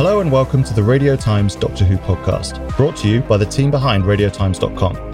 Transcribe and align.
Hello 0.00 0.20
and 0.20 0.32
welcome 0.32 0.64
to 0.64 0.72
the 0.72 0.82
Radio 0.82 1.14
Times 1.14 1.54
Doctor 1.54 1.84
Who 1.84 1.98
podcast, 1.98 2.74
brought 2.74 2.96
to 2.96 3.06
you 3.06 3.20
by 3.20 3.36
the 3.36 3.44
team 3.44 3.70
behind 3.70 4.02
RadioTimes.com. 4.04 5.09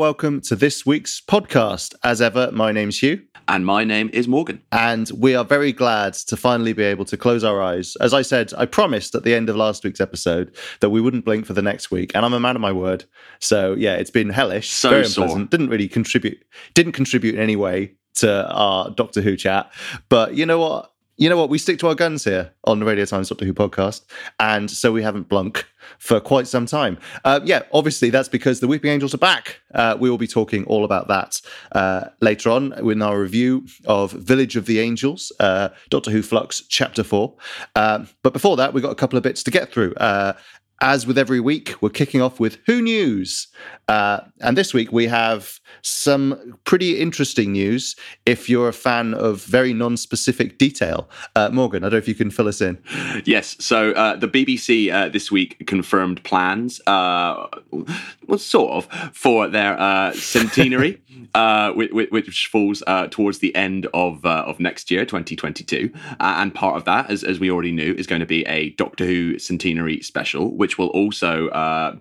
welcome 0.00 0.40
to 0.40 0.56
this 0.56 0.86
week's 0.86 1.20
podcast. 1.20 1.94
As 2.02 2.22
ever, 2.22 2.50
my 2.52 2.72
name's 2.72 2.98
Huw. 3.00 3.22
And 3.48 3.66
my 3.66 3.84
name 3.84 4.08
is 4.14 4.26
Morgan. 4.26 4.62
And 4.72 5.10
we 5.14 5.34
are 5.34 5.44
very 5.44 5.74
glad 5.74 6.14
to 6.14 6.38
finally 6.38 6.72
be 6.72 6.84
able 6.84 7.04
to 7.04 7.18
close 7.18 7.44
our 7.44 7.60
eyes. 7.60 7.96
As 7.96 8.14
I 8.14 8.22
said, 8.22 8.50
I 8.56 8.64
promised 8.64 9.14
at 9.14 9.24
the 9.24 9.34
end 9.34 9.50
of 9.50 9.56
last 9.56 9.84
week's 9.84 10.00
episode 10.00 10.56
that 10.80 10.88
we 10.88 11.02
wouldn't 11.02 11.26
blink 11.26 11.44
for 11.44 11.52
the 11.52 11.60
next 11.60 11.90
week. 11.90 12.12
And 12.14 12.24
I'm 12.24 12.32
a 12.32 12.40
man 12.40 12.56
of 12.56 12.62
my 12.62 12.72
word. 12.72 13.04
So 13.40 13.74
yeah, 13.74 13.96
it's 13.96 14.10
been 14.10 14.30
hellish. 14.30 14.70
So 14.70 14.88
very 14.88 15.04
sore. 15.04 15.24
unpleasant. 15.24 15.50
Didn't 15.50 15.68
really 15.68 15.86
contribute 15.86 16.42
didn't 16.72 16.92
contribute 16.92 17.34
in 17.34 17.40
any 17.42 17.56
way 17.56 17.92
to 18.14 18.50
our 18.50 18.88
Doctor 18.92 19.20
Who 19.20 19.36
chat. 19.36 19.70
But 20.08 20.34
you 20.34 20.46
know 20.46 20.60
what? 20.60 20.89
You 21.20 21.28
know 21.28 21.36
what? 21.36 21.50
We 21.50 21.58
stick 21.58 21.78
to 21.80 21.88
our 21.88 21.94
guns 21.94 22.24
here 22.24 22.50
on 22.64 22.80
the 22.80 22.86
Radio 22.86 23.04
Times 23.04 23.28
Doctor 23.28 23.44
Who 23.44 23.52
podcast. 23.52 24.06
And 24.38 24.70
so 24.70 24.90
we 24.90 25.02
haven't 25.02 25.28
blunk 25.28 25.66
for 25.98 26.18
quite 26.18 26.46
some 26.46 26.64
time. 26.64 26.96
Uh, 27.26 27.40
yeah, 27.44 27.60
obviously, 27.74 28.08
that's 28.08 28.30
because 28.30 28.60
the 28.60 28.66
Weeping 28.66 28.90
Angels 28.90 29.12
are 29.12 29.18
back. 29.18 29.60
Uh, 29.74 29.98
we 30.00 30.08
will 30.08 30.16
be 30.16 30.26
talking 30.26 30.64
all 30.64 30.82
about 30.82 31.08
that 31.08 31.42
uh, 31.72 32.06
later 32.22 32.48
on 32.48 32.72
in 32.90 33.02
our 33.02 33.20
review 33.20 33.66
of 33.84 34.12
Village 34.12 34.56
of 34.56 34.64
the 34.64 34.80
Angels, 34.80 35.30
uh, 35.40 35.68
Doctor 35.90 36.10
Who 36.10 36.22
Flux 36.22 36.62
Chapter 36.70 37.02
4. 37.02 37.36
Uh, 37.76 38.06
but 38.22 38.32
before 38.32 38.56
that, 38.56 38.72
we've 38.72 38.82
got 38.82 38.92
a 38.92 38.96
couple 38.96 39.18
of 39.18 39.22
bits 39.22 39.42
to 39.42 39.50
get 39.50 39.70
through. 39.70 39.92
As 40.82 41.06
with 41.06 41.18
every 41.18 41.40
week, 41.40 41.74
we're 41.82 41.90
kicking 41.90 42.22
off 42.22 42.40
with 42.40 42.56
Who 42.64 42.80
News. 42.80 43.48
Uh, 43.86 44.20
and 44.40 44.56
this 44.56 44.72
week 44.72 44.92
we 44.92 45.08
have 45.08 45.60
some 45.82 46.58
pretty 46.64 46.98
interesting 46.98 47.52
news 47.52 47.96
if 48.24 48.48
you're 48.48 48.68
a 48.68 48.72
fan 48.72 49.12
of 49.12 49.42
very 49.44 49.74
non 49.74 49.96
specific 49.96 50.56
detail. 50.58 51.10
Uh, 51.36 51.50
Morgan, 51.52 51.84
I 51.84 51.86
don't 51.86 51.92
know 51.92 51.98
if 51.98 52.08
you 52.08 52.14
can 52.14 52.30
fill 52.30 52.48
us 52.48 52.60
in. 52.60 52.78
Yes, 53.24 53.56
so 53.58 53.90
uh, 53.92 54.16
the 54.16 54.28
BBC 54.28 54.92
uh, 54.92 55.08
this 55.08 55.30
week 55.30 55.66
confirmed 55.66 56.22
plans, 56.24 56.80
uh, 56.86 57.46
well, 58.26 58.38
sort 58.38 58.72
of, 58.72 58.86
for 59.12 59.48
their 59.48 59.78
uh, 59.78 60.12
centenary, 60.12 61.02
uh, 61.34 61.72
which, 61.72 61.90
which 61.92 62.46
falls 62.46 62.82
uh, 62.86 63.06
towards 63.08 63.40
the 63.40 63.54
end 63.54 63.86
of 63.92 64.24
uh, 64.24 64.44
of 64.46 64.60
next 64.60 64.90
year, 64.90 65.04
2022. 65.04 65.90
Uh, 65.94 66.14
and 66.20 66.54
part 66.54 66.76
of 66.76 66.84
that, 66.84 67.10
as, 67.10 67.24
as 67.24 67.40
we 67.40 67.50
already 67.50 67.72
knew, 67.72 67.94
is 67.94 68.06
going 68.06 68.20
to 68.20 68.26
be 68.26 68.46
a 68.46 68.70
Doctor 68.70 69.04
Who 69.04 69.38
centenary 69.38 70.00
special, 70.00 70.56
which 70.56 70.69
will 70.78 70.88
also 70.88 71.48
uh, 71.48 71.96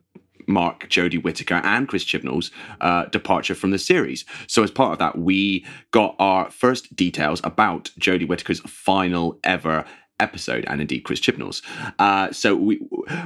mark 0.47 0.89
Jodie 0.89 1.21
Whittaker 1.21 1.61
and 1.63 1.87
Chris 1.87 2.03
Chibnall's 2.03 2.51
uh, 2.81 3.05
departure 3.05 3.55
from 3.55 3.71
the 3.71 3.79
series. 3.79 4.25
So, 4.47 4.63
as 4.63 4.71
part 4.71 4.93
of 4.93 4.99
that, 4.99 5.17
we 5.17 5.65
got 5.91 6.15
our 6.19 6.49
first 6.49 6.95
details 6.95 7.39
about 7.43 7.91
Jodie 7.99 8.27
Whittaker's 8.27 8.59
final 8.61 9.39
ever 9.43 9.85
episode, 10.19 10.65
and 10.67 10.81
indeed 10.81 11.01
Chris 11.01 11.19
Chibnall's. 11.19 11.61
Uh, 11.97 12.31
so 12.31 12.55
we, 12.55 12.81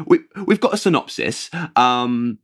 we 0.06 0.20
we've 0.46 0.60
got 0.60 0.74
a 0.74 0.78
synopsis. 0.78 1.50
Um, 1.76 2.40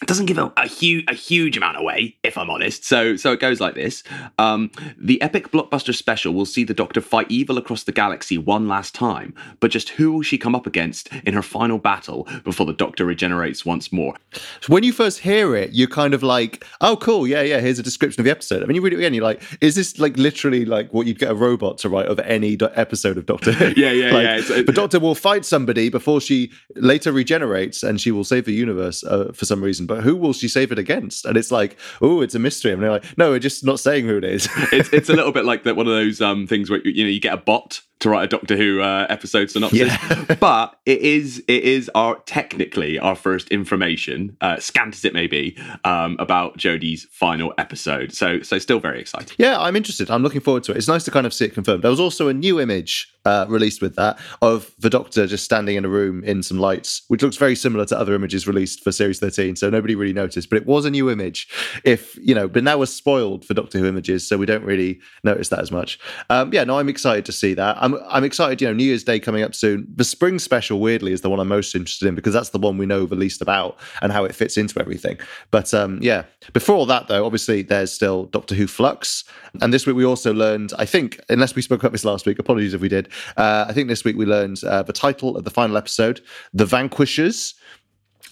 it 0.00 0.06
doesn't 0.06 0.26
give 0.26 0.38
a, 0.38 0.52
a 0.56 0.66
huge 0.66 1.04
a 1.08 1.14
huge 1.14 1.56
amount 1.56 1.76
away, 1.78 2.16
if 2.22 2.38
I'm 2.38 2.50
honest. 2.50 2.84
So 2.84 3.16
so 3.16 3.32
it 3.32 3.40
goes 3.40 3.60
like 3.60 3.74
this: 3.74 4.02
um, 4.38 4.70
the 4.98 5.20
epic 5.22 5.50
blockbuster 5.50 5.94
special 5.94 6.32
will 6.34 6.46
see 6.46 6.64
the 6.64 6.74
Doctor 6.74 7.00
fight 7.00 7.26
evil 7.30 7.58
across 7.58 7.82
the 7.84 7.92
galaxy 7.92 8.38
one 8.38 8.68
last 8.68 8.94
time, 8.94 9.34
but 9.60 9.70
just 9.70 9.90
who 9.90 10.12
will 10.12 10.22
she 10.22 10.38
come 10.38 10.54
up 10.54 10.66
against 10.66 11.08
in 11.24 11.34
her 11.34 11.42
final 11.42 11.78
battle 11.78 12.26
before 12.44 12.66
the 12.66 12.72
Doctor 12.72 13.04
regenerates 13.04 13.64
once 13.66 13.92
more? 13.92 14.14
So 14.60 14.72
when 14.72 14.84
you 14.84 14.92
first 14.92 15.18
hear 15.20 15.56
it, 15.56 15.72
you're 15.72 15.88
kind 15.88 16.14
of 16.14 16.22
like, 16.22 16.64
oh, 16.80 16.96
cool, 16.96 17.26
yeah, 17.26 17.42
yeah, 17.42 17.58
here's 17.60 17.78
a 17.78 17.82
description 17.82 18.20
of 18.20 18.24
the 18.24 18.30
episode. 18.30 18.62
I 18.62 18.66
mean, 18.66 18.76
you 18.76 18.82
read 18.82 18.92
it 18.92 18.96
again, 18.98 19.14
you're 19.14 19.24
like, 19.24 19.42
is 19.60 19.74
this 19.74 19.98
like 19.98 20.16
literally 20.16 20.64
like 20.64 20.92
what 20.92 21.06
you'd 21.06 21.18
get 21.18 21.30
a 21.30 21.34
robot 21.34 21.78
to 21.78 21.88
write 21.88 22.06
of 22.06 22.18
any 22.20 22.56
do- 22.56 22.68
episode 22.74 23.16
of 23.18 23.26
Doctor? 23.26 23.52
Yeah, 23.76 23.90
yeah, 23.92 24.06
like, 24.12 24.22
yeah. 24.24 24.36
It's- 24.36 24.50
it- 24.50 24.66
the 24.66 24.72
Doctor 24.72 24.98
will 25.00 25.14
fight 25.14 25.44
somebody 25.44 25.88
before 25.88 26.20
she 26.20 26.50
later 26.76 27.10
regenerates 27.12 27.82
and 27.82 28.00
she 28.00 28.10
will 28.10 28.24
save 28.24 28.44
the 28.44 28.52
universe 28.52 29.02
uh, 29.04 29.32
for 29.34 29.44
some 29.44 29.62
reason. 29.62 29.86
But 29.88 30.04
who 30.04 30.14
will 30.14 30.32
she 30.32 30.46
save 30.46 30.70
it 30.70 30.78
against? 30.78 31.24
And 31.24 31.36
it's 31.36 31.50
like, 31.50 31.76
oh, 32.00 32.20
it's 32.20 32.36
a 32.36 32.38
mystery. 32.38 32.72
And 32.72 32.80
they're 32.82 32.90
like, 32.92 33.18
no, 33.18 33.30
we're 33.30 33.40
just 33.40 33.64
not 33.64 33.80
saying 33.80 34.06
who 34.06 34.16
it 34.18 34.24
is. 34.24 34.48
it's 34.72 34.92
it's 34.92 35.08
a 35.08 35.14
little 35.14 35.32
bit 35.32 35.44
like 35.44 35.64
that 35.64 35.74
one 35.74 35.86
of 35.88 35.92
those 35.92 36.20
um 36.20 36.46
things 36.46 36.70
where 36.70 36.80
you 36.86 37.02
know 37.02 37.10
you 37.10 37.18
get 37.20 37.34
a 37.34 37.38
bot 37.38 37.80
to 38.00 38.10
write 38.10 38.22
a 38.22 38.28
Doctor 38.28 38.56
Who 38.56 38.80
uh, 38.80 39.06
episode 39.10 39.50
synopsis, 39.50 39.80
Yeah. 39.80 40.36
but 40.40 40.78
it 40.86 41.00
is 41.00 41.42
it 41.48 41.64
is 41.64 41.90
our 41.96 42.14
technically 42.26 42.96
our 42.96 43.16
first 43.16 43.48
information, 43.48 44.36
uh, 44.40 44.60
scant 44.60 44.94
as 44.94 45.04
it 45.04 45.12
may 45.14 45.26
be, 45.26 45.58
um, 45.84 46.16
about 46.20 46.56
Jodie's 46.58 47.08
final 47.10 47.52
episode. 47.58 48.12
So 48.14 48.40
so 48.42 48.58
still 48.60 48.78
very 48.78 49.00
exciting. 49.00 49.34
Yeah, 49.36 49.58
I'm 49.58 49.74
interested. 49.74 50.10
I'm 50.12 50.22
looking 50.22 50.40
forward 50.40 50.62
to 50.64 50.72
it. 50.72 50.76
It's 50.78 50.86
nice 50.86 51.02
to 51.04 51.10
kind 51.10 51.26
of 51.26 51.34
see 51.34 51.46
it 51.46 51.54
confirmed. 51.54 51.82
There 51.82 51.90
was 51.90 51.98
also 51.98 52.28
a 52.28 52.34
new 52.34 52.60
image 52.60 53.12
uh, 53.28 53.44
released 53.46 53.82
with 53.82 53.94
that 53.96 54.18
of 54.40 54.74
the 54.78 54.88
Doctor 54.88 55.26
just 55.26 55.44
standing 55.44 55.76
in 55.76 55.84
a 55.84 55.88
room 55.88 56.24
in 56.24 56.42
some 56.42 56.58
lights, 56.58 57.02
which 57.08 57.22
looks 57.22 57.36
very 57.36 57.54
similar 57.54 57.84
to 57.84 57.98
other 57.98 58.14
images 58.14 58.46
released 58.46 58.82
for 58.82 58.90
Series 58.90 59.18
13. 59.18 59.54
So 59.54 59.68
nobody 59.68 59.94
really 59.94 60.14
noticed, 60.14 60.48
but 60.48 60.56
it 60.56 60.66
was 60.66 60.86
a 60.86 60.90
new 60.90 61.10
image. 61.10 61.46
If 61.84 62.16
you 62.16 62.34
know, 62.34 62.48
but 62.48 62.64
now 62.64 62.78
we're 62.78 62.86
spoiled 62.86 63.44
for 63.44 63.52
Doctor 63.52 63.78
Who 63.78 63.86
images, 63.86 64.26
so 64.26 64.38
we 64.38 64.46
don't 64.46 64.64
really 64.64 64.98
notice 65.24 65.50
that 65.50 65.58
as 65.58 65.70
much. 65.70 66.00
Um, 66.30 66.54
yeah, 66.54 66.64
no, 66.64 66.78
I'm 66.78 66.88
excited 66.88 67.26
to 67.26 67.32
see 67.32 67.52
that. 67.52 67.76
I'm 67.78 67.96
I'm 68.08 68.24
excited. 68.24 68.62
You 68.62 68.68
know, 68.68 68.74
New 68.74 68.84
Year's 68.84 69.04
Day 69.04 69.20
coming 69.20 69.42
up 69.42 69.54
soon. 69.54 69.86
The 69.94 70.04
spring 70.04 70.38
special, 70.38 70.80
weirdly, 70.80 71.12
is 71.12 71.20
the 71.20 71.28
one 71.28 71.38
I'm 71.38 71.48
most 71.48 71.74
interested 71.74 72.08
in 72.08 72.14
because 72.14 72.32
that's 72.32 72.50
the 72.50 72.58
one 72.58 72.78
we 72.78 72.86
know 72.86 73.04
the 73.04 73.14
least 73.14 73.42
about 73.42 73.78
and 74.00 74.10
how 74.10 74.24
it 74.24 74.34
fits 74.34 74.56
into 74.56 74.80
everything. 74.80 75.18
But 75.50 75.74
um, 75.74 75.98
yeah, 76.00 76.24
before 76.54 76.86
that 76.86 77.08
though, 77.08 77.26
obviously 77.26 77.60
there's 77.60 77.92
still 77.92 78.24
Doctor 78.24 78.54
Who 78.54 78.66
Flux, 78.66 79.24
and 79.60 79.74
this 79.74 79.86
week 79.86 79.96
we 79.96 80.06
also 80.06 80.32
learned. 80.32 80.72
I 80.78 80.86
think, 80.86 81.20
unless 81.28 81.54
we 81.54 81.60
spoke 81.60 81.82
about 81.82 81.92
this 81.92 82.06
last 82.06 82.24
week, 82.24 82.38
apologies 82.38 82.72
if 82.72 82.80
we 82.80 82.88
did. 82.88 83.10
Uh, 83.36 83.66
I 83.68 83.72
think 83.72 83.88
this 83.88 84.04
week 84.04 84.16
we 84.16 84.26
learned 84.26 84.62
uh, 84.64 84.82
the 84.82 84.92
title 84.92 85.36
of 85.36 85.44
the 85.44 85.50
final 85.50 85.76
episode, 85.76 86.20
"The 86.52 86.66
Vanquishers." 86.66 87.54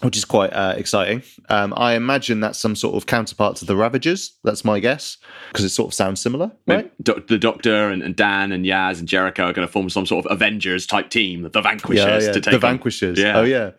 Which 0.02 0.14
is 0.14 0.26
quite 0.26 0.52
uh, 0.52 0.74
exciting. 0.76 1.22
Um, 1.48 1.72
I 1.74 1.94
imagine 1.94 2.40
that's 2.40 2.58
some 2.58 2.76
sort 2.76 2.96
of 2.96 3.06
counterpart 3.06 3.56
to 3.56 3.64
the 3.64 3.74
Ravagers. 3.74 4.36
That's 4.44 4.62
my 4.62 4.78
guess 4.78 5.16
because 5.48 5.64
it 5.64 5.70
sort 5.70 5.88
of 5.88 5.94
sounds 5.94 6.20
similar, 6.20 6.50
right? 6.66 6.92
Do- 7.02 7.24
the 7.26 7.38
Doctor 7.38 7.88
and, 7.88 8.02
and 8.02 8.14
Dan 8.14 8.52
and 8.52 8.66
Yaz 8.66 8.98
and 8.98 9.08
Jericho 9.08 9.44
are 9.44 9.52
going 9.54 9.66
to 9.66 9.72
form 9.72 9.88
some 9.88 10.04
sort 10.04 10.26
of 10.26 10.30
Avengers 10.30 10.86
type 10.86 11.08
team, 11.08 11.48
the 11.50 11.62
Vanquishers, 11.62 12.26
to 12.26 12.40
take 12.42 12.50
the 12.50 12.54
on- 12.56 12.60
Vanquishers. 12.60 13.18
Yeah. 13.18 13.38
Oh 13.38 13.44
yeah, 13.44 13.70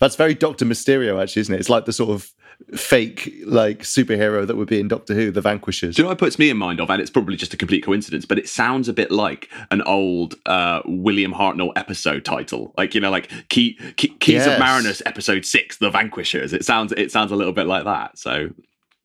that's 0.00 0.16
very 0.16 0.34
Doctor 0.34 0.64
Mysterio, 0.64 1.22
actually, 1.22 1.42
isn't 1.42 1.54
it? 1.54 1.60
It's 1.60 1.68
like 1.70 1.84
the 1.84 1.92
sort 1.92 2.10
of 2.10 2.32
fake 2.76 3.32
like 3.46 3.80
superhero 3.80 4.46
that 4.46 4.56
would 4.56 4.68
be 4.68 4.78
in 4.80 4.88
Doctor 4.88 5.14
Who, 5.14 5.30
the 5.30 5.40
Vanquishers. 5.40 5.96
Do 5.96 6.02
you 6.02 6.04
know 6.04 6.10
what 6.10 6.18
puts 6.18 6.38
me 6.38 6.50
in 6.50 6.56
mind 6.56 6.80
of? 6.80 6.88
And 6.90 7.00
it's 7.00 7.10
probably 7.10 7.36
just 7.36 7.52
a 7.54 7.56
complete 7.56 7.84
coincidence, 7.84 8.24
but 8.24 8.38
it 8.38 8.48
sounds 8.48 8.88
a 8.88 8.92
bit 8.92 9.10
like 9.10 9.48
an 9.70 9.82
old 9.82 10.34
uh, 10.46 10.80
William 10.86 11.32
Hartnell 11.32 11.72
episode 11.76 12.24
title, 12.24 12.72
like 12.78 12.94
you 12.94 13.00
know, 13.00 13.10
like 13.10 13.30
Key, 13.48 13.74
Key, 13.96 14.08
Keys 14.20 14.34
Yes. 14.36 14.46
of 14.46 14.58
Marinus, 14.58 15.02
episode 15.06 15.44
six, 15.44 15.78
The 15.78 15.90
Vanquishers. 15.90 16.52
It 16.52 16.64
sounds 16.64 16.92
it 16.96 17.10
sounds 17.10 17.32
a 17.32 17.36
little 17.36 17.52
bit 17.52 17.66
like 17.66 17.84
that. 17.84 18.18
So 18.18 18.50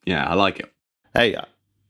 yeah, 0.06 0.26
I 0.28 0.36
like 0.36 0.60
it. 0.60 0.72
Hey, 1.14 1.36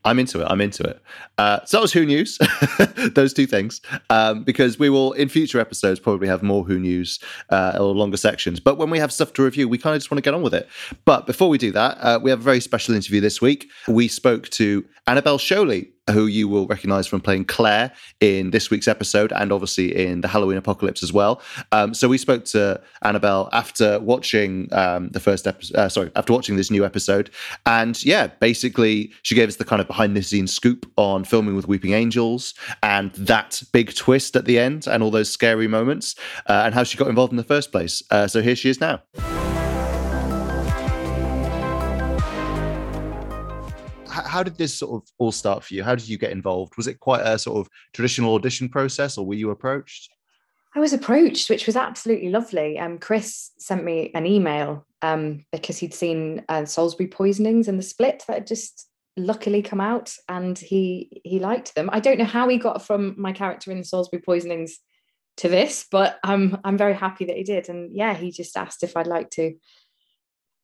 I'm 0.05 0.19
into 0.19 0.41
it. 0.41 0.45
I'm 0.45 0.61
into 0.61 0.83
it. 0.83 1.01
Uh, 1.39 1.65
so 1.65 1.77
that 1.77 1.81
was 1.81 1.91
Who 1.91 2.05
News, 2.05 2.37
those 3.15 3.33
two 3.33 3.47
things, 3.47 3.81
um, 4.11 4.43
because 4.43 4.77
we 4.77 4.89
will 4.89 5.13
in 5.13 5.29
future 5.29 5.59
episodes 5.59 5.99
probably 5.99 6.27
have 6.27 6.43
more 6.43 6.63
Who 6.63 6.79
News 6.79 7.19
uh, 7.49 7.77
or 7.79 7.93
longer 7.93 8.17
sections. 8.17 8.59
But 8.59 8.77
when 8.77 8.91
we 8.91 8.99
have 8.99 9.11
stuff 9.11 9.33
to 9.33 9.43
review, 9.43 9.67
we 9.67 9.79
kind 9.79 9.95
of 9.95 10.01
just 10.01 10.11
want 10.11 10.19
to 10.19 10.21
get 10.21 10.35
on 10.35 10.43
with 10.43 10.53
it. 10.53 10.69
But 11.05 11.25
before 11.25 11.49
we 11.49 11.57
do 11.57 11.71
that, 11.71 11.97
uh, 11.99 12.19
we 12.21 12.29
have 12.29 12.39
a 12.39 12.43
very 12.43 12.59
special 12.59 12.93
interview 12.93 13.19
this 13.19 13.41
week. 13.41 13.67
We 13.87 14.07
spoke 14.07 14.47
to 14.49 14.85
Annabel 15.07 15.39
Scholey, 15.39 15.89
who 16.11 16.27
you 16.27 16.47
will 16.47 16.67
recognize 16.67 17.07
from 17.07 17.21
playing 17.21 17.45
Claire 17.45 17.91
in 18.19 18.51
this 18.51 18.69
week's 18.69 18.87
episode 18.87 19.31
and 19.33 19.51
obviously 19.51 19.95
in 19.95 20.21
the 20.21 20.27
Halloween 20.27 20.57
Apocalypse 20.57 21.01
as 21.01 21.11
well. 21.11 21.41
Um, 21.71 21.93
so 21.93 22.07
we 22.07 22.17
spoke 22.17 22.45
to 22.45 22.79
Annabel 23.03 23.49
after 23.53 23.99
watching 23.99 24.69
um, 24.73 25.09
the 25.09 25.19
first 25.19 25.47
episode, 25.47 25.75
uh, 25.75 25.89
sorry, 25.89 26.11
after 26.15 26.33
watching 26.33 26.55
this 26.55 26.69
new 26.69 26.85
episode. 26.85 27.31
And 27.65 28.03
yeah, 28.03 28.27
basically, 28.27 29.11
she 29.23 29.35
gave 29.35 29.47
us 29.49 29.55
the 29.55 29.65
kind 29.65 29.81
of 29.81 29.87
behind 29.87 30.15
the 30.15 30.21
scenes 30.21 30.53
scoop 30.53 30.91
on 30.97 31.23
filming 31.23 31.55
with 31.55 31.67
Weeping 31.67 31.93
Angels 31.93 32.53
and 32.83 33.11
that 33.13 33.61
big 33.73 33.95
twist 33.95 34.35
at 34.35 34.45
the 34.45 34.59
end 34.59 34.87
and 34.87 35.01
all 35.01 35.11
those 35.11 35.29
scary 35.29 35.67
moments 35.67 36.15
uh, 36.47 36.63
and 36.65 36.73
how 36.73 36.83
she 36.83 36.97
got 36.97 37.07
involved 37.07 37.33
in 37.33 37.37
the 37.37 37.43
first 37.43 37.71
place. 37.71 38.03
Uh, 38.11 38.27
so 38.27 38.41
here 38.41 38.55
she 38.55 38.69
is 38.69 38.79
now. 38.79 39.01
How 44.23 44.43
did 44.43 44.57
this 44.57 44.73
sort 44.73 45.01
of 45.01 45.09
all 45.17 45.31
start 45.31 45.63
for 45.63 45.73
you? 45.73 45.83
How 45.83 45.95
did 45.95 46.07
you 46.07 46.17
get 46.17 46.31
involved? 46.31 46.77
Was 46.77 46.87
it 46.87 46.99
quite 46.99 47.21
a 47.21 47.37
sort 47.37 47.57
of 47.57 47.69
traditional 47.93 48.35
audition 48.35 48.69
process, 48.69 49.17
or 49.17 49.25
were 49.25 49.35
you 49.35 49.49
approached? 49.51 50.09
I 50.75 50.79
was 50.79 50.93
approached, 50.93 51.49
which 51.49 51.65
was 51.65 51.77
absolutely 51.77 52.29
lovely. 52.29 52.77
Um, 52.77 52.97
Chris 52.97 53.51
sent 53.57 53.83
me 53.85 54.11
an 54.13 54.25
email 54.25 54.85
um, 55.01 55.45
because 55.51 55.77
he'd 55.77 55.93
seen 55.93 56.43
uh, 56.49 56.65
Salisbury 56.65 57.07
poisonings 57.07 57.69
and 57.69 57.79
the 57.79 57.83
split 57.83 58.23
that 58.27 58.33
had 58.33 58.47
just 58.47 58.89
luckily 59.17 59.61
come 59.61 59.79
out, 59.79 60.13
and 60.27 60.57
he 60.59 61.21
he 61.23 61.39
liked 61.39 61.75
them. 61.75 61.89
I 61.93 61.99
don't 61.99 62.19
know 62.19 62.25
how 62.25 62.47
he 62.49 62.57
got 62.57 62.85
from 62.85 63.15
my 63.17 63.31
character 63.31 63.71
in 63.71 63.77
the 63.77 63.85
Salisbury 63.85 64.21
poisonings 64.21 64.79
to 65.37 65.49
this, 65.49 65.85
but 65.89 66.19
I'm 66.23 66.57
I'm 66.63 66.77
very 66.77 66.93
happy 66.93 67.25
that 67.25 67.37
he 67.37 67.43
did. 67.43 67.69
And 67.69 67.95
yeah, 67.95 68.13
he 68.13 68.31
just 68.31 68.57
asked 68.57 68.83
if 68.83 68.97
I'd 68.97 69.07
like 69.07 69.29
to 69.31 69.53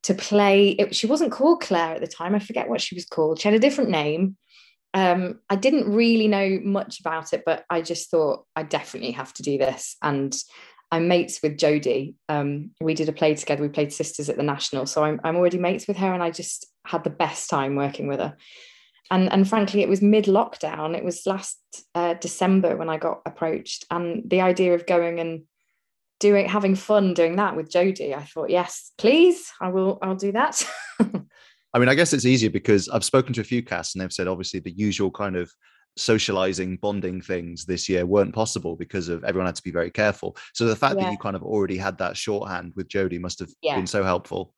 to 0.03 0.13
play. 0.13 0.69
It, 0.69 0.95
she 0.95 1.07
wasn't 1.07 1.31
called 1.31 1.61
Claire 1.61 1.95
at 1.95 2.01
the 2.01 2.07
time. 2.07 2.35
I 2.35 2.39
forget 2.39 2.69
what 2.69 2.81
she 2.81 2.95
was 2.95 3.05
called. 3.05 3.39
She 3.39 3.47
had 3.47 3.55
a 3.55 3.59
different 3.59 3.89
name. 3.89 4.37
Um, 4.93 5.39
I 5.49 5.55
didn't 5.55 5.91
really 5.91 6.27
know 6.27 6.59
much 6.63 6.99
about 6.99 7.33
it, 7.33 7.43
but 7.45 7.65
I 7.69 7.81
just 7.81 8.11
thought 8.11 8.45
I 8.55 8.63
definitely 8.63 9.11
have 9.11 9.33
to 9.35 9.43
do 9.43 9.57
this. 9.57 9.95
And 10.01 10.35
I'm 10.91 11.07
mates 11.07 11.39
with 11.41 11.57
Jodie. 11.57 12.15
Um, 12.27 12.71
we 12.81 12.93
did 12.93 13.07
a 13.07 13.13
play 13.13 13.33
together. 13.35 13.61
We 13.61 13.69
played 13.69 13.93
Sisters 13.93 14.29
at 14.29 14.35
the 14.35 14.43
National, 14.43 14.85
so 14.85 15.03
I'm 15.03 15.21
I'm 15.23 15.37
already 15.37 15.57
mates 15.57 15.87
with 15.87 15.97
her, 15.97 16.13
and 16.13 16.21
I 16.21 16.31
just 16.31 16.67
had 16.85 17.03
the 17.03 17.09
best 17.09 17.49
time 17.49 17.75
working 17.75 18.07
with 18.07 18.19
her. 18.19 18.35
And 19.09 19.31
and 19.31 19.47
frankly, 19.47 19.81
it 19.81 19.89
was 19.89 20.01
mid 20.01 20.25
lockdown. 20.25 20.97
It 20.97 21.05
was 21.05 21.25
last 21.25 21.59
uh, 21.95 22.15
December 22.15 22.75
when 22.75 22.89
I 22.89 22.97
got 22.97 23.21
approached, 23.25 23.85
and 23.89 24.29
the 24.29 24.41
idea 24.41 24.73
of 24.73 24.85
going 24.85 25.21
and 25.21 25.43
doing 26.21 26.47
having 26.47 26.75
fun 26.75 27.13
doing 27.13 27.35
that 27.35 27.57
with 27.57 27.69
Jodie, 27.69 28.15
I 28.15 28.23
thought, 28.23 28.49
yes, 28.49 28.91
please, 28.97 29.51
I 29.59 29.67
will. 29.69 29.99
I'll 30.01 30.15
do 30.15 30.31
that. 30.31 30.63
I 31.73 31.79
mean, 31.79 31.89
I 31.89 31.95
guess 31.95 32.13
it's 32.13 32.25
easier 32.25 32.49
because 32.49 32.87
I've 32.87 33.03
spoken 33.03 33.33
to 33.33 33.41
a 33.41 33.45
few 33.45 33.63
casts 33.63 33.93
and 33.93 34.01
they've 34.01 34.13
said 34.13 34.27
obviously 34.27 34.59
the 34.59 34.71
usual 34.71 35.11
kind 35.11 35.35
of 35.35 35.51
socializing 35.97 36.77
bonding 36.77 37.21
things 37.21 37.65
this 37.65 37.89
year 37.89 38.05
weren't 38.05 38.33
possible 38.33 38.75
because 38.75 39.09
of 39.09 39.23
everyone 39.25 39.45
had 39.45 39.55
to 39.55 39.63
be 39.63 39.71
very 39.71 39.91
careful 39.91 40.37
so 40.53 40.65
the 40.65 40.73
fact 40.73 40.95
yeah. 40.95 41.03
that 41.03 41.11
you 41.11 41.17
kind 41.17 41.35
of 41.35 41.43
already 41.43 41.75
had 41.75 41.97
that 41.97 42.15
shorthand 42.15 42.71
with 42.77 42.87
jodie 42.87 43.19
must 43.19 43.39
have 43.39 43.49
yeah. 43.61 43.75
been 43.75 43.85
so 43.85 44.01
helpful 44.01 44.53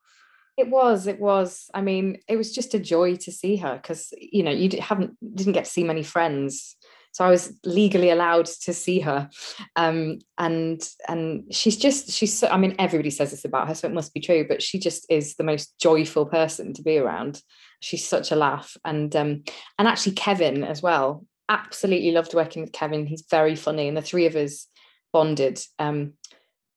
it 0.58 0.70
was 0.70 1.08
it 1.08 1.20
was 1.20 1.72
i 1.74 1.82
mean 1.82 2.20
it 2.28 2.38
was 2.38 2.54
just 2.54 2.76
a 2.76 2.80
joy 2.80 3.16
to 3.16 3.32
see 3.32 3.56
her 3.56 3.80
because 3.82 4.14
you 4.20 4.44
know 4.44 4.52
you 4.52 4.70
haven't 4.80 5.18
didn't 5.36 5.54
get 5.54 5.66
to 5.66 5.72
see 5.72 5.84
many 5.84 6.04
friends 6.04 6.76
so 7.14 7.24
i 7.24 7.30
was 7.30 7.54
legally 7.64 8.10
allowed 8.10 8.48
to 8.48 8.74
see 8.74 9.00
her. 9.00 9.30
Um, 9.76 10.20
and 10.38 10.82
and 11.08 11.54
she's 11.54 11.78
just 11.78 12.12
she's 12.12 12.38
so, 12.38 12.48
i 12.48 12.58
mean 12.58 12.76
everybody 12.80 13.12
says 13.12 13.32
this 13.32 13.46
about 13.46 13.68
her 13.68 13.76
so 13.76 13.88
it 13.88 13.94
must 13.94 14.14
be 14.14 14.20
true 14.20 14.46
but 14.48 14.62
she 14.62 14.80
just 14.80 15.06
is 15.10 15.36
the 15.36 15.44
most 15.44 15.80
joyful 15.80 16.26
person 16.26 16.74
to 16.74 16.82
be 16.82 16.98
around. 16.98 17.42
She's 17.80 18.08
such 18.08 18.32
a 18.32 18.36
laugh. 18.36 18.76
And 18.84 19.16
um 19.16 19.44
and 19.78 19.88
actually 19.88 20.14
kevin 20.14 20.64
as 20.64 20.82
well. 20.82 21.26
Absolutely 21.50 22.12
loved 22.12 22.34
working 22.34 22.62
with 22.62 22.74
kevin. 22.74 23.06
He's 23.06 23.26
very 23.30 23.56
funny 23.56 23.88
and 23.88 23.96
the 23.96 24.02
three 24.02 24.26
of 24.26 24.36
us 24.36 24.68
bonded. 25.12 25.62
Um 25.80 26.14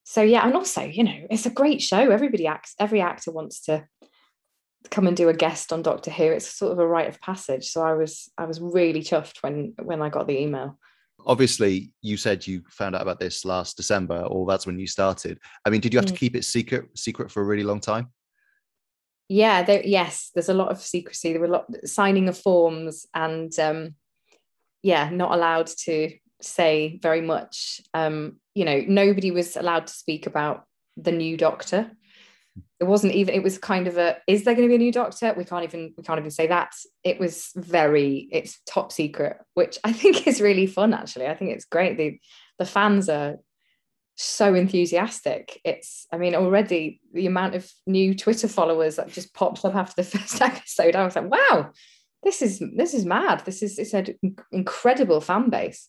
so 0.05 0.23
yeah 0.23 0.47
and 0.47 0.55
also 0.55 0.83
you 0.83 1.05
know 1.05 1.27
it's 1.31 1.47
a 1.47 1.51
great 1.51 1.81
show. 1.81 2.11
Everybody 2.11 2.47
acts 2.47 2.75
every 2.79 3.01
actor 3.01 3.33
wants 3.33 3.61
to 3.63 3.87
come 4.91 5.07
and 5.07 5.17
do 5.17 5.29
a 5.29 5.35
guest 5.35 5.73
on 5.73 5.83
doctor 5.83 6.11
who 6.11 6.25
it's 6.25 6.49
sort 6.49 6.73
of 6.73 6.79
a 6.79 6.87
rite 6.87 7.09
of 7.09 7.21
passage. 7.21 7.69
So 7.69 7.83
i 7.83 7.95
was 7.95 8.31
i 8.39 8.45
was 8.45 8.61
really 8.61 9.03
chuffed 9.03 9.43
when 9.43 9.75
when 9.83 10.03
i 10.03 10.09
got 10.09 10.27
the 10.27 10.41
email. 10.41 10.79
Obviously 11.27 11.93
you 12.03 12.17
said 12.17 12.47
you 12.47 12.63
found 12.71 12.95
out 12.95 13.03
about 13.03 13.21
this 13.21 13.45
last 13.45 13.77
december 13.77 14.21
or 14.21 14.47
that's 14.47 14.67
when 14.67 14.79
you 14.79 14.87
started. 14.87 15.39
I 15.65 15.71
mean 15.71 15.81
did 15.81 15.93
you 15.93 15.99
have 15.99 16.07
mm. 16.07 16.13
to 16.13 16.19
keep 16.19 16.37
it 16.37 16.45
secret 16.45 16.87
secret 16.97 17.31
for 17.31 17.43
a 17.43 17.47
really 17.47 17.65
long 17.65 17.81
time? 17.81 18.09
Yeah 19.29 19.63
there, 19.63 19.83
yes 19.85 20.31
there's 20.35 20.49
a 20.49 20.55
lot 20.55 20.71
of 20.71 20.81
secrecy. 20.81 21.33
There 21.33 21.41
were 21.41 21.47
a 21.47 21.51
lot 21.51 21.67
signing 21.85 22.29
of 22.29 22.39
forms 22.39 23.07
and 23.15 23.57
um, 23.59 23.95
yeah 24.83 25.11
not 25.11 25.33
allowed 25.33 25.67
to 25.85 26.13
say 26.41 26.99
very 27.03 27.23
much. 27.23 27.81
Um, 27.95 28.37
you 28.55 28.65
know 28.65 28.83
nobody 28.87 29.31
was 29.31 29.57
allowed 29.57 29.87
to 29.89 29.93
speak 29.93 30.27
about 30.27 30.65
the 30.97 31.13
new 31.13 31.37
doctor 31.37 31.91
it 32.79 32.85
wasn't 32.85 33.13
even 33.15 33.35
it 33.35 33.43
was 33.43 33.59
kind 33.59 33.87
of 33.87 33.97
a 33.97 34.17
is 34.27 34.45
there 34.45 34.55
going 34.55 34.67
to 34.67 34.71
be 34.71 34.75
a 34.75 34.79
new 34.79 34.93
doctor 34.93 35.35
we 35.37 35.45
can't 35.45 35.65
even 35.65 35.95
we 35.97 36.03
can't 36.03 36.19
even 36.19 36.31
say 36.31 36.47
that 36.47 36.75
it 37.05 37.19
was 37.19 37.51
very 37.57 38.29
it's 38.31 38.61
top 38.67 38.93
secret 38.93 39.39
which 39.55 39.79
i 39.85 39.93
think 40.01 40.27
is 40.27 40.41
really 40.41 40.67
fun 40.67 40.93
actually 40.93 41.27
i 41.27 41.35
think 41.35 41.51
it's 41.51 41.65
great 41.65 41.97
the 41.97 42.19
the 42.59 42.67
fans 42.67 43.09
are 43.09 43.37
so 44.17 44.55
enthusiastic. 44.55 45.61
It's, 45.63 46.07
I 46.11 46.17
mean, 46.17 46.35
already 46.35 47.01
the 47.13 47.27
amount 47.27 47.55
of 47.55 47.71
new 47.87 48.15
Twitter 48.15 48.49
followers 48.49 48.97
that 48.97 49.13
just 49.13 49.35
pops 49.35 49.65
up 49.65 49.75
after 49.75 50.03
the 50.03 50.09
first 50.19 50.41
episode, 50.41 50.97
I 50.97 51.05
was 51.05 51.17
like, 51.17 51.31
wow, 51.31 51.71
this 52.23 52.43
is 52.43 52.63
this 52.75 52.95
is 52.95 53.05
mad. 53.05 53.45
This 53.45 53.63
is 53.63 53.79
it's 53.79 53.95
an 53.95 54.07
incredible 54.51 55.21
fan 55.21 55.51
base. 55.51 55.89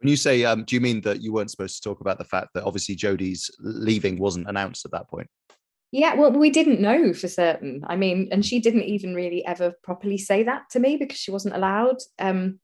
When 0.00 0.08
you 0.08 0.16
say, 0.16 0.44
um, 0.44 0.64
do 0.64 0.76
you 0.76 0.80
mean 0.80 1.00
that 1.02 1.22
you 1.22 1.32
weren't 1.32 1.50
supposed 1.50 1.82
to 1.82 1.88
talk 1.88 2.00
about 2.00 2.18
the 2.18 2.24
fact 2.24 2.50
that 2.54 2.64
obviously 2.64 2.94
Jodie's 2.94 3.50
leaving 3.58 4.18
wasn't 4.18 4.48
announced 4.48 4.84
at 4.84 4.92
that 4.92 5.08
point? 5.08 5.28
Yeah, 5.90 6.14
well, 6.14 6.30
we 6.30 6.50
didn't 6.50 6.80
know 6.80 7.12
for 7.14 7.28
certain. 7.28 7.82
I 7.86 7.96
mean, 7.96 8.28
and 8.30 8.44
she 8.44 8.60
didn't 8.60 8.84
even 8.84 9.14
really 9.14 9.44
ever 9.44 9.72
properly 9.82 10.18
say 10.18 10.42
that 10.44 10.70
to 10.70 10.80
me 10.80 10.96
because 10.96 11.18
she 11.18 11.30
wasn't 11.30 11.56
allowed. 11.56 11.96
Um, 12.18 12.60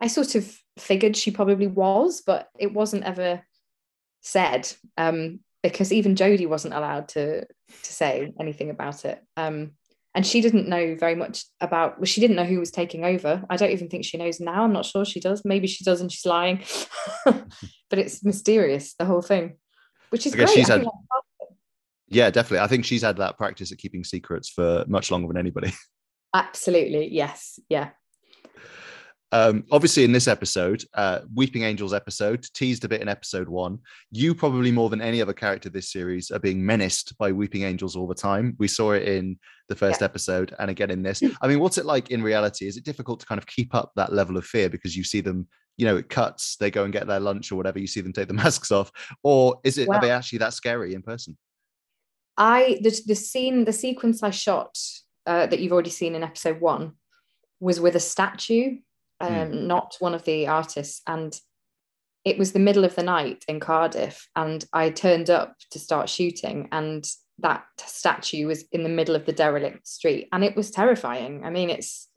I 0.00 0.06
sort 0.06 0.34
of 0.34 0.56
figured 0.78 1.16
she 1.16 1.30
probably 1.30 1.66
was, 1.66 2.22
but 2.24 2.48
it 2.58 2.72
wasn't 2.72 3.04
ever 3.04 3.42
said 4.20 4.70
um, 4.96 5.40
because 5.62 5.92
even 5.92 6.14
Jodie 6.14 6.48
wasn't 6.48 6.74
allowed 6.74 7.08
to 7.08 7.44
to 7.46 7.92
say 7.92 8.32
anything 8.38 8.70
about 8.70 9.04
it. 9.04 9.22
Um, 9.36 9.72
and 10.18 10.26
she 10.26 10.40
didn't 10.40 10.68
know 10.68 10.96
very 10.98 11.14
much 11.14 11.44
about 11.60 11.98
well, 11.98 12.04
she 12.04 12.20
didn't 12.20 12.34
know 12.34 12.44
who 12.44 12.58
was 12.58 12.72
taking 12.72 13.04
over. 13.04 13.44
I 13.48 13.56
don't 13.56 13.70
even 13.70 13.88
think 13.88 14.04
she 14.04 14.18
knows 14.18 14.40
now. 14.40 14.64
I'm 14.64 14.72
not 14.72 14.84
sure 14.84 15.04
she 15.04 15.20
does. 15.20 15.44
Maybe 15.44 15.68
she 15.68 15.84
does 15.84 16.00
and 16.00 16.10
she's 16.10 16.26
lying. 16.26 16.64
but 17.24 18.00
it's 18.00 18.24
mysterious, 18.24 18.94
the 18.94 19.04
whole 19.04 19.22
thing. 19.22 19.58
Which 20.10 20.26
is 20.26 20.34
great. 20.34 20.50
Had, 20.66 20.84
yeah, 22.08 22.30
definitely. 22.30 22.64
I 22.64 22.66
think 22.66 22.84
she's 22.84 23.02
had 23.02 23.18
that 23.18 23.38
practice 23.38 23.70
at 23.70 23.78
keeping 23.78 24.02
secrets 24.02 24.48
for 24.48 24.84
much 24.88 25.12
longer 25.12 25.28
than 25.28 25.36
anybody. 25.36 25.72
Absolutely. 26.34 27.14
Yes. 27.14 27.60
Yeah. 27.68 27.90
Um, 29.30 29.64
obviously, 29.70 30.04
in 30.04 30.12
this 30.12 30.26
episode, 30.26 30.84
uh, 30.94 31.20
Weeping 31.34 31.62
Angels 31.62 31.92
episode, 31.92 32.46
teased 32.54 32.84
a 32.84 32.88
bit 32.88 33.02
in 33.02 33.08
episode 33.08 33.48
one, 33.48 33.78
you 34.10 34.34
probably 34.34 34.72
more 34.72 34.88
than 34.88 35.02
any 35.02 35.20
other 35.20 35.34
character 35.34 35.68
this 35.68 35.92
series 35.92 36.30
are 36.30 36.38
being 36.38 36.64
menaced 36.64 37.16
by 37.18 37.32
Weeping 37.32 37.62
Angels 37.62 37.94
all 37.94 38.06
the 38.06 38.14
time. 38.14 38.56
We 38.58 38.68
saw 38.68 38.92
it 38.92 39.06
in 39.06 39.38
the 39.68 39.76
first 39.76 40.00
yeah. 40.00 40.06
episode 40.06 40.54
and 40.58 40.70
again 40.70 40.90
in 40.90 41.02
this. 41.02 41.22
I 41.42 41.46
mean, 41.46 41.60
what's 41.60 41.76
it 41.76 41.84
like 41.84 42.10
in 42.10 42.22
reality? 42.22 42.66
Is 42.66 42.78
it 42.78 42.84
difficult 42.84 43.20
to 43.20 43.26
kind 43.26 43.38
of 43.38 43.46
keep 43.46 43.74
up 43.74 43.92
that 43.96 44.12
level 44.12 44.38
of 44.38 44.46
fear 44.46 44.70
because 44.70 44.96
you 44.96 45.04
see 45.04 45.20
them, 45.20 45.46
you 45.76 45.84
know, 45.84 45.98
it 45.98 46.08
cuts, 46.08 46.56
they 46.56 46.70
go 46.70 46.84
and 46.84 46.92
get 46.92 47.06
their 47.06 47.20
lunch 47.20 47.52
or 47.52 47.56
whatever, 47.56 47.78
you 47.78 47.86
see 47.86 48.00
them 48.00 48.14
take 48.14 48.28
the 48.28 48.34
masks 48.34 48.70
off? 48.70 48.90
Or 49.22 49.60
is 49.62 49.76
it, 49.76 49.90
are 49.90 50.00
they 50.00 50.10
actually 50.10 50.38
that 50.38 50.54
scary 50.54 50.94
in 50.94 51.02
person? 51.02 51.36
I, 52.38 52.78
the, 52.80 52.98
the 53.06 53.14
scene, 53.14 53.64
the 53.64 53.72
sequence 53.72 54.22
I 54.22 54.30
shot 54.30 54.78
uh, 55.26 55.46
that 55.48 55.60
you've 55.60 55.72
already 55.72 55.90
seen 55.90 56.14
in 56.14 56.22
episode 56.22 56.60
one 56.60 56.92
was 57.60 57.80
with 57.80 57.96
a 57.96 58.00
statue 58.00 58.76
Hmm. 58.76 58.87
Um, 59.20 59.32
mm. 59.32 59.66
not 59.66 59.96
one 59.98 60.14
of 60.14 60.24
the 60.24 60.46
artists. 60.46 61.02
And 61.06 61.38
it 62.24 62.38
was 62.38 62.52
the 62.52 62.58
middle 62.58 62.84
of 62.84 62.94
the 62.94 63.02
night 63.02 63.44
in 63.48 63.60
Cardiff, 63.60 64.28
and 64.36 64.64
I 64.72 64.90
turned 64.90 65.30
up 65.30 65.56
to 65.70 65.78
start 65.78 66.08
shooting, 66.08 66.68
and 66.72 67.08
that 67.38 67.64
statue 67.78 68.46
was 68.46 68.64
in 68.72 68.82
the 68.82 68.88
middle 68.88 69.14
of 69.14 69.24
the 69.24 69.32
derelict 69.32 69.86
street, 69.86 70.28
and 70.32 70.44
it 70.44 70.56
was 70.56 70.70
terrifying. 70.70 71.44
I 71.44 71.50
mean, 71.50 71.70
it's 71.70 72.08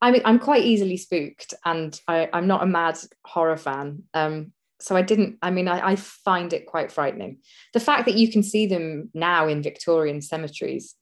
I 0.00 0.10
mean, 0.10 0.22
I'm 0.24 0.38
quite 0.38 0.64
easily 0.64 0.96
spooked, 0.96 1.54
and 1.64 2.00
I, 2.06 2.28
am 2.32 2.46
not 2.46 2.62
a 2.62 2.66
mad 2.66 2.98
horror 3.24 3.56
fan. 3.56 4.04
Um, 4.14 4.52
so 4.80 4.94
I 4.94 5.02
didn't. 5.02 5.38
I 5.42 5.50
mean, 5.50 5.66
I, 5.66 5.90
I 5.90 5.96
find 5.96 6.52
it 6.52 6.66
quite 6.66 6.92
frightening. 6.92 7.38
The 7.74 7.80
fact 7.80 8.06
that 8.06 8.14
you 8.14 8.30
can 8.30 8.44
see 8.44 8.66
them 8.66 9.10
now 9.12 9.48
in 9.48 9.62
Victorian 9.62 10.22
cemeteries, 10.22 10.94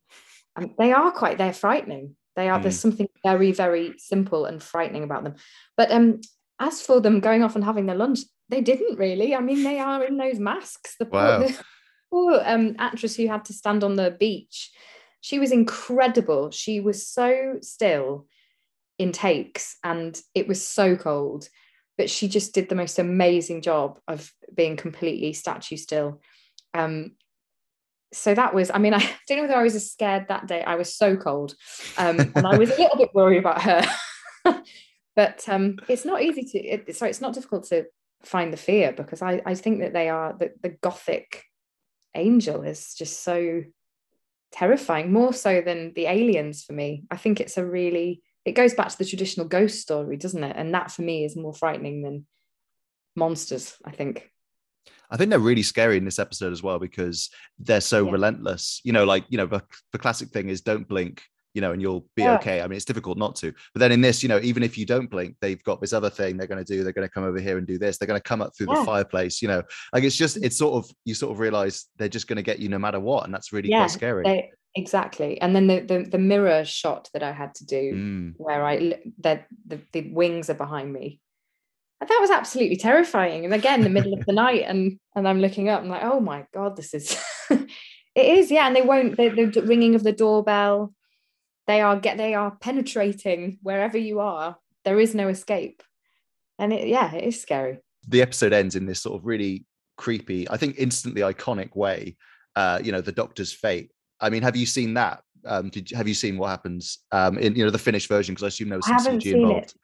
um, 0.57 0.75
they 0.79 0.93
are 0.93 1.13
quite. 1.13 1.37
They're 1.37 1.53
frightening. 1.53 2.17
They 2.37 2.49
are. 2.49 2.59
Mm. 2.59 2.63
There's 2.63 2.79
something 2.79 3.09
very, 3.25 3.53
very 3.53 3.95
simple 3.99 4.45
and 4.45 4.63
frightening 4.63 5.03
about 5.03 5.25
them. 5.25 5.35
But 5.77 5.91
um, 5.91 6.21
as 6.61 6.83
for 6.83 7.01
them 7.01 7.21
going 7.21 7.43
off 7.43 7.57
and 7.57 7.65
having 7.65 7.87
their 7.87 7.97
lunch, 7.97 8.21
they 8.49 8.61
didn't 8.61 8.99
really. 8.99 9.35
I 9.35 9.41
mean, 9.41 9.63
they 9.63 9.81
are 9.81 10.05
in 10.05 10.19
those 10.19 10.39
masks. 10.39 10.97
The 10.99 11.07
wow. 11.07 11.39
poor, 11.39 11.49
the 11.49 11.65
poor 12.11 12.43
um, 12.45 12.77
actress 12.79 13.17
who 13.17 13.27
had 13.27 13.45
to 13.47 13.53
stand 13.53 13.83
on 13.83 13.97
the 13.97 14.11
beach, 14.11 14.71
she 15.21 15.39
was 15.39 15.51
incredible. 15.51 16.51
She 16.51 16.81
was 16.81 17.07
so 17.07 17.57
still 17.63 18.27
in 18.99 19.13
takes, 19.13 19.77
and 19.83 20.19
it 20.35 20.47
was 20.47 20.65
so 20.65 20.97
cold. 20.97 21.49
But 21.99 22.11
she 22.11 22.29
just 22.29 22.55
did 22.55 22.69
the 22.69 22.75
most 22.75 22.99
amazing 22.99 23.63
job 23.63 23.99
of 24.07 24.31
being 24.55 24.77
completely 24.77 25.33
statue 25.33 25.79
still. 25.79 26.21
Um, 26.75 27.13
so 28.17 28.35
that 28.35 28.55
was 28.55 28.71
i 28.73 28.79
mean 28.79 28.95
i 28.95 28.99
don't 29.29 29.39
know 29.39 29.43
whether 29.43 29.57
i 29.57 29.63
was 29.63 29.75
as 29.75 29.91
scared 29.91 30.27
that 30.29 30.47
day. 30.47 30.63
I 30.63 30.77
was 30.77 30.95
so 30.95 31.17
cold 31.17 31.55
um, 31.99 32.21
and 32.35 32.47
i 32.47 32.57
was 32.57 32.71
a 32.71 32.81
little 32.81 32.99
bit 32.99 33.15
worried 33.15 33.39
about 33.39 33.63
her. 33.63 33.83
But 35.17 35.49
um, 35.49 35.79
it's 35.89 36.05
not 36.05 36.21
easy 36.21 36.45
to 36.45 36.59
it, 36.59 36.95
sorry 36.95 37.11
it's 37.11 37.23
not 37.23 37.33
difficult 37.33 37.65
to 37.69 37.87
find 38.23 38.53
the 38.53 38.59
fear 38.59 38.93
because 38.93 39.23
i, 39.23 39.41
I 39.47 39.55
think 39.55 39.81
that 39.81 39.95
they 39.95 40.11
are 40.11 40.37
the, 40.39 40.53
the 40.61 40.69
gothic 40.69 41.43
angel 42.15 42.63
is 42.63 42.93
just 42.93 43.25
so 43.25 43.63
terrifying 44.53 45.15
more 45.15 45.33
so 45.33 45.63
than 45.63 45.93
the 45.95 46.07
aliens 46.07 46.65
for 46.65 46.75
me. 46.75 47.05
I 47.11 47.17
think 47.17 47.41
it's 47.41 47.57
a 47.57 47.65
really 47.65 48.21
it 48.45 48.53
goes 48.53 48.75
back 48.75 48.91
to 48.91 48.99
the 48.99 49.07
traditional 49.07 49.47
ghost 49.47 49.81
story 49.81 50.19
doesn't 50.19 50.45
it? 50.45 50.55
And 50.55 50.75
that 50.75 50.91
for 50.91 51.01
me 51.01 51.25
is 51.25 51.35
more 51.35 51.55
frightening 51.55 52.03
than 52.03 52.27
monsters 53.17 53.77
i 53.85 53.91
think 53.91 54.31
I 55.11 55.17
think 55.17 55.31
they're 55.31 55.39
really 55.39 55.63
scary 55.63 55.97
in 55.97 56.05
this 56.05 56.19
episode 56.19 56.53
as 56.53 56.63
well 56.63 56.79
because 56.79 57.31
they're 57.59 57.81
so 57.81 58.05
yeah. 58.07 58.13
relentless. 58.13 58.81
You 58.85 58.93
know, 58.93 59.05
like, 59.05 59.25
you 59.29 59.39
know, 59.39 59.47
the, 59.47 59.63
the 59.93 59.99
classic 59.99 60.31
thing 60.31 60.49
is 60.49 60.61
don't 60.61 60.89
blink, 60.89 61.23
you 61.55 61.61
know, 61.61 61.73
and 61.73 61.81
you'll 61.81 62.07
be 62.17 62.23
yeah. 62.23 62.35
okay. 62.35 62.61
I 62.61 62.67
mean, 62.67 62.77
it's 62.77 62.85
difficult 62.85 63.17
not 63.17 63.37
to. 63.37 63.53
But 63.73 63.81
then 63.81 63.93
in 63.93 64.01
this, 64.01 64.23
you 64.23 64.29
know, 64.29 64.41
even 64.43 64.63
if 64.63 64.77
you 64.77 64.85
don't 64.85 65.11
blink, 65.11 65.37
they've 65.41 65.63
got 65.65 65.81
this 65.81 65.93
other 65.93 66.11
thing 66.11 66.37
they're 66.37 66.47
going 66.47 66.65
to 66.65 66.73
do. 66.73 66.83
They're 66.85 66.93
going 66.93 67.09
to 67.09 67.13
come 67.13 67.25
over 67.25 67.41
here 67.41 67.59
and 67.59 67.67
do 67.67 67.79
this. 67.79 67.99
They're 67.99 68.09
going 68.09 68.21
to 68.21 68.29
come 68.29 68.43
up 68.43 68.53
through 68.57 68.69
yeah. 68.71 68.81
the 68.81 68.85
fireplace, 68.85 69.41
you 69.41 69.49
know, 69.49 69.63
like 69.93 70.05
it's 70.05 70.17
just, 70.17 70.37
it's 70.39 70.59
sort 70.59 70.85
of, 70.85 70.91
you 71.05 71.15
sort 71.15 71.33
of 71.33 71.39
realize 71.39 71.87
they're 71.97 72.09
just 72.09 72.29
going 72.29 72.37
to 72.37 72.43
get 72.43 72.59
you 72.59 72.69
no 72.69 72.79
matter 72.79 73.01
what. 73.01 73.25
And 73.25 73.33
that's 73.33 73.53
really 73.53 73.69
quite 73.71 73.91
scary. 73.91 74.25
They, 74.25 74.51
exactly. 74.75 75.41
And 75.41 75.57
then 75.57 75.67
the, 75.67 75.81
the 75.81 76.07
the 76.11 76.19
mirror 76.19 76.63
shot 76.67 77.09
that 77.15 77.23
I 77.23 77.33
had 77.33 77.55
to 77.55 77.65
do, 77.65 77.95
Mm. 77.95 78.35
where 78.37 78.63
I 78.63 79.01
that 79.21 79.47
the, 79.67 79.81
the 79.93 80.11
wings 80.11 80.51
are 80.51 80.55
behind 80.55 80.93
me. 80.93 81.21
And 82.01 82.11
that 82.11 82.19
was 82.21 82.31
absolutely 82.31 82.77
terrifying. 82.77 83.45
And 83.45 83.55
again, 83.55 83.83
the 83.83 83.89
middle 83.89 84.13
of 84.13 84.27
the 84.27 84.33
night, 84.33 84.65
and 84.67 84.99
and 85.15 85.27
I'm 85.27 85.41
looking 85.41 85.69
up, 85.69 85.81
I'm 85.81 85.89
like, 85.89 86.05
oh 86.05 86.21
my 86.21 86.45
god, 86.53 86.77
this 86.77 86.93
is. 86.93 87.17
it 87.51 87.69
is, 88.15 88.51
yeah. 88.51 88.67
And 88.67 88.77
they 88.77 88.83
won't. 88.83 89.17
The, 89.17 89.29
the 89.31 89.63
ringing 89.63 89.95
of 89.95 90.03
the 90.03 90.13
doorbell, 90.13 90.93
they 91.67 91.81
are 91.81 91.99
get 91.99 92.19
they 92.19 92.35
are 92.35 92.57
penetrating 92.61 93.59
wherever 93.63 93.97
you 93.97 94.21
are. 94.21 94.57
There 94.85 95.01
is 95.01 95.15
no 95.15 95.29
escape, 95.29 95.83
and 96.59 96.73
it 96.73 96.87
yeah, 96.87 97.15
it 97.15 97.25
is 97.25 97.41
scary. 97.41 97.79
the 98.09 98.23
episode 98.23 98.53
ends 98.53 98.77
in 98.77 98.87
this 98.87 99.01
sort 99.01 99.19
of 99.19 99.27
really 99.27 99.65
creepy, 99.97 100.49
I 100.51 100.57
think 100.57 100.77
instantly 100.79 101.23
iconic 101.23 101.75
way. 101.75 102.17
Uh, 102.55 102.81
you 102.83 102.93
know, 102.93 103.01
the 103.01 103.13
Doctor's 103.13 103.53
fate. 103.53 103.91
I 104.21 104.31
mean, 104.31 104.43
have 104.43 104.57
you 104.57 104.67
seen 104.67 104.95
that? 104.95 105.23
Um, 105.45 105.69
did 105.69 105.91
you, 105.91 105.97
have 105.97 106.09
you 106.09 106.15
seen 106.15 106.39
what 106.39 106.49
happens 106.49 106.99
um, 107.13 107.39
in 107.39 107.55
you 107.55 107.65
know 107.65 107.71
the 107.71 107.79
finished 107.79 108.09
version? 108.09 108.35
Because 108.35 108.45
I 108.45 108.49
assume 108.49 108.69
there 108.69 108.79
was 108.79 108.87
some 108.87 109.19
CG 109.19 109.33
involved. 109.33 109.67
it. 109.67 109.75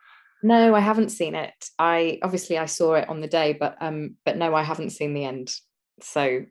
No, 0.42 0.74
I 0.74 0.80
haven't 0.80 1.10
seen 1.10 1.34
it. 1.34 1.52
I 1.78 2.18
obviously 2.22 2.58
I 2.58 2.66
saw 2.66 2.94
it 2.94 3.08
on 3.08 3.20
the 3.20 3.28
day, 3.28 3.52
but 3.52 3.76
um, 3.80 4.16
but 4.24 4.36
no, 4.36 4.54
I 4.54 4.62
haven't 4.62 4.90
seen 4.90 5.14
the 5.14 5.24
end. 5.24 5.54
So 6.00 6.44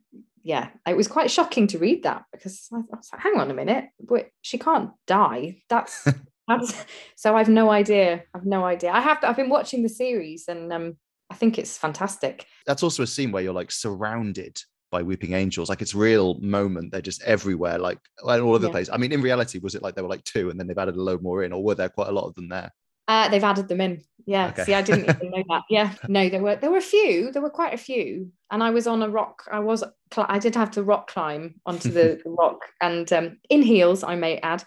yeah, 0.43 0.69
it 0.87 0.97
was 0.97 1.07
quite 1.07 1.29
shocking 1.29 1.67
to 1.67 1.77
read 1.77 2.03
that 2.03 2.23
because 2.31 2.67
I, 2.73 2.77
was 2.77 3.09
like, 3.11 3.21
hang 3.21 3.37
on 3.39 3.51
a 3.51 3.53
minute, 3.53 3.85
wait, 3.99 4.27
she 4.41 4.57
can't 4.57 4.91
die. 5.07 5.61
That's 5.69 6.07
that's 6.47 6.85
so 7.15 7.35
I've 7.35 7.49
no 7.49 7.69
idea. 7.69 8.23
I've 8.33 8.45
no 8.45 8.65
idea. 8.65 8.91
I 8.91 9.01
have 9.01 9.19
I've 9.23 9.35
been 9.35 9.49
watching 9.49 9.83
the 9.83 9.89
series 9.89 10.45
and 10.47 10.71
um, 10.71 10.97
I 11.29 11.35
think 11.35 11.57
it's 11.59 11.77
fantastic. 11.77 12.45
That's 12.65 12.83
also 12.83 13.03
a 13.03 13.07
scene 13.07 13.31
where 13.31 13.43
you're 13.43 13.53
like 13.53 13.71
surrounded 13.71 14.57
by 14.91 15.01
weeping 15.01 15.33
angels. 15.33 15.69
Like 15.69 15.81
it's 15.81 15.95
real 15.95 16.35
moment. 16.39 16.91
They're 16.91 17.01
just 17.01 17.23
everywhere, 17.23 17.77
like 17.79 17.97
all 18.23 18.29
over 18.31 18.59
the 18.59 18.67
Yeah. 18.67 18.71
place. 18.71 18.89
I 18.91 18.97
mean, 18.97 19.11
in 19.11 19.21
reality, 19.21 19.59
was 19.59 19.75
it 19.75 19.81
like 19.81 19.95
there 19.95 20.03
were 20.03 20.09
like 20.09 20.23
two 20.25 20.49
and 20.49 20.59
then 20.59 20.67
they've 20.67 20.77
added 20.77 20.95
a 20.95 21.01
load 21.01 21.21
more 21.23 21.43
in, 21.43 21.53
or 21.53 21.63
were 21.63 21.75
there 21.75 21.89
quite 21.89 22.09
a 22.09 22.11
lot 22.11 22.27
of 22.27 22.35
them 22.35 22.49
there? 22.49 22.71
Uh, 23.07 23.29
they've 23.29 23.43
added 23.43 23.67
them 23.67 23.81
in. 23.81 24.01
Yeah. 24.25 24.49
Okay. 24.49 24.63
See, 24.63 24.73
I 24.73 24.81
didn't 24.81 25.09
even 25.09 25.31
know 25.31 25.43
that. 25.49 25.63
Yeah. 25.69 25.93
No, 26.07 26.29
there 26.29 26.41
were 26.41 26.55
there 26.55 26.71
were 26.71 26.77
a 26.77 26.81
few. 26.81 27.31
There 27.31 27.41
were 27.41 27.49
quite 27.49 27.73
a 27.73 27.77
few, 27.77 28.31
and 28.51 28.63
I 28.63 28.69
was 28.69 28.87
on 28.87 29.01
a 29.01 29.09
rock. 29.09 29.43
I 29.51 29.59
was 29.59 29.83
I 30.17 30.39
did 30.39 30.55
have 30.55 30.71
to 30.71 30.83
rock 30.83 31.09
climb 31.09 31.55
onto 31.65 31.89
the, 31.89 32.21
the 32.23 32.29
rock, 32.29 32.59
and 32.81 33.11
um, 33.11 33.37
in 33.49 33.61
heels, 33.61 34.03
I 34.03 34.15
may 34.15 34.37
add, 34.37 34.63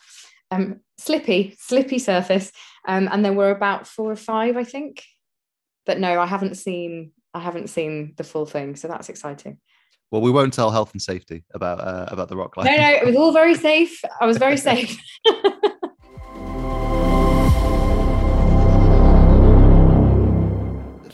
um, 0.50 0.80
slippy, 0.98 1.56
slippy 1.58 1.98
surface. 1.98 2.52
Um, 2.86 3.08
and 3.10 3.24
there 3.24 3.32
were 3.32 3.50
about 3.50 3.86
four 3.86 4.10
or 4.10 4.16
five, 4.16 4.56
I 4.56 4.64
think. 4.64 5.02
But 5.86 5.98
no, 5.98 6.20
I 6.20 6.26
haven't 6.26 6.56
seen. 6.56 7.12
I 7.32 7.40
haven't 7.40 7.68
seen 7.68 8.14
the 8.16 8.24
full 8.24 8.46
thing, 8.46 8.76
so 8.76 8.88
that's 8.88 9.08
exciting. 9.08 9.58
Well, 10.10 10.20
we 10.20 10.30
won't 10.30 10.52
tell 10.52 10.70
health 10.70 10.92
and 10.92 11.02
safety 11.02 11.44
about 11.54 11.80
uh, 11.80 12.06
about 12.08 12.28
the 12.28 12.36
rock 12.36 12.52
climb. 12.54 12.66
No, 12.66 12.76
no, 12.76 12.88
it 12.88 13.06
was 13.06 13.16
all 13.16 13.32
very 13.32 13.54
safe. 13.70 14.00
I 14.20 14.26
was 14.26 14.38
very 14.38 14.56
safe. 14.56 14.96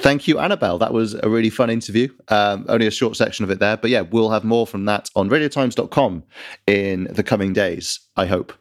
Thank 0.01 0.27
you, 0.27 0.39
Annabel. 0.39 0.79
That 0.79 0.95
was 0.95 1.15
a 1.15 1.29
really 1.29 1.51
fun 1.51 1.69
interview. 1.69 2.09
Um, 2.29 2.65
only 2.71 2.87
a 2.87 2.91
short 2.91 3.17
section 3.17 3.45
of 3.45 3.51
it 3.51 3.59
there. 3.59 3.77
But 3.77 3.91
yeah, 3.91 4.01
we'll 4.01 4.31
have 4.31 4.45
more 4.45 4.67
from 4.67 4.87
that 4.87 5.11
on 5.15 5.29
radiotimes.com 5.29 6.25
in 6.67 7.05
the 7.11 7.23
coming 7.23 7.53
days, 7.53 8.01
I 8.17 8.25
hope. 8.25 8.53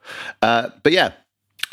Uh, 0.41 0.69
but 0.84 0.91
yeah, 0.91 1.13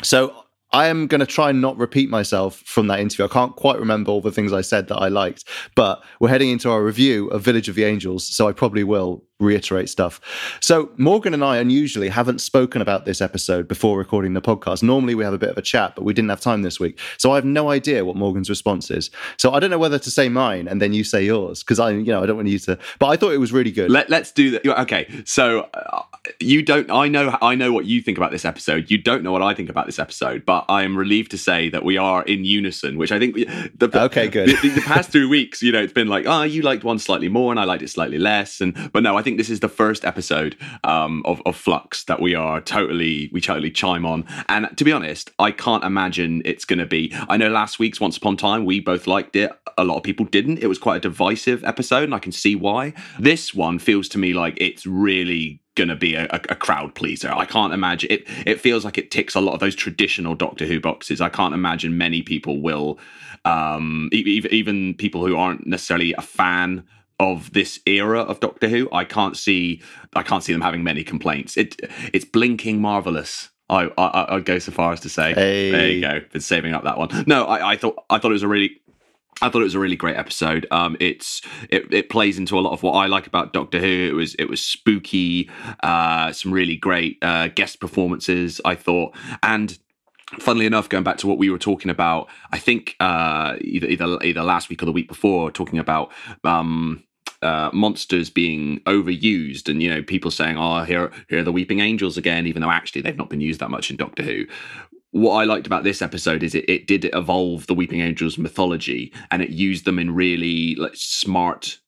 so 0.03 0.33
I 0.71 0.87
am 0.87 1.07
going 1.07 1.19
to 1.19 1.25
try 1.25 1.49
and 1.49 1.59
not 1.59 1.77
repeat 1.77 2.09
myself 2.09 2.59
from 2.59 2.87
that 2.87 3.01
interview. 3.01 3.25
I 3.25 3.29
can't 3.29 3.55
quite 3.57 3.77
remember 3.77 4.09
all 4.09 4.21
the 4.21 4.31
things 4.31 4.53
I 4.53 4.61
said 4.61 4.87
that 4.87 4.97
I 4.97 5.09
liked, 5.09 5.43
but 5.75 6.01
we're 6.21 6.29
heading 6.29 6.49
into 6.49 6.69
our 6.69 6.83
review 6.83 7.27
of 7.29 7.41
Village 7.41 7.67
of 7.67 7.75
the 7.75 7.83
Angels. 7.83 8.25
So 8.25 8.47
I 8.47 8.53
probably 8.53 8.85
will 8.85 9.23
reiterate 9.39 9.87
stuff. 9.89 10.19
So 10.61 10.89
Morgan 10.97 11.33
and 11.33 11.43
I 11.43 11.57
unusually 11.57 12.09
haven't 12.09 12.39
spoken 12.41 12.81
about 12.81 13.05
this 13.05 13.21
episode 13.21 13.67
before 13.67 13.97
recording 13.97 14.33
the 14.33 14.41
podcast. 14.41 14.81
Normally 14.81 15.13
we 15.15 15.23
have 15.23 15.33
a 15.33 15.37
bit 15.37 15.49
of 15.49 15.57
a 15.57 15.61
chat, 15.61 15.93
but 15.95 16.03
we 16.03 16.13
didn't 16.13 16.29
have 16.29 16.41
time 16.41 16.63
this 16.63 16.79
week. 16.79 16.99
So 17.17 17.31
I 17.31 17.35
have 17.35 17.45
no 17.45 17.69
idea 17.69 18.03
what 18.03 18.15
Morgan's 18.15 18.49
response 18.49 18.89
is. 18.89 19.11
So 19.37 19.53
I 19.53 19.59
don't 19.59 19.69
know 19.69 19.77
whether 19.77 19.99
to 19.99 20.09
say 20.11 20.27
mine 20.27 20.67
and 20.67 20.81
then 20.81 20.93
you 20.93 21.03
say 21.03 21.23
yours 21.23 21.61
because 21.63 21.79
I, 21.79 21.91
you 21.91 22.05
know, 22.05 22.23
I 22.23 22.25
don't 22.25 22.35
want 22.35 22.47
you 22.47 22.57
to. 22.59 22.79
But 22.99 23.07
I 23.07 23.15
thought 23.17 23.31
it 23.33 23.37
was 23.37 23.51
really 23.53 23.71
good. 23.71 23.91
Let, 23.91 24.09
let's 24.09 24.31
do 24.31 24.51
that. 24.51 24.65
Okay, 24.81 25.07
so 25.25 25.69
uh, 25.73 26.01
you 26.39 26.61
don't. 26.63 26.89
I 26.91 27.07
know. 27.07 27.37
I 27.41 27.55
know 27.55 27.71
what 27.71 27.85
you 27.85 28.01
think 28.01 28.17
about 28.17 28.31
this 28.31 28.43
episode. 28.45 28.89
You 28.91 28.97
don't 28.97 29.23
know 29.23 29.31
what 29.31 29.41
I 29.43 29.53
think 29.53 29.69
about 29.69 29.85
this 29.85 29.99
episode. 29.99 30.45
But 30.45 30.65
I 30.67 30.83
am 30.83 30.97
relieved 30.97 31.31
to 31.31 31.37
say 31.37 31.69
that 31.69 31.85
we 31.85 31.97
are 31.97 32.23
in 32.23 32.43
unison, 32.43 32.97
which 32.97 33.11
I 33.11 33.19
think. 33.19 33.35
we- 33.35 33.45
The, 33.45 33.89
Okay, 34.07 34.27
good. 34.27 34.49
The, 34.49 34.55
the- 34.61 34.75
the 34.75 34.81
past 34.81 35.09
three 35.11 35.25
weeks, 35.25 35.61
you 35.61 35.71
know, 35.71 35.81
it's 35.81 35.93
been 35.93 36.07
like, 36.07 36.25
oh, 36.27 36.43
you 36.43 36.61
liked 36.63 36.83
one 36.83 36.99
slightly 36.99 37.29
more, 37.29 37.51
and 37.51 37.59
I 37.59 37.63
liked 37.63 37.83
it 37.83 37.89
slightly 37.89 38.17
less. 38.17 38.59
And 38.61 38.73
but 38.91 39.03
no, 39.03 39.17
I 39.17 39.21
think 39.27 39.37
this 39.37 39.49
is 39.49 39.59
the 39.59 39.67
first 39.67 40.05
episode 40.05 40.55
um, 40.85 41.21
of 41.25 41.41
of 41.45 41.53
Flux 41.57 42.05
that 42.05 42.21
we 42.21 42.33
are 42.33 42.61
totally 42.61 43.29
we 43.33 43.41
totally 43.41 43.69
chime 43.69 44.05
on. 44.05 44.23
And 44.47 44.69
to 44.77 44.85
be 44.85 44.93
honest, 44.93 45.31
I 45.37 45.51
can't 45.51 45.83
imagine 45.83 46.41
it's 46.45 46.63
going 46.63 46.79
to 46.79 46.85
be. 46.85 47.13
I 47.27 47.35
know 47.35 47.49
last 47.49 47.77
week's 47.77 47.99
Once 47.99 48.15
Upon 48.15 48.37
Time 48.37 48.63
we 48.63 48.79
both 48.79 49.05
liked 49.05 49.35
it. 49.35 49.51
A 49.77 49.83
lot 49.83 49.97
of 49.97 50.03
people 50.03 50.25
didn't. 50.25 50.59
It 50.59 50.67
was 50.67 50.77
quite 50.77 50.95
a 50.95 51.01
divisive 51.01 51.65
episode, 51.65 52.03
and 52.03 52.15
I 52.15 52.19
can 52.19 52.31
see 52.31 52.55
why. 52.55 52.93
This 53.19 53.53
one 53.53 53.79
feels 53.79 54.07
to 54.09 54.17
me 54.17 54.33
like 54.33 54.57
it's 54.61 54.85
really 54.85 55.61
going 55.75 55.89
to 55.89 55.95
be 55.95 56.15
a, 56.15 56.25
a, 56.31 56.55
crowd 56.55 56.95
pleaser. 56.95 57.31
I 57.31 57.45
can't 57.45 57.71
imagine 57.71 58.09
it. 58.11 58.23
It 58.47 58.59
feels 58.59 58.83
like 58.83 58.97
it 58.97 59.11
ticks 59.11 59.35
a 59.35 59.41
lot 59.41 59.53
of 59.53 59.59
those 59.59 59.75
traditional 59.75 60.33
Doctor 60.33 60.65
Who 60.65 60.79
boxes. 60.79 61.21
I 61.21 61.29
can't 61.29 61.53
imagine 61.53 61.97
many 61.97 62.23
people 62.23 62.61
will, 62.61 62.97
um, 63.45 64.09
even 64.11 64.95
people 64.95 65.27
who 65.27 65.37
aren't 65.37 65.67
necessarily 65.67 66.13
a 66.13 66.21
fan 66.21 66.83
of 67.19 67.53
this 67.53 67.79
era 67.85 68.21
of 68.21 68.39
Doctor 68.39 68.69
Who. 68.69 68.89
I 68.91 69.03
can't 69.05 69.37
see. 69.37 69.81
I 70.15 70.23
can't 70.23 70.43
see 70.43 70.53
them 70.53 70.61
having 70.61 70.83
many 70.83 71.03
complaints. 71.03 71.57
It 71.57 71.79
it's 72.13 72.25
blinking 72.25 72.81
marvelous. 72.81 73.49
I 73.69 73.89
I 73.97 74.35
I'd 74.35 74.45
go 74.45 74.59
so 74.59 74.71
far 74.71 74.93
as 74.93 74.99
to 75.01 75.09
say. 75.09 75.33
Hey. 75.33 75.71
There 75.71 75.89
you 75.89 76.01
go. 76.01 76.21
Been 76.31 76.41
saving 76.41 76.73
up 76.73 76.83
that 76.83 76.97
one. 76.97 77.09
No, 77.27 77.45
I, 77.45 77.71
I 77.73 77.77
thought 77.77 78.03
I 78.09 78.19
thought 78.19 78.31
it 78.31 78.33
was 78.33 78.43
a 78.43 78.47
really 78.47 78.81
I 79.41 79.49
thought 79.49 79.61
it 79.61 79.65
was 79.65 79.75
a 79.75 79.79
really 79.79 79.95
great 79.95 80.15
episode. 80.15 80.65
Um, 80.71 80.97
it's 80.99 81.41
it, 81.69 81.93
it 81.93 82.09
plays 82.09 82.37
into 82.37 82.57
a 82.57 82.61
lot 82.61 82.73
of 82.73 82.81
what 82.81 82.93
I 82.93 83.05
like 83.05 83.27
about 83.27 83.53
Doctor 83.53 83.79
Who. 83.79 84.09
It 84.09 84.13
was 84.13 84.35
it 84.35 84.45
was 84.49 84.63
spooky, 84.63 85.49
uh, 85.83 86.31
some 86.31 86.51
really 86.51 86.75
great 86.75 87.17
uh, 87.21 87.49
guest 87.49 87.79
performances. 87.79 88.59
I 88.65 88.75
thought, 88.75 89.15
and 89.43 89.77
funnily 90.39 90.65
enough, 90.65 90.89
going 90.89 91.03
back 91.03 91.17
to 91.19 91.27
what 91.27 91.37
we 91.37 91.49
were 91.49 91.59
talking 91.59 91.91
about, 91.91 92.29
I 92.51 92.57
think 92.57 92.95
uh, 92.99 93.57
either 93.61 93.87
either 93.87 94.17
either 94.23 94.43
last 94.43 94.69
week 94.69 94.81
or 94.81 94.85
the 94.85 94.91
week 94.91 95.07
before, 95.07 95.51
talking 95.51 95.77
about 95.77 96.11
um, 96.43 97.03
uh, 97.41 97.69
monsters 97.73 98.29
being 98.29 98.79
overused, 98.81 99.69
and 99.69 99.81
you 99.81 99.89
know 99.89 100.01
people 100.01 100.31
saying, 100.31 100.57
"Oh, 100.57 100.83
here 100.83 101.11
here 101.29 101.39
are 101.39 101.43
the 101.43 101.51
Weeping 101.51 101.79
Angels 101.79 102.17
again," 102.17 102.47
even 102.47 102.61
though 102.61 102.71
actually 102.71 103.01
they've 103.01 103.17
not 103.17 103.29
been 103.29 103.41
used 103.41 103.59
that 103.59 103.71
much 103.71 103.89
in 103.89 103.97
Doctor 103.97 104.23
Who 104.23 104.45
what 105.11 105.35
I 105.35 105.45
liked 105.45 105.67
about 105.67 105.83
this 105.83 106.01
episode 106.01 106.43
is 106.43 106.53
it, 106.53 106.69
it 106.69 106.87
did 106.87 107.09
evolve 107.13 107.67
the 107.67 107.73
Weeping 107.73 108.01
Angels 108.01 108.37
mythology 108.37 109.13
and 109.31 109.41
it 109.41 109.49
used 109.49 109.85
them 109.85 109.99
in 109.99 110.13
really 110.13 110.75
like 110.75 110.95
smart. 110.95 111.79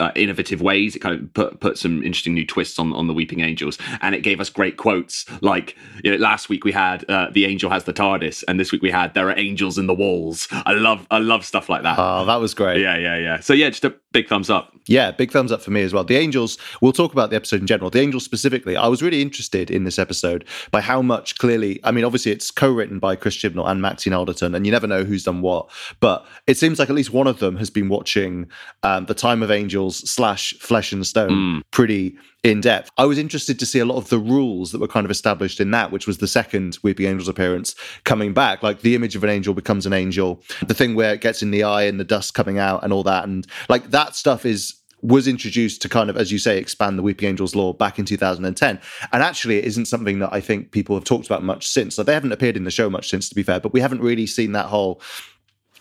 Uh, 0.00 0.12
innovative 0.14 0.62
ways. 0.62 0.94
It 0.94 1.00
kind 1.00 1.20
of 1.20 1.34
put 1.34 1.58
put 1.58 1.76
some 1.76 2.04
interesting 2.04 2.32
new 2.32 2.46
twists 2.46 2.78
on 2.78 2.92
on 2.92 3.08
the 3.08 3.12
Weeping 3.12 3.40
Angels, 3.40 3.78
and 4.00 4.14
it 4.14 4.20
gave 4.22 4.38
us 4.38 4.48
great 4.48 4.76
quotes. 4.76 5.26
Like 5.42 5.76
you 6.04 6.12
know, 6.12 6.18
last 6.18 6.48
week 6.48 6.64
we 6.64 6.70
had 6.70 7.04
uh, 7.10 7.30
the 7.32 7.44
angel 7.46 7.68
has 7.70 7.82
the 7.82 7.92
TARDIS, 7.92 8.44
and 8.46 8.60
this 8.60 8.70
week 8.70 8.80
we 8.80 8.92
had 8.92 9.14
there 9.14 9.28
are 9.28 9.36
angels 9.36 9.76
in 9.76 9.88
the 9.88 9.94
walls. 9.94 10.46
I 10.52 10.74
love 10.74 11.04
I 11.10 11.18
love 11.18 11.44
stuff 11.44 11.68
like 11.68 11.82
that. 11.82 11.98
Oh, 11.98 12.24
that 12.26 12.36
was 12.36 12.54
great. 12.54 12.80
yeah, 12.80 12.96
yeah, 12.96 13.16
yeah. 13.18 13.40
So 13.40 13.52
yeah, 13.54 13.70
just 13.70 13.84
a 13.84 13.92
big 14.12 14.28
thumbs 14.28 14.50
up. 14.50 14.72
Yeah, 14.86 15.10
big 15.10 15.32
thumbs 15.32 15.52
up 15.52 15.60
for 15.60 15.70
me 15.70 15.82
as 15.82 15.92
well. 15.92 16.04
The 16.04 16.16
Angels, 16.16 16.56
we'll 16.80 16.92
talk 16.92 17.12
about 17.12 17.28
the 17.30 17.36
episode 17.36 17.60
in 17.60 17.66
general. 17.66 17.90
The 17.90 18.00
Angels 18.00 18.24
specifically, 18.24 18.76
I 18.76 18.86
was 18.86 19.02
really 19.02 19.20
interested 19.20 19.70
in 19.70 19.84
this 19.84 19.98
episode 19.98 20.46
by 20.70 20.80
how 20.80 21.02
much 21.02 21.36
clearly, 21.38 21.78
I 21.84 21.90
mean, 21.90 22.04
obviously 22.04 22.32
it's 22.32 22.50
co 22.50 22.70
written 22.72 22.98
by 22.98 23.14
Chris 23.16 23.36
Chibnall 23.36 23.68
and 23.68 23.82
Maxine 23.82 24.14
Alderton, 24.14 24.54
and 24.54 24.64
you 24.64 24.72
never 24.72 24.86
know 24.86 25.04
who's 25.04 25.24
done 25.24 25.42
what. 25.42 25.68
But 26.00 26.24
it 26.46 26.56
seems 26.56 26.78
like 26.78 26.88
at 26.88 26.94
least 26.94 27.12
one 27.12 27.26
of 27.26 27.38
them 27.38 27.56
has 27.56 27.68
been 27.68 27.88
watching 27.88 28.48
um, 28.82 29.06
The 29.06 29.14
Time 29.14 29.42
of 29.42 29.50
Angels 29.50 29.87
slash 29.96 30.54
Flesh 30.60 30.92
and 30.92 31.06
Stone 31.06 31.30
Mm. 31.30 31.62
pretty 31.70 32.16
in 32.44 32.60
depth. 32.60 32.90
I 32.96 33.04
was 33.04 33.18
interested 33.18 33.58
to 33.58 33.66
see 33.66 33.78
a 33.80 33.84
lot 33.84 33.96
of 33.96 34.08
the 34.10 34.18
rules 34.18 34.72
that 34.72 34.80
were 34.80 34.88
kind 34.88 35.04
of 35.04 35.10
established 35.10 35.60
in 35.60 35.70
that, 35.72 35.90
which 35.90 36.06
was 36.06 36.18
the 36.18 36.26
second 36.28 36.78
Weeping 36.82 37.06
Angels 37.06 37.28
appearance 37.28 37.74
coming 38.04 38.32
back. 38.32 38.62
Like 38.62 38.80
the 38.82 38.94
image 38.94 39.16
of 39.16 39.24
an 39.24 39.30
angel 39.30 39.54
becomes 39.54 39.86
an 39.86 39.92
angel, 39.92 40.42
the 40.66 40.74
thing 40.74 40.94
where 40.94 41.12
it 41.14 41.20
gets 41.20 41.42
in 41.42 41.50
the 41.50 41.64
eye 41.64 41.82
and 41.82 41.98
the 41.98 42.04
dust 42.04 42.34
coming 42.34 42.58
out 42.58 42.84
and 42.84 42.92
all 42.92 43.02
that. 43.04 43.24
And 43.24 43.46
like 43.68 43.90
that 43.90 44.14
stuff 44.14 44.46
is 44.46 44.74
was 45.00 45.28
introduced 45.28 45.80
to 45.80 45.88
kind 45.88 46.10
of, 46.10 46.16
as 46.16 46.32
you 46.32 46.38
say, 46.40 46.58
expand 46.58 46.98
the 46.98 47.02
Weeping 47.04 47.28
Angels 47.28 47.54
lore 47.54 47.72
back 47.72 48.00
in 48.00 48.04
2010. 48.04 48.80
And 49.12 49.22
actually, 49.22 49.58
it 49.58 49.64
isn't 49.64 49.86
something 49.86 50.18
that 50.18 50.32
I 50.32 50.40
think 50.40 50.72
people 50.72 50.96
have 50.96 51.04
talked 51.04 51.26
about 51.26 51.44
much 51.44 51.68
since. 51.68 51.94
So 51.94 52.02
they 52.02 52.14
haven't 52.14 52.32
appeared 52.32 52.56
in 52.56 52.64
the 52.64 52.70
show 52.72 52.90
much 52.90 53.08
since, 53.08 53.28
to 53.28 53.34
be 53.36 53.44
fair, 53.44 53.60
but 53.60 53.72
we 53.72 53.80
haven't 53.80 54.00
really 54.00 54.26
seen 54.26 54.52
that 54.52 54.66
whole 54.66 55.00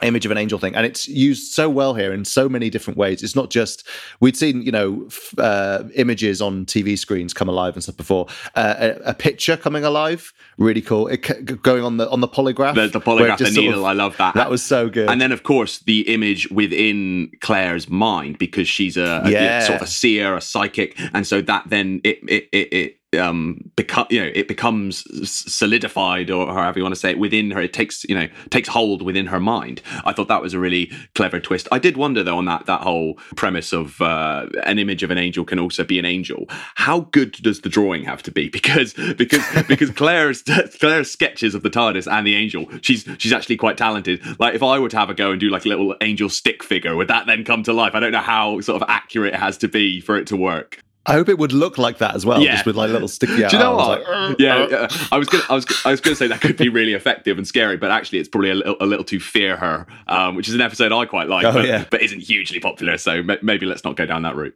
image 0.04 0.26
of 0.26 0.32
an 0.32 0.38
angel 0.38 0.60
thing 0.60 0.76
and 0.76 0.86
it's 0.86 1.08
used 1.08 1.52
so 1.54 1.70
well 1.70 1.94
here 1.96 2.14
in 2.14 2.24
so 2.24 2.48
many 2.48 2.70
different 2.70 2.98
ways 2.98 3.24
it's 3.24 3.36
not 3.36 3.50
just 3.50 3.86
we'd 4.20 4.38
seen 4.38 4.62
you 4.62 4.72
know 4.72 5.04
f- 5.08 5.34
uh, 5.40 5.84
images 5.96 6.42
on 6.42 6.66
tv 6.68 6.98
screens 6.98 7.34
come 7.34 7.50
alive 7.50 7.74
and 7.74 7.82
stuff 7.84 7.98
before 7.98 8.28
uh, 8.56 8.76
a, 9.06 9.10
a 9.10 9.14
picture 9.14 9.58
coming 9.58 9.84
alive 9.84 10.34
really 10.60 10.82
cool 10.82 11.08
it 11.08 11.26
c- 11.26 11.34
going 11.42 11.84
on 11.84 11.98
the 11.98 12.08
on 12.12 12.22
the 12.22 12.28
polygraph 12.28 12.76
The, 12.76 12.88
the 12.88 13.02
polygraph, 13.02 13.40
the 13.40 13.50
needle, 13.52 13.80
of- 13.80 13.86
I 13.86 13.94
love 13.94 14.16
that. 14.18 14.36
that 14.36 14.50
was 14.50 14.64
so 14.64 14.88
good 14.90 15.10
And 15.10 15.20
then, 15.20 15.32
of 15.32 15.42
course, 15.44 15.80
the 15.80 16.02
image 16.14 16.48
within 16.52 17.32
Claire's 17.42 17.90
mind 17.90 18.38
because 18.38 18.68
she's 18.68 18.98
a, 18.98 19.22
a- 19.26 19.32
Yeah. 19.32 19.62
sort 19.62 19.78
of 19.82 19.88
a 19.88 19.90
seer, 19.90 20.36
a 20.36 20.42
psychic, 20.42 20.96
and 21.14 21.26
so 21.26 21.42
that 21.42 21.64
then 21.70 22.02
it 22.04 22.20
it 22.28 22.50
it. 22.52 22.74
it 22.74 22.94
um 23.18 23.72
become 23.76 24.08
you 24.10 24.20
know 24.20 24.32
it 24.34 24.48
becomes 24.48 25.04
solidified 25.30 26.30
or 26.30 26.48
however 26.48 26.80
you 26.80 26.84
want 26.84 26.96
to 26.96 27.00
say 27.00 27.12
it 27.12 27.20
within 27.20 27.52
her 27.52 27.62
it 27.62 27.74
takes 27.74 28.04
you 28.06 28.16
know 28.16 28.28
takes 28.50 28.70
hold 28.70 29.02
within 29.02 29.28
her 29.28 29.40
mind. 29.40 29.82
I 30.06 30.14
thought 30.14 30.28
that 30.28 30.42
was 30.42 30.54
a 30.54 30.60
really 30.60 30.92
clever 31.16 31.40
twist. 31.40 31.68
I 31.72 31.80
did 31.80 31.98
wonder 31.98 32.24
though 32.24 32.38
on 32.38 32.46
that 32.46 32.66
that 32.66 32.82
whole 32.82 33.16
premise 33.36 33.74
of 33.74 34.02
uh, 34.02 34.48
an 34.64 34.80
image 34.80 35.04
of 35.04 35.12
an 35.12 35.18
angel 35.18 35.46
can 35.46 35.60
also 35.60 35.84
be 35.84 36.00
an 36.00 36.06
angel. 36.06 36.46
How 36.76 37.02
good 37.02 37.34
does 37.34 37.62
the 37.62 37.70
drawing 37.70 38.04
have 38.04 38.24
to 38.24 38.32
be? 38.32 38.52
Because 38.68 38.94
because 39.18 39.44
because 39.68 39.92
claire's 39.92 40.42
claire's 40.80 41.10
sketches 41.10 41.56
of 41.56 41.64
the 41.64 41.70
tardis 41.70 42.12
and 42.12 42.26
the 42.26 42.36
angel. 42.36 42.66
She's 42.82 43.08
she's 43.18 43.32
actually 43.32 43.56
quite 43.56 43.78
talented. 43.78 44.22
Like 44.40 44.56
if 44.56 44.64
i 44.64 44.78
were 44.80 44.90
to 44.90 44.98
have 44.98 45.10
a 45.10 45.14
go 45.14 45.32
and 45.32 45.40
do 45.40 45.50
like 45.50 45.66
a 45.66 45.70
little 45.70 45.96
angel 46.02 46.28
stick 46.28 46.64
figure 46.64 46.96
would 46.96 47.08
that 47.08 47.28
then 47.28 47.44
come 47.44 47.64
to 47.64 47.74
life? 47.74 47.94
I 47.94 48.00
don't 48.00 48.12
know 48.12 48.20
how 48.20 48.60
sort 48.62 48.82
of 48.82 48.90
accurate 48.90 49.36
it 49.36 49.40
has 49.40 49.58
to 49.60 49.68
be 49.68 50.02
for 50.02 50.18
it 50.18 50.28
to 50.28 50.36
work 50.36 50.84
I 51.08 51.14
hope 51.14 51.30
it 51.30 51.40
would 51.40 51.54
look 51.54 51.78
like 51.78 52.00
that 52.00 52.16
as 52.16 52.26
well, 52.26 52.42
yeah. 52.42 52.56
just 52.56 52.66
with 52.66 52.76
like 52.76 52.92
little 52.92 53.08
sticky. 53.08 53.38
Do 53.38 53.44
you 53.44 53.58
know 53.60 53.78
what? 53.78 54.04
Like, 54.10 54.40
yeah, 54.40 54.58
uh. 54.58 54.90
I 55.12 55.18
was 55.18 55.30
gonna, 55.30 55.44
I 55.50 55.56
was, 55.56 55.66
I 55.86 55.92
was 55.92 56.02
going 56.02 56.14
to 56.14 56.18
say 56.18 56.28
that 56.28 56.42
could 56.42 56.58
be 56.58 56.68
really 56.68 56.94
effective 56.94 57.38
and 57.38 57.48
scary, 57.48 57.78
but 57.78 57.92
actually, 57.92 58.20
it's 58.20 58.28
probably 58.28 58.50
a 58.50 58.56
little, 58.56 58.76
a 58.82 58.86
little 58.86 59.06
too 59.06 59.22
fear 59.22 59.56
her, 59.56 59.88
um, 60.08 60.36
which 60.36 60.50
is 60.50 60.54
an 60.54 60.60
episode 60.62 60.92
I 60.92 61.06
quite 61.06 61.30
like, 61.30 61.46
oh, 61.46 61.54
but, 61.54 61.66
yeah. 61.66 61.86
but 61.90 62.02
isn't 62.02 62.20
hugely 62.20 62.60
popular. 62.60 62.98
So 62.98 63.24
maybe 63.42 63.66
let's 63.66 63.86
not 63.86 63.96
go 63.96 64.06
down 64.06 64.24
that 64.24 64.36
route. 64.36 64.56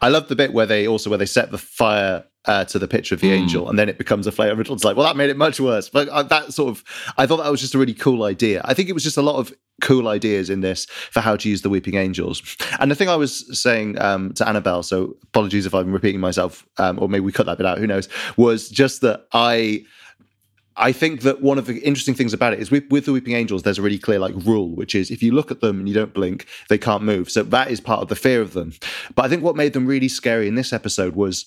I 0.00 0.08
love 0.08 0.28
the 0.28 0.36
bit 0.36 0.52
where 0.52 0.66
they 0.66 0.86
also 0.86 1.10
where 1.10 1.18
they 1.18 1.26
set 1.26 1.50
the 1.50 1.58
fire 1.58 2.24
uh, 2.46 2.64
to 2.64 2.78
the 2.78 2.88
picture 2.88 3.14
of 3.14 3.20
the 3.20 3.30
mm. 3.30 3.38
angel, 3.38 3.68
and 3.68 3.78
then 3.78 3.88
it 3.88 3.98
becomes 3.98 4.26
a 4.26 4.32
flame. 4.32 4.58
It's 4.58 4.84
like, 4.84 4.96
well, 4.96 5.06
that 5.06 5.16
made 5.16 5.30
it 5.30 5.36
much 5.36 5.60
worse. 5.60 5.88
But 5.88 6.08
uh, 6.08 6.22
that 6.24 6.52
sort 6.52 6.70
of, 6.70 6.84
I 7.16 7.26
thought 7.26 7.38
that 7.38 7.50
was 7.50 7.60
just 7.60 7.74
a 7.74 7.78
really 7.78 7.94
cool 7.94 8.24
idea. 8.24 8.60
I 8.64 8.74
think 8.74 8.88
it 8.88 8.92
was 8.92 9.04
just 9.04 9.16
a 9.16 9.22
lot 9.22 9.36
of 9.36 9.52
cool 9.80 10.08
ideas 10.08 10.50
in 10.50 10.60
this 10.60 10.86
for 10.86 11.20
how 11.20 11.36
to 11.36 11.48
use 11.48 11.62
the 11.62 11.70
weeping 11.70 11.94
angels. 11.94 12.42
And 12.78 12.90
the 12.90 12.94
thing 12.94 13.08
I 13.08 13.16
was 13.16 13.46
saying 13.58 14.00
um, 14.00 14.32
to 14.34 14.48
Annabel, 14.48 14.82
so 14.82 15.16
apologies 15.24 15.66
if 15.66 15.74
I'm 15.74 15.92
repeating 15.92 16.20
myself, 16.20 16.66
um, 16.78 16.98
or 16.98 17.08
maybe 17.08 17.24
we 17.24 17.32
cut 17.32 17.46
that 17.46 17.58
bit 17.58 17.66
out. 17.66 17.78
Who 17.78 17.86
knows? 17.86 18.08
Was 18.36 18.68
just 18.68 19.00
that 19.02 19.26
I. 19.32 19.84
I 20.74 20.90
think 20.90 21.20
that 21.20 21.42
one 21.42 21.58
of 21.58 21.66
the 21.66 21.80
interesting 21.80 22.14
things 22.14 22.32
about 22.32 22.54
it 22.54 22.58
is 22.58 22.70
with, 22.70 22.84
with 22.88 23.04
the 23.04 23.12
Weeping 23.12 23.34
Angels, 23.34 23.62
there's 23.62 23.78
a 23.78 23.82
really 23.82 23.98
clear 23.98 24.18
like 24.18 24.32
rule, 24.36 24.74
which 24.74 24.94
is 24.94 25.10
if 25.10 25.22
you 25.22 25.30
look 25.30 25.50
at 25.50 25.60
them 25.60 25.80
and 25.80 25.86
you 25.86 25.94
don't 25.94 26.14
blink, 26.14 26.46
they 26.70 26.78
can't 26.78 27.02
move. 27.02 27.30
So 27.30 27.42
that 27.42 27.70
is 27.70 27.78
part 27.78 28.00
of 28.00 28.08
the 28.08 28.16
fear 28.16 28.40
of 28.40 28.54
them. 28.54 28.72
But 29.14 29.26
I 29.26 29.28
think 29.28 29.42
what 29.42 29.54
made 29.54 29.74
them 29.74 29.86
really 29.86 30.08
scary 30.08 30.48
in 30.48 30.54
this 30.54 30.72
episode 30.72 31.14
was 31.14 31.44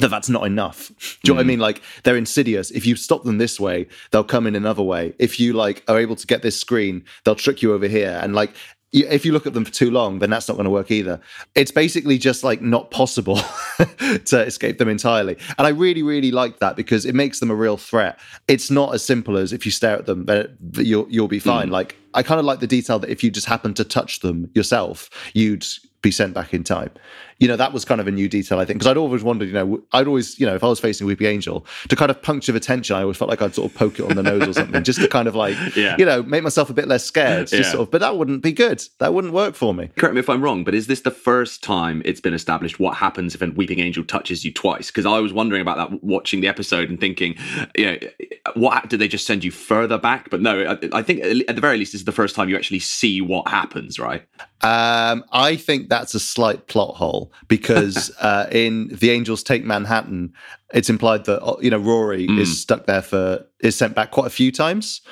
that 0.00 0.10
that's 0.10 0.28
not 0.28 0.46
enough. 0.46 0.88
Do 0.88 0.94
you 0.94 0.94
mm. 0.96 1.28
know 1.28 1.34
what 1.34 1.40
I 1.40 1.42
hmm. 1.42 1.48
mean? 1.48 1.60
Like 1.60 1.82
they're 2.02 2.16
insidious. 2.16 2.70
If 2.70 2.86
you 2.86 2.96
stop 2.96 3.24
them 3.24 3.38
this 3.38 3.60
way, 3.60 3.86
they'll 4.10 4.24
come 4.24 4.46
in 4.46 4.56
another 4.56 4.82
way. 4.82 5.14
If 5.18 5.38
you 5.38 5.52
like 5.52 5.84
are 5.88 5.98
able 5.98 6.16
to 6.16 6.26
get 6.26 6.42
this 6.42 6.58
screen, 6.58 7.04
they'll 7.24 7.34
trick 7.34 7.62
you 7.62 7.72
over 7.72 7.86
here. 7.86 8.18
And 8.22 8.34
like 8.34 8.52
if 8.92 9.24
you 9.24 9.32
look 9.32 9.46
at 9.46 9.54
them 9.54 9.64
for 9.64 9.70
too 9.70 9.90
long, 9.90 10.18
then 10.18 10.30
that's 10.30 10.48
not 10.48 10.54
going 10.54 10.64
to 10.64 10.70
work 10.70 10.90
either. 10.90 11.20
It's 11.54 11.70
basically 11.70 12.18
just 12.18 12.42
like 12.42 12.60
not 12.60 12.90
possible 12.90 13.36
to 14.24 14.44
escape 14.44 14.78
them 14.78 14.88
entirely. 14.88 15.36
And 15.58 15.66
I 15.66 15.70
really, 15.70 16.02
really 16.02 16.32
like 16.32 16.58
that 16.58 16.74
because 16.74 17.06
it 17.06 17.14
makes 17.14 17.38
them 17.38 17.50
a 17.50 17.54
real 17.54 17.76
threat. 17.76 18.18
It's 18.48 18.70
not 18.70 18.92
as 18.92 19.04
simple 19.04 19.36
as 19.36 19.52
if 19.52 19.64
you 19.64 19.70
stare 19.70 19.96
at 19.96 20.06
them, 20.06 20.26
then 20.26 20.56
you'll 20.74 21.06
you'll 21.08 21.28
be 21.28 21.38
fine. 21.38 21.68
Mm. 21.68 21.72
Like 21.72 21.96
I 22.14 22.24
kind 22.24 22.40
of 22.40 22.46
like 22.46 22.58
the 22.58 22.66
detail 22.66 22.98
that 22.98 23.10
if 23.10 23.22
you 23.22 23.30
just 23.30 23.46
happen 23.46 23.74
to 23.74 23.84
touch 23.84 24.20
them 24.20 24.50
yourself, 24.54 25.08
you'd 25.34 25.64
be 26.02 26.10
sent 26.10 26.34
back 26.34 26.54
in 26.54 26.64
time 26.64 26.90
you 27.40 27.48
know, 27.48 27.56
that 27.56 27.72
was 27.72 27.86
kind 27.86 28.02
of 28.02 28.06
a 28.06 28.10
new 28.10 28.28
detail, 28.28 28.58
I 28.58 28.66
think, 28.66 28.78
because 28.78 28.86
I'd 28.86 28.98
always 28.98 29.22
wondered, 29.22 29.48
you 29.48 29.54
know, 29.54 29.82
I'd 29.92 30.06
always, 30.06 30.38
you 30.38 30.44
know, 30.44 30.54
if 30.54 30.62
I 30.62 30.68
was 30.68 30.78
facing 30.78 31.06
Weeping 31.06 31.26
Angel, 31.26 31.64
to 31.88 31.96
kind 31.96 32.10
of 32.10 32.20
puncture 32.20 32.52
the 32.52 32.60
tension, 32.60 32.94
I 32.94 33.00
always 33.00 33.16
felt 33.16 33.30
like 33.30 33.40
I'd 33.40 33.54
sort 33.54 33.70
of 33.70 33.76
poke 33.76 33.98
it 33.98 34.02
on 34.02 34.14
the 34.14 34.22
nose 34.22 34.46
or 34.46 34.52
something, 34.52 34.84
just 34.84 35.00
to 35.00 35.08
kind 35.08 35.26
of 35.26 35.34
like, 35.34 35.56
yeah. 35.76 35.96
you 35.98 36.04
know, 36.04 36.22
make 36.22 36.42
myself 36.42 36.68
a 36.68 36.74
bit 36.74 36.86
less 36.86 37.02
scared. 37.02 37.48
Just 37.48 37.68
yeah. 37.68 37.70
sort 37.70 37.82
of, 37.88 37.90
but 37.90 38.02
that 38.02 38.18
wouldn't 38.18 38.42
be 38.42 38.52
good. 38.52 38.84
That 38.98 39.14
wouldn't 39.14 39.32
work 39.32 39.54
for 39.54 39.72
me. 39.72 39.88
Correct 39.96 40.14
me 40.14 40.20
if 40.20 40.28
I'm 40.28 40.42
wrong, 40.42 40.64
but 40.64 40.74
is 40.74 40.86
this 40.86 41.00
the 41.00 41.10
first 41.10 41.64
time 41.64 42.02
it's 42.04 42.20
been 42.20 42.34
established 42.34 42.78
what 42.78 42.98
happens 42.98 43.34
if 43.34 43.40
a 43.40 43.46
Weeping 43.46 43.80
Angel 43.80 44.04
touches 44.04 44.44
you 44.44 44.52
twice? 44.52 44.88
Because 44.88 45.06
I 45.06 45.18
was 45.18 45.32
wondering 45.32 45.62
about 45.62 45.78
that 45.78 46.04
watching 46.04 46.42
the 46.42 46.48
episode 46.48 46.90
and 46.90 47.00
thinking, 47.00 47.36
you 47.74 47.86
know, 47.86 47.98
what 48.54 48.86
did 48.90 49.00
they 49.00 49.08
just 49.08 49.26
send 49.26 49.44
you 49.44 49.50
further 49.50 49.96
back? 49.96 50.28
But 50.28 50.42
no, 50.42 50.62
I, 50.62 50.98
I 50.98 51.02
think 51.02 51.22
at 51.48 51.54
the 51.54 51.60
very 51.62 51.78
least, 51.78 51.92
this 51.92 52.02
is 52.02 52.04
the 52.04 52.12
first 52.12 52.36
time 52.36 52.50
you 52.50 52.56
actually 52.56 52.80
see 52.80 53.22
what 53.22 53.48
happens, 53.48 53.98
right? 53.98 54.26
Um, 54.62 55.24
I 55.32 55.56
think 55.56 55.88
that's 55.90 56.14
a 56.14 56.20
slight 56.20 56.68
plot 56.68 56.94
hole 56.94 57.32
because 57.48 58.10
uh, 58.20 58.46
in 58.50 58.88
The 58.88 59.10
Angels 59.10 59.42
Take 59.42 59.64
Manhattan, 59.64 60.32
it's 60.72 60.88
implied 60.88 61.24
that 61.26 61.42
uh, 61.42 61.56
you 61.60 61.68
know 61.68 61.78
Rory 61.78 62.26
mm. 62.26 62.38
is 62.38 62.62
stuck 62.62 62.86
there 62.86 63.02
for 63.02 63.44
is 63.58 63.76
sent 63.76 63.94
back 63.94 64.12
quite 64.12 64.28
a 64.28 64.30
few 64.30 64.50
times, 64.50 65.02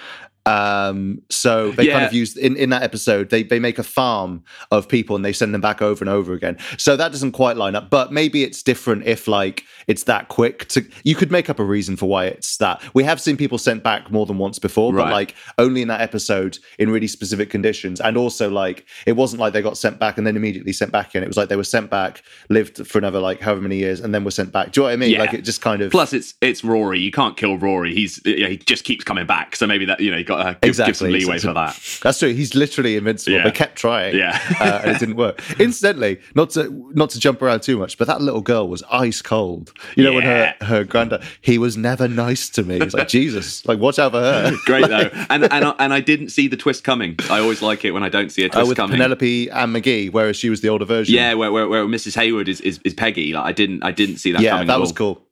um, 0.49 1.21
so 1.29 1.73
they 1.73 1.85
yeah. 1.85 1.93
kind 1.93 2.07
of 2.07 2.13
use 2.13 2.37
in, 2.37 2.57
in 2.57 2.71
that 2.71 2.83
episode, 2.83 3.29
they 3.31 3.43
they 3.43 3.59
make 3.59 3.79
a 3.79 3.83
farm 3.83 4.43
of 4.71 4.89
people 4.89 5.15
and 5.15 5.25
they 5.25 5.33
send 5.33 5.53
them 5.53 5.61
back 5.61 5.83
over 5.83 6.03
and 6.03 6.09
over 6.09 6.33
again. 6.33 6.57
So 6.79 6.97
that 6.97 7.13
doesn't 7.13 7.33
quite 7.33 7.57
line 7.57 7.75
up, 7.75 7.91
but 7.91 8.13
maybe 8.13 8.43
it's 8.45 8.63
different 8.63 9.07
if 9.07 9.29
like 9.29 9.65
it's 9.89 10.05
that 10.05 10.29
quick 10.29 10.67
to 10.69 10.85
you 11.05 11.15
could 11.15 11.31
make 11.31 11.51
up 11.51 11.59
a 11.59 11.65
reason 11.65 11.97
for 11.97 12.07
why 12.07 12.27
it's 12.27 12.57
that. 12.59 12.83
We 12.95 13.05
have 13.05 13.21
seen 13.21 13.37
people 13.37 13.59
sent 13.59 13.83
back 13.83 14.11
more 14.11 14.25
than 14.25 14.39
once 14.39 14.59
before, 14.59 14.93
right. 14.93 15.05
but 15.05 15.13
like 15.13 15.35
only 15.59 15.83
in 15.83 15.89
that 15.89 16.01
episode 16.01 16.59
in 16.79 16.91
really 16.91 17.09
specific 17.09 17.51
conditions. 17.51 18.01
And 18.01 18.17
also 18.17 18.51
like 18.51 18.87
it 19.07 19.13
wasn't 19.13 19.41
like 19.41 19.53
they 19.53 19.63
got 19.63 19.77
sent 19.77 19.99
back 19.99 20.17
and 20.17 20.27
then 20.27 20.37
immediately 20.37 20.73
sent 20.73 20.93
back 20.93 21.15
in. 21.15 21.23
It 21.23 21.27
was 21.27 21.37
like 21.37 21.51
they 21.51 21.57
were 21.57 21.65
sent 21.65 21.91
back, 21.91 22.23
lived 22.49 22.87
for 22.87 22.99
another 22.99 23.21
like 23.21 23.41
however 23.41 23.61
many 23.61 23.77
years, 23.77 24.01
and 24.01 24.15
then 24.15 24.25
were 24.25 24.31
sent 24.31 24.53
back. 24.53 24.73
Do 24.73 24.81
you 24.81 24.83
know 24.83 24.89
what 24.89 24.93
I 24.95 24.97
mean? 24.97 25.11
Yeah. 25.11 25.21
Like 25.21 25.35
it 25.35 25.43
just 25.43 25.61
kind 25.61 25.83
of 25.83 25.91
plus 25.91 26.13
it's 26.15 26.35
it's 26.41 26.65
Rory. 26.65 27.01
You 27.01 27.11
can't 27.11 27.37
kill 27.37 27.59
Rory. 27.59 27.95
He's 27.95 28.21
yeah, 28.25 28.49
he 28.49 28.57
just 28.57 28.85
keeps 28.85 29.05
coming 29.05 29.27
back. 29.27 29.57
So 29.57 29.67
maybe 29.67 29.85
that 29.85 30.01
you 30.01 30.11
know 30.11 30.17
you 30.17 30.25
got 30.25 30.38
uh, 30.39 30.53
give, 30.53 30.69
exactly. 30.71 30.91
give 30.91 30.97
some 30.97 31.11
leeway 31.11 31.39
for 31.39 31.53
that. 31.53 31.79
That's 32.03 32.19
true. 32.19 32.33
He's 32.33 32.55
literally 32.55 32.97
invincible. 32.97 33.37
Yeah. 33.37 33.45
They 33.45 33.51
kept 33.51 33.77
trying, 33.77 34.17
yeah, 34.17 34.39
uh, 34.61 34.81
and 34.83 34.91
it 34.93 34.99
didn't 34.99 35.17
work. 35.17 35.43
Incidentally, 35.61 36.21
not 36.35 36.51
to 36.51 36.91
not 36.95 37.11
to 37.11 37.21
jump 37.21 37.43
around 37.43 37.61
too 37.61 37.79
much, 37.79 37.99
but 37.99 38.07
that 38.07 38.21
little 38.21 38.41
girl 38.41 38.69
was 38.69 38.83
ice 38.91 39.23
cold. 39.23 39.73
You 39.97 40.05
know, 40.05 40.11
yeah. 40.11 40.17
when 40.17 40.25
her 40.25 40.55
her 40.63 40.85
granddad, 40.85 41.23
he 41.41 41.59
was 41.59 41.77
never 41.77 42.09
nice 42.09 42.49
to 42.51 42.63
me. 42.63 42.77
It's 42.77 42.95
like 42.95 43.09
Jesus, 43.09 43.67
like 43.67 43.79
watch 43.79 43.99
out 43.99 44.13
for 44.13 44.21
her. 44.21 44.53
Great 44.65 44.89
though, 44.89 45.11
and 45.31 45.45
and 45.45 45.65
I, 45.65 45.75
and 45.79 45.93
I 45.93 46.01
didn't 46.01 46.31
see 46.31 46.49
the 46.49 46.57
twist 46.57 46.85
coming. 46.85 47.17
I 47.31 47.41
always 47.41 47.63
like 47.63 47.85
it 47.85 47.93
when 47.93 48.03
I 48.03 48.09
don't 48.09 48.31
see 48.31 48.43
a 48.43 48.47
uh, 48.47 48.51
twist 48.51 48.67
uh, 48.67 48.69
with 48.69 48.77
coming. 48.77 48.97
Penelope 48.97 49.49
and 49.51 49.75
McGhee, 49.75 50.13
whereas 50.13 50.37
she 50.37 50.51
was 50.51 50.61
the 50.61 50.69
older 50.69 50.85
version. 50.85 51.15
Yeah, 51.15 51.35
where 51.35 51.53
where, 51.53 51.69
where 51.69 51.85
Mrs. 51.85 52.15
Hayward 52.15 52.49
is, 52.49 52.61
is, 52.61 52.81
is 52.85 52.95
Peggy. 52.95 53.33
Like 53.33 53.45
I 53.45 53.53
didn't 53.53 53.83
I 53.83 53.93
didn't 53.93 54.19
see 54.19 54.33
that. 54.33 54.41
Yeah, 54.41 54.65
that 54.65 54.81
was 54.81 54.93
cool. 54.93 55.25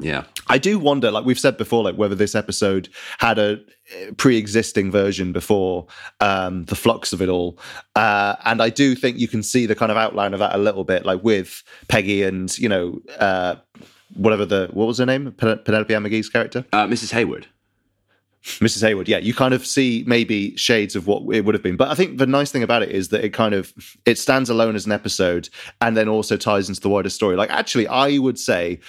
Yeah. 0.00 0.24
I 0.48 0.58
do 0.58 0.78
wonder, 0.78 1.10
like 1.10 1.24
we've 1.24 1.38
said 1.38 1.56
before, 1.56 1.82
like 1.82 1.96
whether 1.96 2.14
this 2.14 2.34
episode 2.34 2.88
had 3.18 3.38
a 3.38 3.60
eh, 3.92 4.10
pre-existing 4.16 4.90
version 4.90 5.32
before 5.32 5.86
um, 6.20 6.64
the 6.66 6.74
flux 6.74 7.12
of 7.12 7.22
it 7.22 7.28
all, 7.28 7.58
uh, 7.96 8.36
and 8.44 8.62
I 8.62 8.70
do 8.70 8.94
think 8.94 9.18
you 9.18 9.28
can 9.28 9.42
see 9.42 9.66
the 9.66 9.74
kind 9.74 9.90
of 9.90 9.98
outline 9.98 10.32
of 10.32 10.40
that 10.40 10.54
a 10.54 10.58
little 10.58 10.84
bit, 10.84 11.04
like 11.04 11.22
with 11.22 11.62
Peggy 11.88 12.22
and 12.22 12.56
you 12.58 12.68
know 12.68 13.00
uh, 13.18 13.56
whatever 14.14 14.44
the 14.44 14.68
what 14.72 14.86
was 14.86 14.98
her 14.98 15.06
name, 15.06 15.32
Pen- 15.32 15.58
Penelope 15.64 15.94
Ann 15.94 16.04
McGhee's 16.04 16.28
character, 16.28 16.64
uh, 16.72 16.86
Mrs. 16.86 17.12
Hayward. 17.12 17.46
Mrs. 18.44 18.80
Hayward, 18.82 19.08
yeah, 19.08 19.18
you 19.18 19.34
kind 19.34 19.52
of 19.52 19.66
see 19.66 20.04
maybe 20.06 20.56
shades 20.56 20.96
of 20.96 21.06
what 21.06 21.22
it 21.34 21.44
would 21.44 21.54
have 21.54 21.62
been. 21.62 21.76
But 21.76 21.88
I 21.88 21.94
think 21.94 22.18
the 22.18 22.26
nice 22.26 22.50
thing 22.50 22.62
about 22.62 22.82
it 22.82 22.90
is 22.90 23.08
that 23.08 23.24
it 23.24 23.30
kind 23.30 23.52
of 23.52 23.72
it 24.06 24.16
stands 24.16 24.48
alone 24.48 24.74
as 24.76 24.86
an 24.86 24.92
episode 24.92 25.48
and 25.80 25.96
then 25.96 26.08
also 26.08 26.36
ties 26.36 26.68
into 26.68 26.80
the 26.80 26.88
wider 26.88 27.10
story. 27.10 27.36
Like 27.36 27.50
actually, 27.50 27.88
I 27.88 28.18
would 28.18 28.38
say 28.38 28.80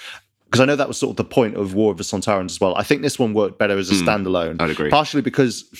because 0.50 0.60
I 0.60 0.64
know 0.64 0.74
that 0.74 0.88
was 0.88 0.98
sort 0.98 1.10
of 1.10 1.16
the 1.16 1.24
point 1.24 1.56
of 1.56 1.74
War 1.74 1.92
of 1.92 1.96
the 1.96 2.02
Sontarans 2.02 2.46
as 2.46 2.60
well. 2.60 2.74
I 2.74 2.82
think 2.82 3.02
this 3.02 3.20
one 3.20 3.34
worked 3.34 3.56
better 3.56 3.78
as 3.78 3.88
a 3.88 3.94
mm, 3.94 4.02
standalone. 4.02 4.60
I'd 4.60 4.70
agree. 4.70 4.90
Partially 4.90 5.22
because 5.22 5.70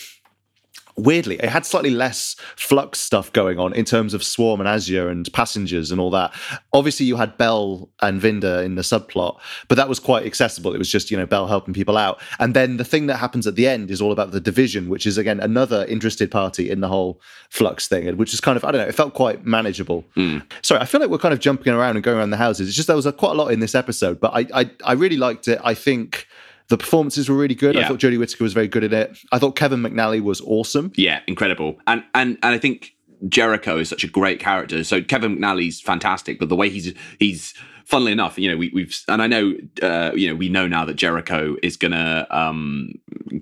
weirdly, 1.00 1.36
it 1.36 1.48
had 1.48 1.66
slightly 1.66 1.90
less 1.90 2.36
flux 2.56 2.98
stuff 2.98 3.32
going 3.32 3.58
on 3.58 3.72
in 3.72 3.84
terms 3.84 4.14
of 4.14 4.22
Swarm 4.22 4.60
and 4.60 4.68
Azure 4.68 5.08
and 5.08 5.30
passengers 5.32 5.90
and 5.90 6.00
all 6.00 6.10
that. 6.10 6.32
Obviously, 6.72 7.06
you 7.06 7.16
had 7.16 7.36
Bel 7.36 7.88
and 8.02 8.20
Vinder 8.20 8.64
in 8.64 8.74
the 8.74 8.82
subplot, 8.82 9.38
but 9.68 9.76
that 9.76 9.88
was 9.88 9.98
quite 9.98 10.26
accessible. 10.26 10.74
It 10.74 10.78
was 10.78 10.90
just, 10.90 11.10
you 11.10 11.16
know, 11.16 11.26
Bel 11.26 11.46
helping 11.46 11.74
people 11.74 11.96
out. 11.96 12.20
And 12.38 12.54
then 12.54 12.76
the 12.76 12.84
thing 12.84 13.06
that 13.06 13.16
happens 13.16 13.46
at 13.46 13.56
the 13.56 13.66
end 13.66 13.90
is 13.90 14.00
all 14.00 14.12
about 14.12 14.32
the 14.32 14.40
division, 14.40 14.88
which 14.88 15.06
is, 15.06 15.18
again, 15.18 15.40
another 15.40 15.84
interested 15.86 16.30
party 16.30 16.70
in 16.70 16.80
the 16.80 16.88
whole 16.88 17.20
flux 17.48 17.88
thing, 17.88 18.16
which 18.16 18.34
is 18.34 18.40
kind 18.40 18.56
of, 18.56 18.64
I 18.64 18.70
don't 18.70 18.80
know, 18.80 18.88
it 18.88 18.94
felt 18.94 19.14
quite 19.14 19.44
manageable. 19.44 20.04
Mm. 20.16 20.42
Sorry, 20.62 20.80
I 20.80 20.84
feel 20.84 21.00
like 21.00 21.10
we're 21.10 21.18
kind 21.18 21.34
of 21.34 21.40
jumping 21.40 21.72
around 21.72 21.96
and 21.96 22.04
going 22.04 22.18
around 22.18 22.30
the 22.30 22.36
houses. 22.36 22.68
It's 22.68 22.76
just 22.76 22.86
there 22.86 22.96
was 22.96 23.06
a, 23.06 23.12
quite 23.12 23.32
a 23.32 23.34
lot 23.34 23.48
in 23.48 23.60
this 23.60 23.74
episode, 23.74 24.20
but 24.20 24.32
I, 24.34 24.46
I, 24.62 24.70
I 24.84 24.92
really 24.92 25.16
liked 25.16 25.48
it. 25.48 25.60
I 25.64 25.74
think 25.74 26.26
the 26.70 26.78
performances 26.78 27.28
were 27.28 27.36
really 27.36 27.54
good. 27.54 27.74
Yeah. 27.74 27.82
I 27.82 27.88
thought 27.88 27.98
Jodie 27.98 28.18
Whittaker 28.18 28.44
was 28.44 28.52
very 28.52 28.68
good 28.68 28.84
in 28.84 28.94
it. 28.94 29.18
I 29.32 29.38
thought 29.38 29.56
Kevin 29.56 29.80
McNally 29.80 30.22
was 30.22 30.40
awesome. 30.42 30.92
Yeah, 30.94 31.20
incredible. 31.26 31.78
And 31.86 32.04
and 32.14 32.38
and 32.42 32.54
I 32.54 32.58
think 32.58 32.94
Jericho 33.28 33.76
is 33.76 33.88
such 33.88 34.04
a 34.04 34.08
great 34.08 34.40
character. 34.40 34.82
So 34.84 35.02
Kevin 35.02 35.36
McNally's 35.36 35.80
fantastic, 35.80 36.38
but 36.38 36.48
the 36.48 36.56
way 36.56 36.70
he's 36.70 36.94
he's 37.18 37.54
funnily 37.90 38.12
enough, 38.12 38.38
you 38.38 38.48
know, 38.48 38.56
we, 38.56 38.70
have 38.82 38.94
and 39.08 39.20
I 39.20 39.26
know, 39.26 39.52
uh, 39.82 40.12
you 40.14 40.28
know, 40.28 40.36
we 40.36 40.48
know 40.48 40.68
now 40.68 40.84
that 40.84 40.94
Jericho 40.94 41.56
is 41.60 41.76
going 41.76 41.90
to 41.90 42.26
um, 42.30 42.92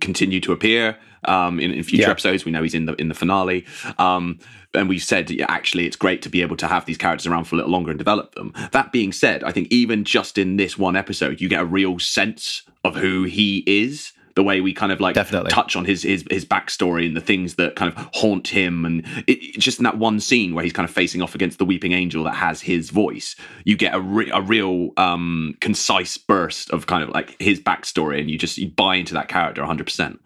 continue 0.00 0.40
to 0.40 0.52
appear 0.52 0.96
um, 1.24 1.60
in, 1.60 1.70
in, 1.70 1.82
future 1.82 2.04
yeah. 2.04 2.10
episodes. 2.10 2.46
We 2.46 2.52
know 2.52 2.62
he's 2.62 2.74
in 2.74 2.86
the 2.86 2.94
in 2.94 3.08
the 3.08 3.14
finale, 3.14 3.66
um, 3.98 4.38
and 4.72 4.88
we've 4.88 5.02
said 5.02 5.30
yeah, 5.30 5.46
actually 5.48 5.86
it's 5.86 5.96
great 5.96 6.22
to 6.22 6.30
be 6.30 6.40
able 6.40 6.56
to 6.56 6.66
have 6.66 6.86
these 6.86 6.96
characters 6.96 7.26
around 7.26 7.44
for 7.44 7.56
a 7.56 7.58
little 7.58 7.70
longer 7.70 7.90
and 7.90 7.98
develop 7.98 8.34
them. 8.34 8.54
That 8.72 8.90
being 8.90 9.12
said, 9.12 9.44
I 9.44 9.52
think 9.52 9.68
even 9.70 10.04
just 10.04 10.38
in 10.38 10.56
this 10.56 10.78
one 10.78 10.96
episode, 10.96 11.40
you 11.40 11.48
get 11.48 11.60
a 11.60 11.66
real 11.66 11.98
sense 11.98 12.62
of 12.84 12.96
who 12.96 13.24
he 13.24 13.64
is 13.66 14.12
the 14.38 14.44
way 14.44 14.60
we 14.60 14.72
kind 14.72 14.92
of 14.92 15.00
like 15.00 15.16
Definitely. 15.16 15.50
touch 15.50 15.74
on 15.74 15.84
his 15.84 16.04
his 16.04 16.24
his 16.30 16.44
backstory 16.44 17.04
and 17.08 17.16
the 17.16 17.20
things 17.20 17.56
that 17.56 17.74
kind 17.74 17.92
of 17.92 18.08
haunt 18.14 18.46
him, 18.46 18.84
and 18.84 19.04
it, 19.26 19.58
just 19.58 19.80
in 19.80 19.82
that 19.82 19.98
one 19.98 20.20
scene 20.20 20.54
where 20.54 20.62
he's 20.62 20.72
kind 20.72 20.88
of 20.88 20.94
facing 20.94 21.20
off 21.20 21.34
against 21.34 21.58
the 21.58 21.64
weeping 21.64 21.90
angel 21.90 22.22
that 22.22 22.36
has 22.36 22.60
his 22.60 22.90
voice, 22.90 23.34
you 23.64 23.76
get 23.76 23.96
a 23.96 24.00
re- 24.00 24.30
a 24.32 24.40
real 24.40 24.90
um, 24.96 25.56
concise 25.60 26.16
burst 26.16 26.70
of 26.70 26.86
kind 26.86 27.02
of 27.02 27.08
like 27.08 27.34
his 27.40 27.58
backstory, 27.58 28.20
and 28.20 28.30
you 28.30 28.38
just 28.38 28.58
you 28.58 28.68
buy 28.68 28.94
into 28.94 29.12
that 29.12 29.26
character 29.26 29.60
100. 29.60 29.84
percent 29.84 30.20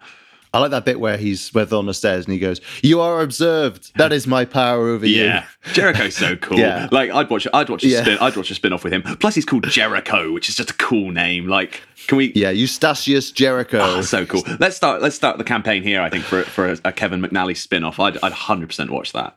I 0.53 0.59
like 0.59 0.69
that 0.71 0.85
bit 0.85 0.99
where 0.99 1.17
he's 1.17 1.51
where 1.53 1.65
they're 1.65 1.79
on 1.79 1.87
the 1.87 1.93
stairs 1.95 2.25
and 2.25 2.33
he 2.33 2.39
goes, 2.39 2.61
"You 2.83 3.01
are 3.01 3.21
observed. 3.21 3.91
That 3.97 4.13
is 4.13 4.27
my 4.27 4.45
power 4.45 4.89
over 4.89 5.05
Yeah, 5.05 5.17
you." 5.17 5.23
Yeah, 5.25 5.45
Jericho's 5.73 6.15
so 6.15 6.35
cool. 6.35 6.59
Yeah. 6.59 6.87
Like 6.91 7.09
I'd 7.09 7.29
watch, 7.29 7.47
I'd 7.53 7.69
watch 7.69 7.83
a 7.83 7.87
Yeah. 7.87 8.01
spin, 8.03 8.17
I'd 8.21 8.35
watch 8.37 8.51
a 8.51 8.55
spin 8.55 8.71
off 8.71 8.83
with 8.83 8.93
him. 8.93 9.01
Plus, 9.01 9.33
he's 9.33 9.45
called 9.45 9.67
Jericho, 9.69 10.31
which 10.31 10.49
is 10.49 10.55
just 10.55 10.69
a 10.69 10.73
cool 10.75 11.09
name. 11.11 11.47
Like, 11.47 11.81
can 12.07 12.17
we? 12.19 12.31
Yeah, 12.35 12.51
Eustacius 12.53 13.33
Jericho. 13.33 13.79
Oh, 13.81 14.01
so 14.01 14.25
cool. 14.27 14.43
Let's 14.59 14.75
start. 14.77 15.01
Let's 15.01 15.15
start 15.15 15.39
the 15.39 15.43
campaign 15.43 15.81
here. 15.81 16.01
I 16.01 16.09
think 16.11 16.23
for 16.23 16.43
for 16.43 16.69
a, 16.71 16.77
a 16.85 16.91
Kevin 16.91 17.19
McNally 17.21 17.57
spin 17.57 17.83
off, 17.83 17.99
I'd 17.99 18.17
I'd 18.21 18.31
hundred 18.33 18.67
percent 18.67 18.91
watch 18.91 19.11
that. 19.13 19.35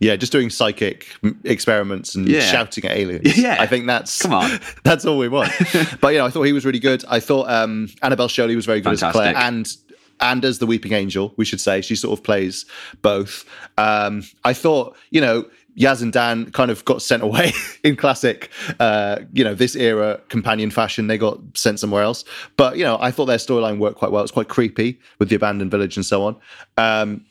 Yeah, 0.00 0.14
just 0.14 0.30
doing 0.30 0.48
psychic 0.50 1.08
experiments 1.44 2.14
and 2.14 2.28
Yeah. 2.28 2.40
shouting 2.40 2.84
at 2.84 2.96
aliens. 2.96 3.36
Yeah. 3.38 3.56
I 3.58 3.66
think 3.66 3.86
that's 3.86 4.20
Come 4.22 4.32
on. 4.32 4.60
that's 4.84 5.04
all 5.04 5.18
we 5.18 5.28
want. 5.28 5.50
but 6.00 6.08
you 6.12 6.18
know, 6.18 6.26
I 6.26 6.30
thought 6.30 6.42
he 6.42 6.52
was 6.52 6.64
really 6.64 6.78
good. 6.78 7.04
I 7.08 7.18
thought 7.20 7.48
um, 7.50 7.88
Annabel 8.02 8.28
Scholey 8.28 8.54
was 8.54 8.66
very 8.66 8.80
good 8.80 8.92
as 8.92 9.00
Claire, 9.12 9.36
and 9.36 9.66
and 10.20 10.44
as 10.44 10.58
the 10.58 10.66
Weeping 10.66 10.92
Angel, 10.92 11.32
we 11.36 11.44
should 11.44 11.60
say 11.60 11.80
she 11.80 11.96
sort 11.96 12.18
of 12.18 12.24
plays 12.24 12.64
both. 13.02 13.44
Um, 13.76 14.24
I 14.44 14.52
thought 14.52 14.96
you 15.10 15.20
know. 15.20 15.48
Yaz 15.78 16.02
and 16.02 16.12
Dan 16.12 16.50
kind 16.50 16.72
of 16.72 16.84
got 16.86 17.02
sent 17.02 17.22
away 17.22 17.52
in 17.84 17.94
classic, 17.94 18.50
uh, 18.80 19.20
you 19.32 19.44
know, 19.44 19.54
this 19.54 19.76
era 19.76 20.20
companion 20.28 20.72
fashion. 20.72 21.06
They 21.06 21.16
got 21.16 21.38
sent 21.54 21.78
somewhere 21.78 22.02
else. 22.02 22.24
But, 22.56 22.78
you 22.78 22.82
know, 22.82 22.98
I 23.00 23.12
thought 23.12 23.26
their 23.26 23.38
storyline 23.38 23.78
worked 23.78 23.96
quite 23.96 24.10
well. 24.10 24.24
It's 24.24 24.32
quite 24.32 24.48
creepy 24.48 24.98
with 25.20 25.28
the 25.28 25.36
abandoned 25.36 25.70
village 25.70 25.96
and 25.96 26.04
so 26.04 26.24
on. 26.24 26.36
Um, 26.78 27.24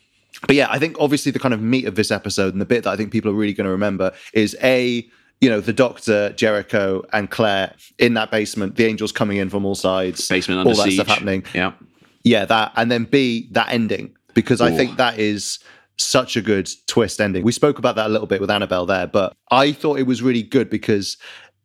but 0.46 0.56
yeah, 0.56 0.68
I 0.70 0.78
think 0.78 0.96
obviously 1.00 1.32
the 1.32 1.38
kind 1.38 1.52
of 1.52 1.60
meat 1.60 1.84
of 1.84 1.94
this 1.94 2.10
episode 2.10 2.54
and 2.54 2.60
the 2.60 2.66
bit 2.66 2.84
that 2.84 2.90
I 2.90 2.96
think 2.96 3.10
people 3.10 3.30
are 3.30 3.34
really 3.34 3.52
going 3.52 3.66
to 3.66 3.70
remember 3.70 4.12
is 4.32 4.56
a 4.62 5.06
you 5.40 5.48
know 5.48 5.60
the 5.60 5.72
Doctor, 5.72 6.30
Jericho, 6.32 7.04
and 7.12 7.30
Claire 7.30 7.74
in 7.98 8.14
that 8.14 8.30
basement. 8.30 8.76
The 8.76 8.86
angels 8.86 9.12
coming 9.12 9.36
in 9.36 9.50
from 9.50 9.64
all 9.64 9.74
sides, 9.74 10.26
Basement 10.28 10.60
under 10.60 10.70
all 10.70 10.76
that 10.76 10.84
siege. 10.84 10.94
stuff 10.94 11.06
happening. 11.06 11.44
Yeah. 11.54 11.72
Yeah, 12.28 12.44
that 12.44 12.72
and 12.76 12.90
then 12.90 13.04
B 13.04 13.48
that 13.52 13.70
ending 13.70 14.14
because 14.34 14.60
I 14.60 14.70
think 14.70 14.96
that 14.98 15.18
is 15.18 15.58
such 15.96 16.36
a 16.36 16.42
good 16.42 16.70
twist 16.86 17.20
ending. 17.20 17.42
We 17.42 17.52
spoke 17.52 17.78
about 17.78 17.96
that 17.96 18.06
a 18.06 18.08
little 18.08 18.26
bit 18.26 18.40
with 18.40 18.50
Annabel 18.50 18.86
there, 18.86 19.06
but 19.06 19.32
I 19.50 19.72
thought 19.72 19.98
it 19.98 20.06
was 20.06 20.22
really 20.22 20.42
good 20.42 20.70
because 20.70 21.16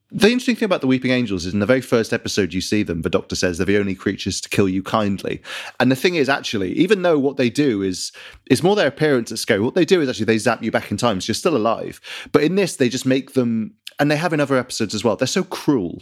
the 0.10 0.28
interesting 0.28 0.56
thing 0.56 0.67
about 0.67 0.82
the 0.82 0.88
Weeping 0.88 1.12
Angels 1.12 1.45
is 1.45 1.54
in 1.54 1.60
the 1.60 1.65
very 1.65 1.82
first 1.82 2.13
episode 2.13 2.54
you 2.54 2.62
see 2.62 2.84
them, 2.84 3.02
the 3.02 3.10
Doctor 3.10 3.36
says 3.36 3.58
they're 3.58 3.65
the 3.65 3.78
only 3.80 3.95
creatures 3.95 4.39
to 4.41 4.49
kill 4.49 4.69
you 4.69 4.84
kindly. 4.84 5.41
And 5.80 5.91
the 5.91 5.95
thing 5.95 6.15
is, 6.15 6.30
actually, 6.30 6.71
even 6.73 7.02
though 7.02 7.17
what 7.17 7.38
they 7.38 7.49
do 7.49 7.82
is 7.82 8.12
is 8.49 8.63
more 8.63 8.76
their 8.76 8.88
appearance 8.88 9.32
at 9.32 9.39
scale, 9.39 9.63
what 9.63 9.76
they 9.76 9.86
do 9.86 10.02
is 10.02 10.08
actually 10.08 10.26
they 10.26 10.38
zap 10.38 10.63
you 10.63 10.71
back 10.71 10.91
in 10.91 10.97
time, 10.97 11.19
so 11.19 11.30
you're 11.30 11.36
still 11.36 11.58
alive. 11.58 11.99
But 12.32 12.43
in 12.43 12.56
this, 12.56 12.76
they 12.76 12.89
just 12.89 13.06
make 13.06 13.34
them, 13.34 13.73
and 13.99 14.10
they 14.10 14.15
have 14.15 14.34
in 14.34 14.39
other 14.39 14.58
episodes 14.58 14.95
as 14.95 15.04
well. 15.04 15.15
They're 15.15 15.28
so 15.28 15.43
cruel. 15.43 16.02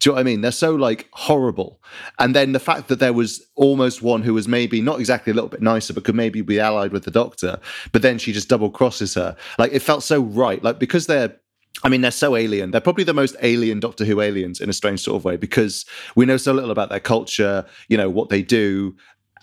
Do 0.00 0.10
you 0.10 0.12
know 0.12 0.14
what 0.14 0.20
I 0.20 0.24
mean? 0.24 0.40
They're 0.42 0.52
so 0.52 0.74
like 0.74 1.08
horrible. 1.12 1.80
And 2.18 2.34
then 2.34 2.52
the 2.52 2.60
fact 2.60 2.88
that 2.88 3.00
there 3.00 3.12
was 3.12 3.44
almost 3.56 4.00
one 4.00 4.22
who 4.22 4.34
was 4.34 4.46
maybe 4.46 4.80
not 4.80 5.00
exactly 5.00 5.32
a 5.32 5.34
little 5.34 5.50
bit 5.50 5.60
nicer, 5.60 5.92
but 5.92 6.04
could 6.04 6.14
maybe 6.14 6.40
be 6.40 6.60
allied 6.60 6.92
with 6.92 7.04
the 7.04 7.10
doctor, 7.10 7.58
but 7.90 8.02
then 8.02 8.18
she 8.18 8.32
just 8.32 8.48
double 8.48 8.70
crosses 8.70 9.14
her. 9.14 9.36
Like 9.58 9.72
it 9.72 9.80
felt 9.80 10.02
so 10.04 10.20
right. 10.20 10.62
Like 10.62 10.78
because 10.78 11.06
they're 11.06 11.36
I 11.84 11.88
mean, 11.88 12.00
they're 12.00 12.10
so 12.10 12.34
alien. 12.34 12.72
They're 12.72 12.80
probably 12.80 13.04
the 13.04 13.14
most 13.14 13.36
alien 13.40 13.78
Doctor 13.78 14.04
Who 14.04 14.20
aliens 14.20 14.60
in 14.60 14.68
a 14.68 14.72
strange 14.72 15.00
sort 15.00 15.16
of 15.16 15.24
way 15.24 15.36
because 15.36 15.86
we 16.16 16.26
know 16.26 16.36
so 16.36 16.52
little 16.52 16.72
about 16.72 16.88
their 16.88 16.98
culture, 16.98 17.64
you 17.88 17.96
know, 17.96 18.10
what 18.10 18.30
they 18.30 18.42
do, 18.42 18.96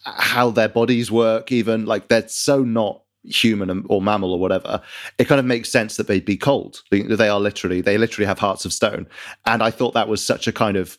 how 0.03 0.51
their 0.51 0.67
bodies 0.67 1.09
work, 1.09 1.51
even. 1.53 1.85
Like, 1.85 2.09
they're 2.09 2.27
so 2.27 2.61
not 2.63 3.04
human 3.27 3.85
or 3.89 4.01
mammal 4.01 4.31
or 4.31 4.39
whatever. 4.39 4.81
It 5.17 5.25
kind 5.25 5.39
of 5.39 5.45
makes 5.45 5.69
sense 5.69 5.97
that 5.97 6.07
they'd 6.07 6.25
be 6.25 6.37
cold. 6.37 6.81
They, 6.91 7.29
are 7.29 7.39
literally, 7.39 7.81
they 7.81 7.97
literally 7.97 8.27
have 8.27 8.39
hearts 8.39 8.65
of 8.65 8.73
stone. 8.73 9.07
And 9.45 9.61
I 9.61 9.71
thought 9.71 9.93
that 9.93 10.07
was 10.07 10.25
such 10.25 10.47
a 10.47 10.51
kind 10.51 10.77
of 10.77 10.97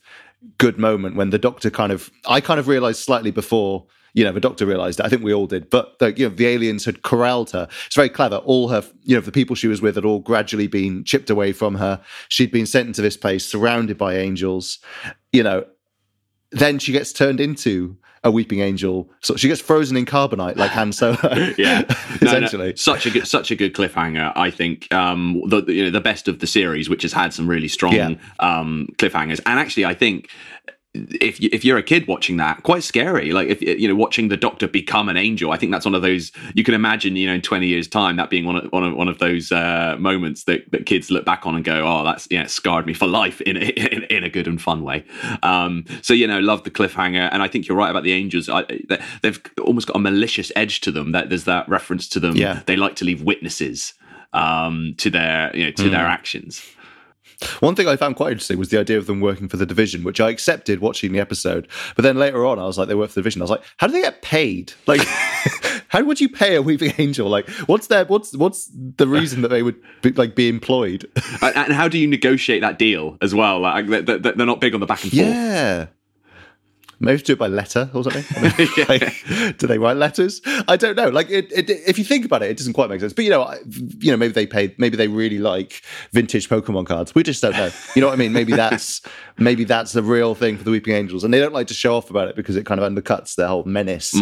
good 0.58 0.78
moment 0.78 1.16
when 1.16 1.30
the 1.30 1.38
Doctor 1.38 1.70
kind 1.70 1.92
of, 1.92 2.10
I 2.26 2.40
kind 2.40 2.60
of 2.60 2.68
realized 2.68 3.00
slightly 3.00 3.30
before 3.30 3.86
you 4.16 4.24
know, 4.24 4.32
the 4.32 4.40
doctor 4.40 4.64
realized 4.64 4.98
it. 4.98 5.04
I 5.04 5.10
think 5.10 5.22
we 5.22 5.34
all 5.34 5.46
did. 5.46 5.68
But 5.68 5.98
the, 5.98 6.10
you 6.18 6.26
know, 6.26 6.34
the 6.34 6.46
aliens 6.46 6.86
had 6.86 7.02
corralled 7.02 7.50
her. 7.50 7.68
It's 7.84 7.94
very 7.94 8.08
clever. 8.08 8.36
All 8.36 8.68
her, 8.68 8.82
you 9.02 9.14
know, 9.14 9.20
the 9.20 9.30
people 9.30 9.54
she 9.54 9.68
was 9.68 9.82
with 9.82 9.94
had 9.94 10.06
all 10.06 10.20
gradually 10.20 10.68
been 10.68 11.04
chipped 11.04 11.28
away 11.28 11.52
from 11.52 11.74
her. 11.74 12.00
She'd 12.30 12.50
been 12.50 12.64
sent 12.64 12.86
into 12.86 13.02
this 13.02 13.18
place, 13.18 13.44
surrounded 13.44 13.98
by 13.98 14.16
angels. 14.16 14.78
You 15.34 15.42
know, 15.42 15.66
then 16.50 16.78
she 16.78 16.92
gets 16.92 17.12
turned 17.12 17.40
into 17.40 17.98
a 18.26 18.30
weeping 18.30 18.60
angel. 18.60 19.08
So 19.22 19.36
she 19.36 19.48
gets 19.48 19.60
frozen 19.60 19.96
in 19.96 20.04
carbonite 20.04 20.56
like 20.56 20.70
Han 20.72 20.92
Solo. 20.92 21.16
yeah, 21.58 21.82
No, 21.86 21.86
no, 21.86 22.16
essentially. 22.20 22.76
such 22.76 23.06
a 23.06 23.10
good, 23.10 23.26
such 23.26 23.50
a 23.50 23.56
good 23.56 23.72
cliffhanger. 23.74 24.32
I 24.36 24.50
think 24.50 24.92
um, 24.92 25.40
the 25.46 25.62
the, 25.62 25.72
you 25.72 25.84
know, 25.84 25.90
the 25.90 26.00
best 26.00 26.28
of 26.28 26.40
the 26.40 26.46
series, 26.46 26.90
which 26.90 27.02
has 27.02 27.12
had 27.12 27.32
some 27.32 27.46
really 27.48 27.68
strong 27.68 27.94
Yeah. 27.94 28.14
um, 28.40 28.88
cliffhangers, 28.98 29.40
and 29.46 29.58
actually, 29.58 29.86
I 29.86 29.94
think. 29.94 30.28
If 31.20 31.40
you, 31.40 31.48
if 31.52 31.64
you're 31.64 31.78
a 31.78 31.82
kid 31.82 32.06
watching 32.06 32.37
that, 32.38 32.62
quite 32.62 32.82
scary. 32.82 33.32
Like 33.32 33.48
if 33.48 33.61
you 33.62 33.88
know 33.88 33.94
watching 33.94 34.28
the 34.28 34.37
Doctor 34.37 34.66
become 34.68 35.09
an 35.09 35.16
angel, 35.16 35.52
I 35.52 35.56
think 35.56 35.72
that's 35.72 35.85
one 35.85 35.94
of 35.94 36.02
those 36.02 36.32
you 36.54 36.64
can 36.64 36.74
imagine. 36.74 37.16
You 37.16 37.28
know, 37.28 37.35
in 37.35 37.42
20 37.42 37.66
years' 37.66 37.88
time, 37.88 38.16
that 38.16 38.30
being 38.30 38.44
one 38.46 38.56
of 38.56 38.72
one 38.72 38.85
of, 38.85 38.94
one 38.94 39.09
of 39.09 39.18
those 39.18 39.52
uh, 39.52 39.96
moments 39.98 40.44
that, 40.44 40.70
that 40.72 40.87
kids 40.87 41.11
look 41.11 41.24
back 41.24 41.46
on 41.46 41.54
and 41.54 41.64
go, 41.64 41.82
"Oh, 41.87 42.04
that's 42.04 42.26
yeah, 42.30 42.42
it 42.42 42.50
scarred 42.50 42.87
me 42.87 42.94
for 42.94 43.06
life 43.06 43.40
in 43.42 43.56
a, 43.56 43.61
in, 43.94 44.02
in 44.04 44.24
a 44.24 44.28
good 44.30 44.46
and 44.46 44.61
fun 44.61 44.82
way." 44.82 45.04
Um, 45.42 45.85
so 46.02 46.14
you 46.14 46.26
know, 46.26 46.40
love 46.40 46.64
the 46.64 46.70
cliffhanger, 46.70 47.28
and 47.32 47.42
I 47.42 47.48
think 47.48 47.68
you're 47.68 47.76
right 47.76 47.90
about 47.90 48.02
the 48.04 48.12
angels. 48.12 48.48
I, 48.48 48.62
they- 48.62 49.02
they've 49.22 49.40
almost 49.62 49.87
got 49.87 49.96
a 49.96 50.00
malicious 50.00 50.50
edge 50.56 50.80
to 50.82 50.90
them. 50.90 51.12
That 51.12 51.28
there's 51.28 51.44
that 51.44 51.68
reference 51.68 52.09
to 52.11 52.20
them. 52.20 52.37
Yeah. 52.37 52.62
They 52.66 52.76
like 52.76 52.96
to 52.96 53.04
leave 53.04 53.22
witnesses 53.22 53.94
um, 54.32 54.94
to 54.98 55.11
their 55.11 55.54
you 55.56 55.64
know 55.66 55.70
to 55.72 55.88
their 55.90 56.06
actions. 56.06 56.62
One 57.61 57.75
thing 57.75 57.87
I 57.88 57.96
found 57.96 58.16
quite 58.16 58.33
interesting 58.33 58.59
was 58.59 58.68
the 58.70 58.79
idea 58.79 58.99
of 58.99 59.07
them 59.07 59.20
working 59.20 59.49
for 59.49 59.57
the 59.57 59.66
division, 59.66 60.05
which 60.05 60.20
I 60.20 60.31
accepted 60.31 60.81
watching 60.81 61.12
the 61.12 61.20
episode. 61.20 61.68
But 61.94 62.03
then 62.03 62.16
later 62.16 62.44
on, 62.46 62.59
I 62.59 62.64
was 62.64 62.79
like, 62.79 62.88
they 62.88 62.94
work 62.94 63.09
for 63.11 63.14
the 63.14 63.20
division. 63.22 63.42
I 63.42 63.44
was 63.44 63.51
like, 63.51 63.62
how 63.79 63.87
do 63.87 63.92
they 63.92 64.01
get 64.03 64.22
paid? 64.22 64.72
Like, 64.87 65.01
how 65.88 66.03
would 66.03 66.20
you 66.20 66.29
pay 66.29 66.55
a 66.57 66.62
weeping 66.62 66.92
angel? 66.99 67.29
Like, 67.29 67.49
what's 67.66 67.87
their 67.88 68.05
what's 68.07 68.37
what's 68.37 68.70
the 68.72 69.07
reason 69.07 69.42
that 69.42 69.49
they 69.49 69.62
would 69.62 69.77
be, 70.03 70.12
like 70.12 70.35
be 70.35 70.49
employed? 70.49 71.09
and, 71.42 71.57
and 71.57 71.72
how 71.72 71.88
do 71.88 71.99
you 71.99 72.07
negotiate 72.07 72.61
that 72.62 72.79
deal 72.79 73.18
as 73.20 73.35
well? 73.35 73.61
Like 73.61 73.87
they- 73.88 74.01
they- 74.03 74.18
they're 74.18 74.46
not 74.46 74.61
big 74.61 74.75
on 74.75 74.81
the 74.81 74.87
back 74.87 75.03
and 75.03 75.12
forth. 75.12 75.22
Yeah. 75.27 75.87
Maybe 76.98 77.20
do 77.20 77.35
it 77.35 77.38
by 77.38 77.48
letter 77.48 77.90
or 77.92 78.04
something. 78.04 78.24
I 78.37 78.56
mean, 78.56 78.68
like, 78.88 79.59
do 79.59 79.66
they 79.66 79.76
write 79.76 79.98
letters? 79.98 80.40
I 80.66 80.76
don't 80.76 80.96
know. 80.96 81.11
Like, 81.11 81.28
it, 81.28 81.52
it, 81.52 81.68
if 81.68 81.98
you 81.98 82.04
think 82.04 82.24
about 82.24 82.42
it, 82.42 82.50
it 82.50 82.56
doesn't 82.56 82.72
quite 82.72 82.88
make 82.88 83.00
sense. 83.00 83.12
But 83.12 83.24
you 83.24 83.30
know, 83.30 83.42
I, 83.42 83.59
you 83.98 84.11
know, 84.11 84.16
maybe 84.16 84.32
they 84.32 84.46
paid. 84.46 84.78
Maybe 84.78 84.96
they 84.96 85.09
really 85.09 85.38
like 85.38 85.82
vintage 86.12 86.48
Pokemon 86.48 86.87
cards. 86.87 87.14
We 87.14 87.22
just 87.22 87.42
don't 87.42 87.52
know. 87.52 87.70
You 87.94 88.00
know 88.00 88.09
what 88.09 88.14
I 88.14 88.16
mean? 88.16 88.32
Maybe 88.32 88.54
that's 88.54 89.02
maybe 89.37 89.64
that's 89.64 89.92
the 89.92 90.02
real 90.02 90.35
thing 90.35 90.56
for 90.56 90.64
the 90.64 90.70
Weeping 90.70 90.94
Angels, 90.94 91.22
and 91.22 91.35
they 91.35 91.38
don't 91.38 91.52
like 91.52 91.66
to 91.66 91.74
show 91.74 91.96
off 91.96 92.09
about 92.09 92.28
it 92.28 92.37
because 92.37 92.56
it 92.56 92.64
kind 92.64 92.80
of 92.80 92.90
undercuts 92.90 93.35
their 93.35 93.48
whole 93.48 93.64
menace. 93.64 94.14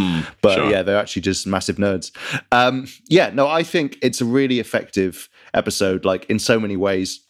but 0.42 0.54
sure. 0.54 0.70
yeah, 0.70 0.82
they're 0.82 0.98
actually 0.98 1.22
just 1.22 1.46
massive 1.46 1.76
nerds. 1.76 2.10
Um, 2.50 2.88
yeah, 3.08 3.30
no, 3.30 3.46
I 3.46 3.62
think 3.62 3.98
it's 4.02 4.20
a 4.20 4.24
really 4.24 4.58
effective 4.58 5.28
episode. 5.52 6.04
Like 6.04 6.24
in 6.26 6.38
so 6.38 6.58
many 6.58 6.76
ways. 6.76 7.20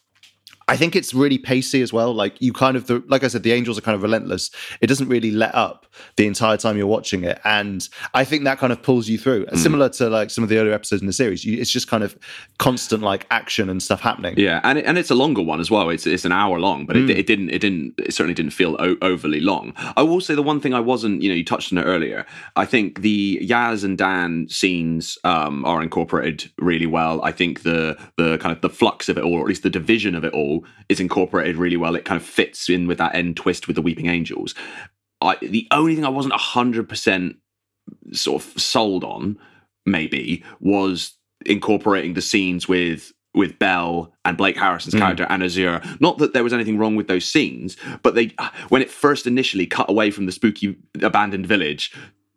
I 0.67 0.77
think 0.77 0.95
it's 0.95 1.13
really 1.13 1.37
pacey 1.37 1.81
as 1.81 1.93
well. 1.93 2.13
Like 2.13 2.41
you 2.41 2.51
kind 2.51 2.75
of, 2.75 2.87
the, 2.87 3.03
like 3.07 3.23
I 3.23 3.27
said, 3.27 3.43
the 3.43 3.53
angels 3.53 3.77
are 3.77 3.81
kind 3.81 3.95
of 3.95 4.01
relentless. 4.01 4.49
It 4.81 4.87
doesn't 4.87 5.07
really 5.07 5.31
let 5.31 5.53
up 5.53 5.85
the 6.17 6.27
entire 6.27 6.57
time 6.57 6.75
you're 6.77 6.87
watching 6.87 7.23
it, 7.23 7.39
and 7.43 7.87
I 8.13 8.23
think 8.23 8.43
that 8.43 8.57
kind 8.57 8.73
of 8.73 8.81
pulls 8.81 9.07
you 9.07 9.17
through. 9.17 9.45
Mm. 9.45 9.57
Similar 9.57 9.89
to 9.89 10.09
like 10.09 10.29
some 10.29 10.43
of 10.43 10.49
the 10.49 10.57
earlier 10.57 10.73
episodes 10.73 11.01
in 11.01 11.07
the 11.07 11.13
series, 11.13 11.45
you, 11.45 11.59
it's 11.59 11.71
just 11.71 11.87
kind 11.87 12.03
of 12.03 12.17
constant 12.57 13.03
like 13.03 13.25
action 13.31 13.69
and 13.69 13.81
stuff 13.81 14.01
happening. 14.01 14.35
Yeah, 14.37 14.59
and 14.63 14.79
it, 14.79 14.85
and 14.85 14.97
it's 14.97 15.11
a 15.11 15.15
longer 15.15 15.41
one 15.41 15.59
as 15.59 15.71
well. 15.71 15.89
It's 15.89 16.05
it's 16.05 16.25
an 16.25 16.31
hour 16.31 16.59
long, 16.59 16.85
but 16.85 16.97
it, 16.97 17.09
it 17.09 17.27
didn't 17.27 17.49
it 17.49 17.59
didn't 17.59 17.93
it 17.99 18.13
certainly 18.13 18.33
didn't 18.33 18.51
feel 18.51 18.75
o- 18.79 18.97
overly 19.01 19.39
long. 19.39 19.73
I 19.95 20.03
will 20.03 20.21
say 20.21 20.35
the 20.35 20.43
one 20.43 20.59
thing 20.59 20.73
I 20.73 20.79
wasn't, 20.79 21.21
you 21.21 21.29
know, 21.29 21.35
you 21.35 21.45
touched 21.45 21.71
on 21.71 21.77
it 21.77 21.83
earlier. 21.83 22.25
I 22.55 22.65
think 22.65 23.01
the 23.01 23.39
Yaz 23.41 23.83
and 23.83 23.97
Dan 23.97 24.47
scenes 24.49 25.17
um, 25.23 25.63
are 25.65 25.81
incorporated 25.81 26.51
really 26.57 26.87
well. 26.87 27.23
I 27.23 27.31
think 27.31 27.63
the 27.63 27.97
the 28.17 28.37
kind 28.39 28.55
of 28.55 28.61
the 28.61 28.69
flux 28.69 29.09
of 29.09 29.17
it 29.17 29.23
all, 29.23 29.33
or 29.35 29.41
at 29.41 29.47
least 29.47 29.63
the 29.63 29.69
division 29.69 30.15
of 30.15 30.23
it 30.23 30.33
all, 30.33 30.54
is 30.89 30.99
incorporated 30.99 31.57
really 31.57 31.77
well. 31.77 31.95
It 31.95 32.05
kind 32.05 32.19
of 32.19 32.27
fits 32.27 32.69
in 32.69 32.87
with 32.87 32.97
that 32.97 33.15
end 33.15 33.37
twist 33.37 33.67
with 33.67 33.75
the 33.75 33.81
Weeping 33.81 34.07
Angels. 34.07 34.55
I, 35.21 35.37
the 35.41 35.67
only 35.71 35.95
thing 35.95 36.05
I 36.05 36.09
wasn't 36.09 36.35
hundred 36.35 36.87
percent 36.87 37.37
sort 38.11 38.43
of 38.43 38.61
sold 38.61 39.03
on, 39.03 39.37
maybe, 39.85 40.43
was 40.59 41.13
incorporating 41.45 42.13
the 42.13 42.21
scenes 42.21 42.67
with 42.67 43.11
with 43.33 43.59
Bel 43.59 44.13
and 44.23 44.37
Blake 44.37 44.57
Harrison's 44.57 44.93
hmm. 44.93 45.01
character 45.01 45.27
and 45.29 45.43
Azure. 45.43 45.81
Not 45.99 46.17
that 46.19 46.33
there 46.33 46.43
was 46.43 46.53
anything 46.53 46.77
wrong 46.77 46.95
with 46.95 47.07
those 47.07 47.25
scenes, 47.25 47.75
but 48.01 48.15
they 48.15 48.33
when 48.69 48.81
it 48.81 48.89
first 48.89 49.27
initially 49.27 49.67
cut 49.67 49.89
away 49.89 50.11
from 50.11 50.25
the 50.25 50.31
spooky 50.31 50.77
abandoned 51.01 51.45
village 51.45 51.93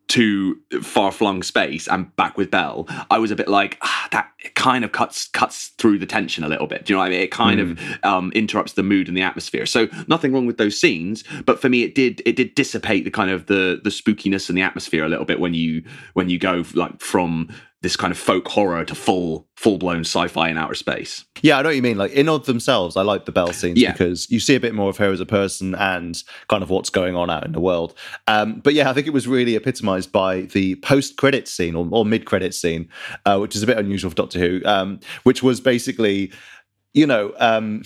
to 0.09 0.59
far 0.81 1.11
flung 1.11 1.43
space 1.43 1.87
and 1.87 2.13
back 2.15 2.37
with 2.37 2.51
Bel, 2.51 2.87
I 3.09 3.19
was 3.19 3.31
a 3.31 3.35
bit 3.35 3.47
like 3.47 3.77
ah, 3.81 4.07
that. 4.11 4.31
kind 4.55 4.83
of 4.83 4.91
cuts 4.91 5.27
cuts 5.27 5.69
through 5.77 5.99
the 5.99 6.05
tension 6.05 6.43
a 6.43 6.47
little 6.47 6.67
bit. 6.67 6.85
Do 6.85 6.93
you 6.93 6.95
know 6.95 7.01
what 7.01 7.07
I 7.07 7.09
mean? 7.09 7.21
It 7.21 7.31
kind 7.31 7.59
mm. 7.59 7.71
of 7.71 8.03
um, 8.03 8.31
interrupts 8.33 8.73
the 8.73 8.83
mood 8.83 9.07
and 9.07 9.15
the 9.15 9.21
atmosphere. 9.21 9.65
So 9.65 9.87
nothing 10.07 10.33
wrong 10.33 10.45
with 10.45 10.57
those 10.57 10.79
scenes, 10.79 11.23
but 11.45 11.61
for 11.61 11.69
me, 11.69 11.83
it 11.83 11.95
did 11.95 12.21
it 12.25 12.35
did 12.35 12.55
dissipate 12.55 13.03
the 13.03 13.11
kind 13.11 13.31
of 13.31 13.45
the 13.45 13.79
the 13.83 13.89
spookiness 13.89 14.49
and 14.49 14.57
the 14.57 14.61
atmosphere 14.61 15.05
a 15.05 15.09
little 15.09 15.25
bit 15.25 15.39
when 15.39 15.53
you 15.53 15.83
when 16.13 16.29
you 16.29 16.39
go 16.39 16.63
like 16.73 16.99
from 16.99 17.49
this 17.81 17.95
kind 17.95 18.11
of 18.11 18.17
folk 18.17 18.47
horror 18.47 18.83
to 18.83 18.93
full 18.93 19.47
full 19.55 19.77
blown 19.77 20.01
sci-fi 20.01 20.49
in 20.49 20.57
outer 20.57 20.73
space. 20.73 21.25
Yeah, 21.41 21.57
I 21.57 21.61
know 21.61 21.69
what 21.69 21.75
you 21.75 21.81
mean. 21.81 21.97
Like 21.97 22.11
in 22.11 22.27
of 22.27 22.45
themselves, 22.45 22.97
I 22.97 23.03
like 23.03 23.25
the 23.25 23.31
Bel 23.31 23.53
scenes 23.53 23.79
yeah. 23.79 23.91
because 23.91 24.29
you 24.29 24.39
see 24.39 24.55
a 24.55 24.59
bit 24.59 24.75
more 24.75 24.89
of 24.89 24.97
her 24.97 25.11
as 25.11 25.19
a 25.19 25.25
person 25.25 25.75
and 25.75 26.21
kind 26.49 26.63
of 26.63 26.69
what's 26.69 26.89
going 26.89 27.15
on 27.15 27.29
out 27.29 27.45
in 27.45 27.53
the 27.53 27.59
world. 27.59 27.93
Um, 28.27 28.59
but 28.59 28.73
yeah, 28.73 28.89
I 28.89 28.93
think 28.93 29.07
it 29.07 29.13
was 29.13 29.27
really 29.27 29.55
epitomized 29.55 30.11
by 30.11 30.41
the 30.41 30.75
post-credit 30.75 31.47
scene 31.47 31.75
or, 31.75 31.87
or 31.91 32.05
mid-credit 32.05 32.53
scene, 32.53 32.89
uh, 33.25 33.37
which 33.37 33.55
is 33.55 33.63
a 33.63 33.67
bit 33.67 33.77
unusual 33.77 34.09
for 34.09 34.15
Doctor 34.15 34.39
Who, 34.39 34.61
um, 34.65 34.99
which 35.23 35.41
was 35.41 35.61
basically, 35.61 36.31
you 36.93 37.07
know. 37.07 37.33
Um, 37.37 37.83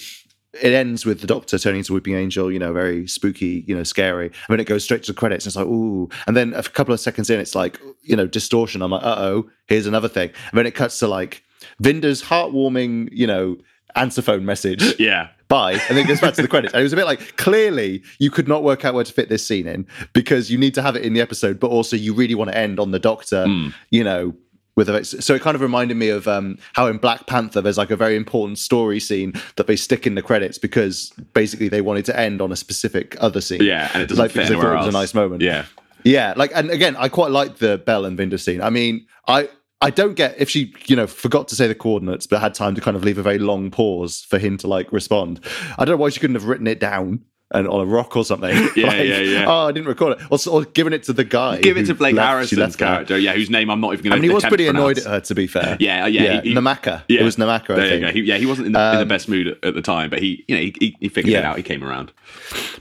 it 0.61 0.73
ends 0.73 1.05
with 1.05 1.21
the 1.21 1.27
doctor 1.27 1.57
turning 1.57 1.79
into 1.79 1.93
a 1.93 1.95
Weeping 1.95 2.15
Angel, 2.15 2.51
you 2.51 2.59
know, 2.59 2.73
very 2.73 3.07
spooky, 3.07 3.63
you 3.67 3.75
know, 3.75 3.83
scary. 3.83 4.27
And 4.27 4.33
then 4.49 4.59
it 4.59 4.65
goes 4.65 4.83
straight 4.83 5.03
to 5.03 5.11
the 5.11 5.17
credits. 5.17 5.45
And 5.45 5.49
it's 5.49 5.55
like, 5.55 5.65
ooh. 5.65 6.09
And 6.27 6.37
then 6.37 6.53
a 6.53 6.63
couple 6.63 6.93
of 6.93 6.99
seconds 6.99 7.29
in, 7.29 7.39
it's 7.39 7.55
like, 7.55 7.79
you 8.01 8.15
know, 8.15 8.27
distortion. 8.27 8.81
I'm 8.81 8.91
like, 8.91 9.03
uh 9.03 9.15
oh, 9.17 9.49
here's 9.67 9.87
another 9.87 10.09
thing. 10.09 10.29
And 10.51 10.57
then 10.57 10.65
it 10.65 10.75
cuts 10.75 10.99
to 10.99 11.07
like 11.07 11.43
Vinder's 11.79 12.21
heartwarming, 12.21 13.09
you 13.11 13.25
know, 13.25 13.57
answer 13.95 14.21
phone 14.21 14.45
message. 14.45 14.83
Yeah. 14.99 15.29
Bye. 15.49 15.73
And 15.73 15.97
then 15.97 16.05
it 16.05 16.07
goes 16.07 16.21
back 16.21 16.33
to 16.35 16.41
the 16.41 16.47
credits. 16.47 16.73
And 16.73 16.79
it 16.79 16.83
was 16.83 16.93
a 16.93 16.95
bit 16.95 17.05
like, 17.05 17.37
clearly, 17.37 18.01
you 18.17 18.31
could 18.31 18.47
not 18.47 18.63
work 18.63 18.85
out 18.85 18.95
where 18.95 19.03
to 19.03 19.13
fit 19.13 19.29
this 19.29 19.45
scene 19.45 19.67
in 19.67 19.85
because 20.13 20.49
you 20.49 20.57
need 20.57 20.73
to 20.73 20.81
have 20.81 20.95
it 20.95 21.03
in 21.03 21.13
the 21.13 21.21
episode, 21.21 21.59
but 21.59 21.69
also 21.69 21.95
you 21.95 22.13
really 22.13 22.33
want 22.33 22.49
to 22.49 22.57
end 22.57 22.79
on 22.79 22.89
the 22.89 22.97
doctor, 22.97 23.45
mm. 23.45 23.71
you 23.91 24.03
know, 24.03 24.33
with 24.75 24.89
a, 24.89 25.03
so 25.05 25.35
it 25.35 25.41
kind 25.41 25.55
of 25.55 25.61
reminded 25.61 25.97
me 25.97 26.09
of 26.09 26.27
um, 26.27 26.57
how 26.73 26.87
in 26.87 26.97
Black 26.97 27.27
Panther 27.27 27.61
there's 27.61 27.77
like 27.77 27.91
a 27.91 27.95
very 27.95 28.15
important 28.15 28.57
story 28.57 28.99
scene 28.99 29.33
that 29.55 29.67
they 29.67 29.75
stick 29.75 30.07
in 30.07 30.15
the 30.15 30.21
credits 30.21 30.57
because 30.57 31.11
basically 31.33 31.69
they 31.69 31.81
wanted 31.81 32.05
to 32.05 32.19
end 32.19 32.41
on 32.41 32.51
a 32.51 32.55
specific 32.55 33.15
other 33.19 33.41
scene. 33.41 33.61
Yeah, 33.61 33.89
and 33.93 34.01
it 34.01 34.07
doesn't 34.07 34.21
like, 34.21 34.31
fit 34.31 34.47
anywhere 34.47 34.75
else. 34.75 34.85
It 34.85 34.87
was 34.87 34.95
a 34.95 34.97
nice 34.97 35.13
moment. 35.13 35.41
Yeah, 35.41 35.65
yeah. 36.03 36.33
Like, 36.35 36.51
and 36.55 36.69
again, 36.71 36.95
I 36.97 37.09
quite 37.09 37.31
like 37.31 37.57
the 37.57 37.77
Bel 37.77 38.05
and 38.05 38.17
Vinder 38.17 38.39
scene. 38.39 38.61
I 38.61 38.69
mean, 38.69 39.05
I 39.27 39.49
I 39.83 39.89
don't 39.89 40.13
get 40.13 40.35
if 40.39 40.49
she, 40.49 40.73
you 40.85 40.95
know, 40.95 41.07
forgot 41.07 41.49
to 41.49 41.55
say 41.55 41.67
the 41.67 41.75
coordinates, 41.75 42.25
but 42.25 42.39
had 42.39 42.53
time 42.53 42.73
to 42.75 42.81
kind 42.81 42.95
of 42.95 43.03
leave 43.03 43.17
a 43.17 43.21
very 43.23 43.37
long 43.37 43.69
pause 43.69 44.25
for 44.27 44.39
him 44.39 44.57
to 44.59 44.67
like 44.67 44.91
respond. 44.93 45.41
I 45.77 45.85
don't 45.85 45.97
know 45.97 46.01
why 46.01 46.09
she 46.09 46.21
couldn't 46.21 46.35
have 46.35 46.45
written 46.45 46.67
it 46.67 46.79
down 46.79 47.25
and 47.53 47.67
on 47.67 47.81
a 47.81 47.85
rock 47.85 48.15
or 48.15 48.25
something. 48.25 48.43
Yeah, 48.75 48.87
like, 48.87 49.05
yeah, 49.05 49.19
yeah. 49.19 49.45
Oh, 49.47 49.67
I 49.67 49.71
didn't 49.71 49.87
record 49.87 50.19
it. 50.19 50.27
Or, 50.31 50.39
or 50.51 50.65
giving 50.65 50.93
it 50.93 51.03
to 51.03 51.13
the 51.13 51.23
guy. 51.23 51.59
Give 51.59 51.77
it 51.77 51.85
to 51.87 51.93
Blake 51.93 52.15
left, 52.15 52.27
Harrison's 52.27 52.75
character, 52.75 53.17
yeah, 53.17 53.33
whose 53.33 53.49
name 53.49 53.69
I'm 53.69 53.79
not 53.81 53.93
even 53.93 54.03
going 54.03 54.11
to. 54.11 54.17
I 54.17 54.19
mean, 54.19 54.29
he 54.29 54.33
was 54.33 54.45
pretty 54.45 54.67
annoyed 54.67 54.97
at 54.97 55.05
her, 55.05 55.19
to 55.19 55.35
be 55.35 55.47
fair. 55.47 55.77
Yeah, 55.79 56.07
yeah. 56.07 56.23
yeah. 56.23 56.41
He, 56.41 56.53
Namaka. 56.53 57.03
Yeah, 57.07 57.21
it 57.21 57.23
was 57.23 57.35
Namaka. 57.35 57.77
I 57.77 57.89
think. 57.89 58.15
He, 58.15 58.21
yeah, 58.21 58.37
he 58.37 58.45
wasn't 58.45 58.67
in 58.67 58.73
the, 58.73 58.79
um, 58.79 58.93
in 58.93 58.99
the, 58.99 59.05
best 59.05 59.29
mood 59.29 59.47
at, 59.47 59.63
at, 59.63 59.73
the 59.75 59.81
time, 59.81 60.09
but 60.09 60.19
he, 60.19 60.43
you 60.47 60.55
know, 60.55 60.61
he, 60.61 60.95
he 60.99 61.09
figured 61.09 61.33
yeah. 61.33 61.39
it 61.39 61.45
out. 61.45 61.57
He 61.57 61.63
came 61.63 61.83
around. 61.83 62.11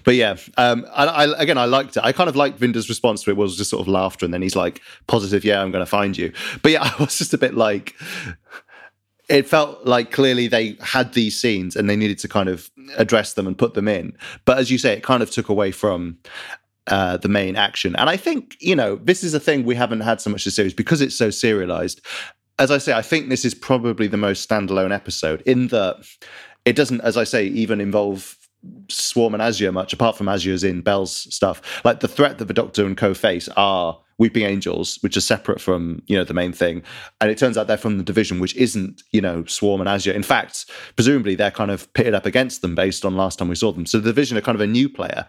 But 0.05 0.15
yeah, 0.15 0.37
um, 0.57 0.87
I, 0.95 1.05
I, 1.07 1.43
again, 1.43 1.59
I 1.59 1.67
liked 1.67 1.97
it. 1.97 2.05
I 2.05 2.13
kind 2.13 2.29
of 2.29 2.37
liked 2.37 2.59
Vinder's 2.59 2.89
response 2.89 3.23
to 3.25 3.31
it 3.31 3.37
was 3.37 3.57
just 3.57 3.71
sort 3.71 3.83
of 3.83 3.89
laughter, 3.89 4.25
and 4.25 4.33
then 4.33 4.43
he's 4.43 4.57
like 4.57 4.81
positive, 5.07 5.45
"Yeah, 5.45 5.61
I'm 5.61 5.71
going 5.71 5.85
to 5.85 5.91
find 5.91 6.17
you." 6.17 6.33
But 6.63 6.73
yeah, 6.73 6.83
I 6.99 7.03
was 7.03 7.19
just 7.19 7.35
a 7.35 7.39
bit 7.39 7.55
like 7.55 7.95
it 9.33 9.49
felt 9.49 9.87
like 9.87 10.11
clearly 10.11 10.47
they 10.47 10.77
had 10.83 11.15
these 11.15 11.41
scenes 11.41 11.75
and 11.75 11.89
they 11.89 11.97
needed 11.97 12.19
to 12.19 12.29
kind 12.29 12.51
of 12.51 12.71
address 12.99 13.33
them 13.33 13.47
and 13.47 13.57
put 13.57 13.73
them 13.73 13.89
in. 13.89 14.15
But 14.45 14.59
as 14.59 14.71
you 14.71 14.77
say, 14.77 14.93
it 14.93 15.03
kind 15.03 15.23
of 15.23 15.31
took 15.31 15.49
away 15.49 15.73
from 15.73 16.19
uh, 16.89 17.17
the 17.17 17.29
main 17.29 17.57
action. 17.57 17.97
And 17.97 18.11
I 18.11 18.19
think, 18.19 18.59
you 18.61 18.77
know, 18.77 18.97
this 18.97 19.25
is 19.25 19.33
a 19.33 19.41
thing 19.41 19.65
we 19.65 19.75
haven't 19.75 20.01
had 20.01 20.21
so 20.21 20.29
much 20.29 20.45
this 20.45 20.55
series 20.55 20.75
because 20.75 21.01
it's 21.01 21.17
so 21.17 21.31
serialized. 21.31 22.03
As 22.59 22.71
I 22.71 22.77
say, 22.77 22.93
I 22.93 23.01
think 23.01 23.31
this 23.31 23.47
is 23.47 23.55
probably 23.55 24.07
the 24.07 24.19
most 24.19 24.47
standalone 24.47 24.95
episode 24.95 25.41
in 25.47 25.69
that 25.69 26.05
it 26.67 26.77
doesn't, 26.77 27.01
as 27.01 27.17
I 27.17 27.25
say, 27.25 27.47
even 27.47 27.81
involve 27.81 28.37
Swarm 28.89 29.33
and 29.33 29.43
Azure 29.43 29.73
much, 29.73 29.95
apart 29.95 30.15
from 30.15 30.29
Azure's 30.29 30.63
in 30.63 30.83
Bel's 30.83 31.35
stuff. 31.35 31.63
Like 31.87 32.01
the 32.01 32.09
threat 32.09 32.37
that 32.37 32.45
the 32.45 32.55
Doctor 32.55 32.85
and 32.85 32.99
Co 32.99 33.15
face 33.15 33.49
are 33.57 33.99
Weeping 34.19 34.45
Angels, 34.45 34.99
which 35.01 35.17
are 35.17 35.23
separate 35.23 35.61
from 35.61 36.03
you 36.07 36.17
know 36.17 36.25
the 36.25 36.35
main 36.35 36.53
thing, 36.53 36.83
and 37.21 37.31
it 37.31 37.39
turns 37.39 37.57
out 37.57 37.67
they're 37.67 37.77
from 37.77 37.99
the 37.99 38.05
division, 38.05 38.41
which 38.41 38.55
isn't 38.57 39.03
you 39.13 39.21
know 39.21 39.45
Swarm 39.45 39.81
and 39.81 39.89
Azure. 39.89 40.13
In 40.13 40.23
fact, 40.23 40.71
presumably 40.97 41.35
they're 41.35 41.51
kind 41.51 41.71
of 41.71 41.93
pitted 41.95 42.15
up 42.15 42.27
against 42.27 42.63
them 42.63 42.75
based 42.75 43.05
on 43.05 43.17
last 43.17 43.39
time 43.39 43.49
we 43.49 43.55
saw 43.55 43.73
them. 43.73 43.87
So 43.87 43.99
the 43.99 44.11
division 44.11 44.37
are 44.37 44.43
kind 44.43 44.57
of 44.57 44.61
a 44.61 44.67
new 44.67 44.89
player 44.89 45.27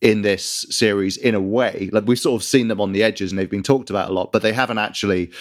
in 0.00 0.22
this 0.22 0.66
series 0.70 1.16
in 1.16 1.34
a 1.34 1.40
way. 1.40 1.90
Like 1.92 2.06
we've 2.06 2.18
sort 2.18 2.40
of 2.40 2.44
seen 2.44 2.68
them 2.68 2.80
on 2.80 2.92
the 2.92 3.02
edges 3.02 3.32
and 3.32 3.38
they've 3.38 3.50
been 3.50 3.62
talked 3.62 3.90
about 3.90 4.10
a 4.10 4.12
lot, 4.12 4.32
but 4.32 4.42
they 4.42 4.52
haven't 4.52 4.78
actually 4.78 5.32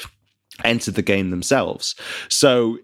entered 0.64 0.96
the 0.96 1.02
game 1.02 1.30
themselves. 1.30 1.96
So 2.30 2.78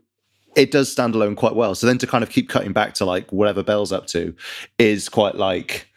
it 0.56 0.72
does 0.72 0.92
stand 0.92 1.16
alone 1.16 1.36
quite 1.36 1.56
well. 1.56 1.76
So 1.76 1.88
then 1.88 1.98
to 2.00 2.08
kind 2.08 2.24
of 2.24 2.30
keep 2.30 2.50
cutting 2.50 2.74
back 2.74 2.94
to 2.96 3.06
like 3.06 3.32
whatever 3.32 3.64
Bel's 3.64 3.92
up 3.92 4.08
to 4.08 4.36
is 4.78 5.08
quite 5.08 5.36
like 5.36 5.88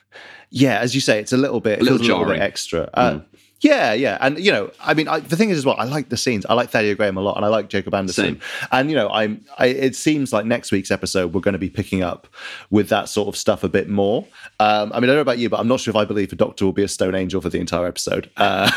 yeah, 0.50 0.78
as 0.78 0.94
you 0.94 1.00
say, 1.00 1.18
it's 1.18 1.32
a 1.32 1.36
little 1.36 1.58
bit, 1.58 1.80
a 1.80 1.82
little, 1.82 1.98
a 1.98 2.06
little 2.06 2.24
bit 2.26 2.40
extra. 2.40 2.88
Uh, 2.94 3.12
mm. 3.14 3.24
Yeah, 3.64 3.94
yeah, 3.94 4.18
and 4.20 4.38
you 4.38 4.52
know, 4.52 4.70
I 4.78 4.92
mean, 4.92 5.08
I, 5.08 5.20
the 5.20 5.36
thing 5.36 5.48
is 5.48 5.56
as 5.56 5.64
well, 5.64 5.76
I 5.78 5.84
like 5.84 6.10
the 6.10 6.18
scenes. 6.18 6.44
I 6.44 6.52
like 6.52 6.70
Thaddea 6.70 6.98
Graham 6.98 7.16
a 7.16 7.22
lot, 7.22 7.36
and 7.36 7.46
I 7.46 7.48
like 7.48 7.70
Jacob 7.70 7.94
Anderson. 7.94 8.24
Same. 8.24 8.40
And 8.70 8.90
you 8.90 8.96
know, 8.96 9.08
I'm. 9.08 9.42
I, 9.56 9.68
it 9.68 9.96
seems 9.96 10.34
like 10.34 10.44
next 10.44 10.70
week's 10.70 10.90
episode 10.90 11.32
we're 11.32 11.40
going 11.40 11.54
to 11.54 11.58
be 11.58 11.70
picking 11.70 12.02
up 12.02 12.28
with 12.68 12.90
that 12.90 13.08
sort 13.08 13.28
of 13.28 13.38
stuff 13.38 13.64
a 13.64 13.68
bit 13.70 13.88
more. 13.88 14.26
Um, 14.60 14.92
I 14.92 15.00
mean, 15.00 15.04
I 15.04 15.06
don't 15.06 15.16
know 15.16 15.20
about 15.22 15.38
you, 15.38 15.48
but 15.48 15.60
I'm 15.60 15.68
not 15.68 15.80
sure 15.80 15.92
if 15.92 15.96
I 15.96 16.04
believe 16.04 16.28
the 16.28 16.36
Doctor 16.36 16.66
will 16.66 16.74
be 16.74 16.82
a 16.82 16.88
Stone 16.88 17.14
Angel 17.14 17.40
for 17.40 17.48
the 17.48 17.58
entire 17.58 17.86
episode. 17.86 18.30
Uh, 18.36 18.70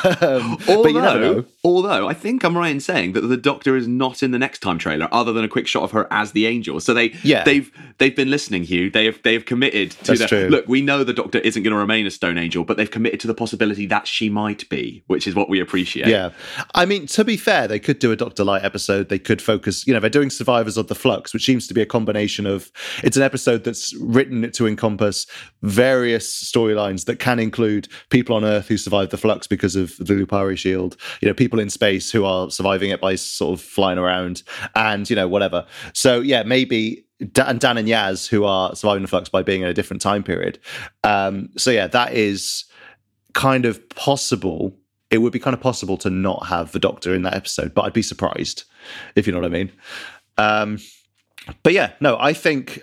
although, 0.70 0.84
but 0.84 0.94
you 0.94 1.02
know. 1.02 1.46
Although 1.66 2.08
I 2.08 2.14
think 2.14 2.46
I'm 2.46 2.58
right 2.58 2.72
in 2.72 2.80
saying 2.80 3.12
that 3.14 3.22
the 3.22 3.36
Doctor 3.36 3.76
is 3.76 3.90
not 3.90 4.24
in 4.24 4.32
the 4.32 4.40
next 4.40 4.60
time 4.60 4.78
trailer, 4.78 5.10
other 5.12 5.34
than 5.34 5.44
a 5.44 5.50
quick 5.50 5.68
shot 5.68 5.84
of 5.84 5.92
her 5.92 6.08
as 6.12 6.32
the 6.32 6.46
Angel. 6.46 6.80
So 6.80 6.94
they, 6.94 7.14
yeah. 7.24 7.44
they've 7.44 7.70
they've 7.98 8.16
been 8.16 8.30
listening, 8.30 8.64
Huw. 8.64 8.92
They 8.94 9.06
have 9.06 9.22
they 9.24 9.34
have 9.34 9.46
committed 9.46 9.92
to 9.92 10.16
That's 10.16 10.32
the, 10.32 10.50
look. 10.50 10.68
We 10.68 10.82
know 10.82 11.04
the 11.04 11.14
Doctor 11.14 11.40
isn't 11.40 11.62
going 11.62 11.74
to 11.74 11.78
remain 11.78 12.08
a 12.08 12.12
Stone 12.12 12.38
Angel, 12.38 12.64
but 12.64 12.78
they've 12.78 12.90
committed 12.90 13.20
to 13.22 13.28
the 13.28 13.34
possibility 13.34 13.86
that 13.88 14.08
she 14.08 14.30
might 14.30 14.68
be, 14.70 14.77
which 15.08 15.28
is 15.28 15.36
what 15.36 15.50
we 15.50 15.60
appreciate. 15.60 16.08
Yeah. 16.08 16.32
I 16.76 16.86
mean, 16.86 17.08
to 17.08 17.24
be 17.24 17.38
fair, 17.38 17.68
they 17.68 17.80
could 17.80 18.00
do 18.00 18.12
a 18.12 18.16
Doctor-lite 18.16 18.64
episode. 18.64 19.10
They 19.10 19.20
could 19.20 19.42
focus, 19.42 19.86
you 19.88 19.94
know, 19.94 20.00
they're 20.00 20.10
doing 20.10 20.30
Survivors 20.30 20.78
of 20.78 20.88
the 20.88 20.96
Flux, 20.96 21.34
which 21.34 21.46
seems 21.46 21.68
to 21.68 21.74
be 21.74 21.82
a 21.82 21.86
combination 21.86 22.46
of 22.46 22.72
it's 23.04 23.18
an 23.18 23.24
episode 23.24 23.64
that's 23.64 23.94
written 23.96 24.52
to 24.52 24.68
encompass 24.68 25.28
various 25.62 26.44
storylines 26.44 27.06
that 27.06 27.20
can 27.20 27.40
include 27.40 27.88
people 28.10 28.36
on 28.36 28.44
Earth 28.44 28.68
who 28.68 28.78
survived 28.78 29.12
the 29.12 29.18
Flux 29.18 29.48
because 29.48 29.76
of 29.76 29.96
the 29.98 30.14
Lupari 30.14 30.58
shield, 30.58 30.98
you 31.22 31.28
know, 31.28 31.34
people 31.34 31.60
in 31.60 31.70
space 31.70 32.12
who 32.12 32.26
are 32.26 32.50
surviving 32.52 32.90
it 32.90 33.02
by 33.02 33.16
sort 33.16 33.60
of 33.60 33.66
flying 33.66 33.98
around 33.98 34.44
and, 34.76 35.10
you 35.10 35.16
know, 35.16 35.28
whatever. 35.28 35.66
So, 35.94 36.20
yeah, 36.22 36.44
maybe 36.44 37.04
and 37.20 37.60
Dan 37.60 37.78
and 37.78 37.88
Yaz, 37.88 38.28
who 38.28 38.44
are 38.44 38.76
surviving 38.76 39.02
the 39.02 39.08
flux 39.08 39.28
by 39.30 39.42
being 39.42 39.62
in 39.62 39.68
a 39.68 39.74
different 39.74 40.02
time 40.02 40.24
period. 40.24 40.60
Um, 41.04 41.50
so 41.58 41.72
yeah, 41.72 41.88
that 41.88 42.14
is 42.14 42.66
kind 43.38 43.66
of 43.66 43.88
possible 43.90 44.76
it 45.12 45.20
would 45.20 45.32
be 45.32 45.40
kind 45.40 45.54
of 45.54 45.62
possible 45.62 45.96
to 45.96 46.10
not 46.10 46.48
have 46.48 46.72
the 46.72 46.80
Doctor 46.80 47.14
in 47.14 47.22
that 47.22 47.34
episode, 47.34 47.74
but 47.74 47.84
I'd 47.84 47.94
be 47.94 48.02
surprised 48.02 48.64
if 49.16 49.26
you 49.26 49.32
know 49.32 49.40
what 49.40 49.46
I 49.46 49.50
mean. 49.50 49.72
Um, 50.38 50.80
but 51.64 51.72
yeah, 51.72 51.94
no, 52.02 52.18
I 52.20 52.34
think 52.34 52.82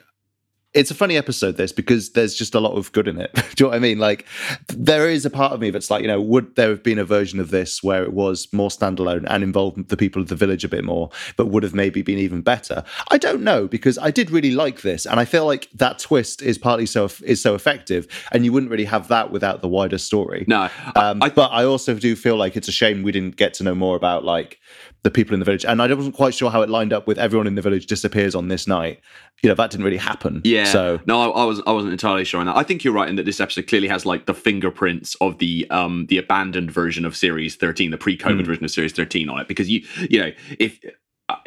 it's 0.75 0.91
a 0.91 0.95
funny 0.95 1.17
episode 1.17 1.57
this 1.57 1.73
because 1.73 2.11
there's 2.11 2.35
just 2.35 2.55
a 2.55 2.61
lot 2.61 2.77
of 2.77 2.91
good 2.93 3.07
in 3.07 3.21
it. 3.21 3.33
Do 3.35 3.41
you 3.41 3.55
know 3.61 3.69
what 3.69 3.77
I 3.77 3.79
mean? 3.79 3.99
Like 3.99 4.27
there 4.69 5.09
is 5.09 5.25
a 5.25 5.31
part 5.31 5.53
of 5.53 5.61
me 5.61 5.71
that's 5.71 5.91
like, 5.91 6.03
you 6.03 6.09
know, 6.09 6.21
would 6.21 6.57
there 6.57 6.69
have 6.69 6.83
been 6.83 6.99
a 6.99 7.05
version 7.05 7.39
of 7.39 7.51
this 7.51 7.83
where 7.83 8.03
it 8.03 8.13
was 8.13 8.53
more 8.53 8.69
standalone 8.69 9.25
and 9.29 9.45
involved 9.45 9.89
the 9.89 9.97
people 9.97 10.21
of 10.21 10.29
the 10.29 10.35
village 10.35 10.65
a 10.65 10.69
bit 10.69 10.85
more, 10.85 11.11
but 11.37 11.47
would 11.47 11.63
have 11.63 11.75
maybe 11.75 12.03
been 12.03 12.19
even 12.19 12.43
better? 12.43 12.83
I 13.11 13.19
don't 13.19 13.43
know 13.43 13.69
because 13.69 13.99
I 13.99 14.11
did 14.11 14.31
really 14.31 14.51
like 14.51 14.83
this, 14.83 15.07
and 15.07 15.21
I 15.21 15.25
feel 15.25 15.47
like 15.47 15.69
that 15.75 15.99
twist 15.99 16.43
is 16.43 16.59
partly 16.59 16.87
so 16.87 17.09
is 17.23 17.41
so 17.41 17.55
effective, 17.55 18.09
and 18.33 18.45
you 18.45 18.53
wouldn't 18.53 18.71
really 18.71 18.85
have 18.85 19.09
that 19.09 19.31
without 19.31 19.63
the 19.63 19.69
wider 19.69 19.99
story. 19.99 20.45
No, 20.49 20.69
um, 20.97 21.23
I, 21.23 21.31
but 21.31 21.53
I 21.53 21.65
also 21.65 21.95
do 21.95 22.17
feel 22.17 22.37
like 22.37 22.57
it's 22.57 22.69
a 22.69 22.73
shame 22.73 23.03
we 23.03 23.13
didn't 23.13 23.37
get 23.37 23.55
to 23.55 23.65
know 23.65 23.75
more 23.75 23.97
about 23.97 24.25
like 24.25 24.61
the 25.05 25.11
people 25.11 25.35
in 25.35 25.39
the 25.39 25.45
village. 25.45 25.65
And 25.65 25.81
I 25.81 25.93
wasn't 25.93 26.17
quite 26.17 26.35
sure 26.35 26.51
how 26.51 26.63
it 26.63 26.71
lined 26.71 26.93
up 26.93 27.07
with 27.07 27.19
everyone 27.19 27.47
in 27.47 27.55
the 27.55 27.63
village 27.63 27.87
disappears 27.87 28.35
on 28.35 28.49
this 28.49 28.67
night. 28.67 29.01
You 29.43 29.51
know, 29.51 29.55
that 29.55 29.71
didn't 29.71 29.85
really 29.85 29.99
happen. 29.99 30.41
Yeah. 30.45 30.65
So 30.65 30.99
no, 31.07 31.31
I, 31.31 31.43
I 31.43 31.45
was 31.45 31.63
I 31.67 31.73
wasn't 31.73 31.93
entirely 31.93 32.25
sure 32.25 32.41
on 32.41 32.47
that. 32.47 32.57
I 32.57 32.63
think 32.63 32.83
you're 32.83 32.95
right 32.95 33.09
in 33.09 33.17
that 33.17 33.27
this 33.27 33.39
episode 33.39 33.69
clearly 33.69 33.89
has 33.89 34.05
like 34.05 34.27
the 34.27 34.35
fingerprints 34.35 35.15
of 35.21 35.39
the 35.39 35.67
um 35.71 36.07
the 36.09 36.19
abandoned 36.19 36.71
version 36.71 37.05
of 37.05 37.15
series 37.15 37.55
13, 37.55 37.91
the 37.91 37.99
pre-COVID 37.99 38.41
mm. 38.41 38.47
version 38.47 38.65
of 38.65 38.71
series 38.71 38.93
13 38.93 39.29
on 39.29 39.39
it. 39.39 39.47
Because 39.47 39.71
you 39.71 39.87
you 40.11 40.21
know, 40.21 40.31
if 40.59 40.81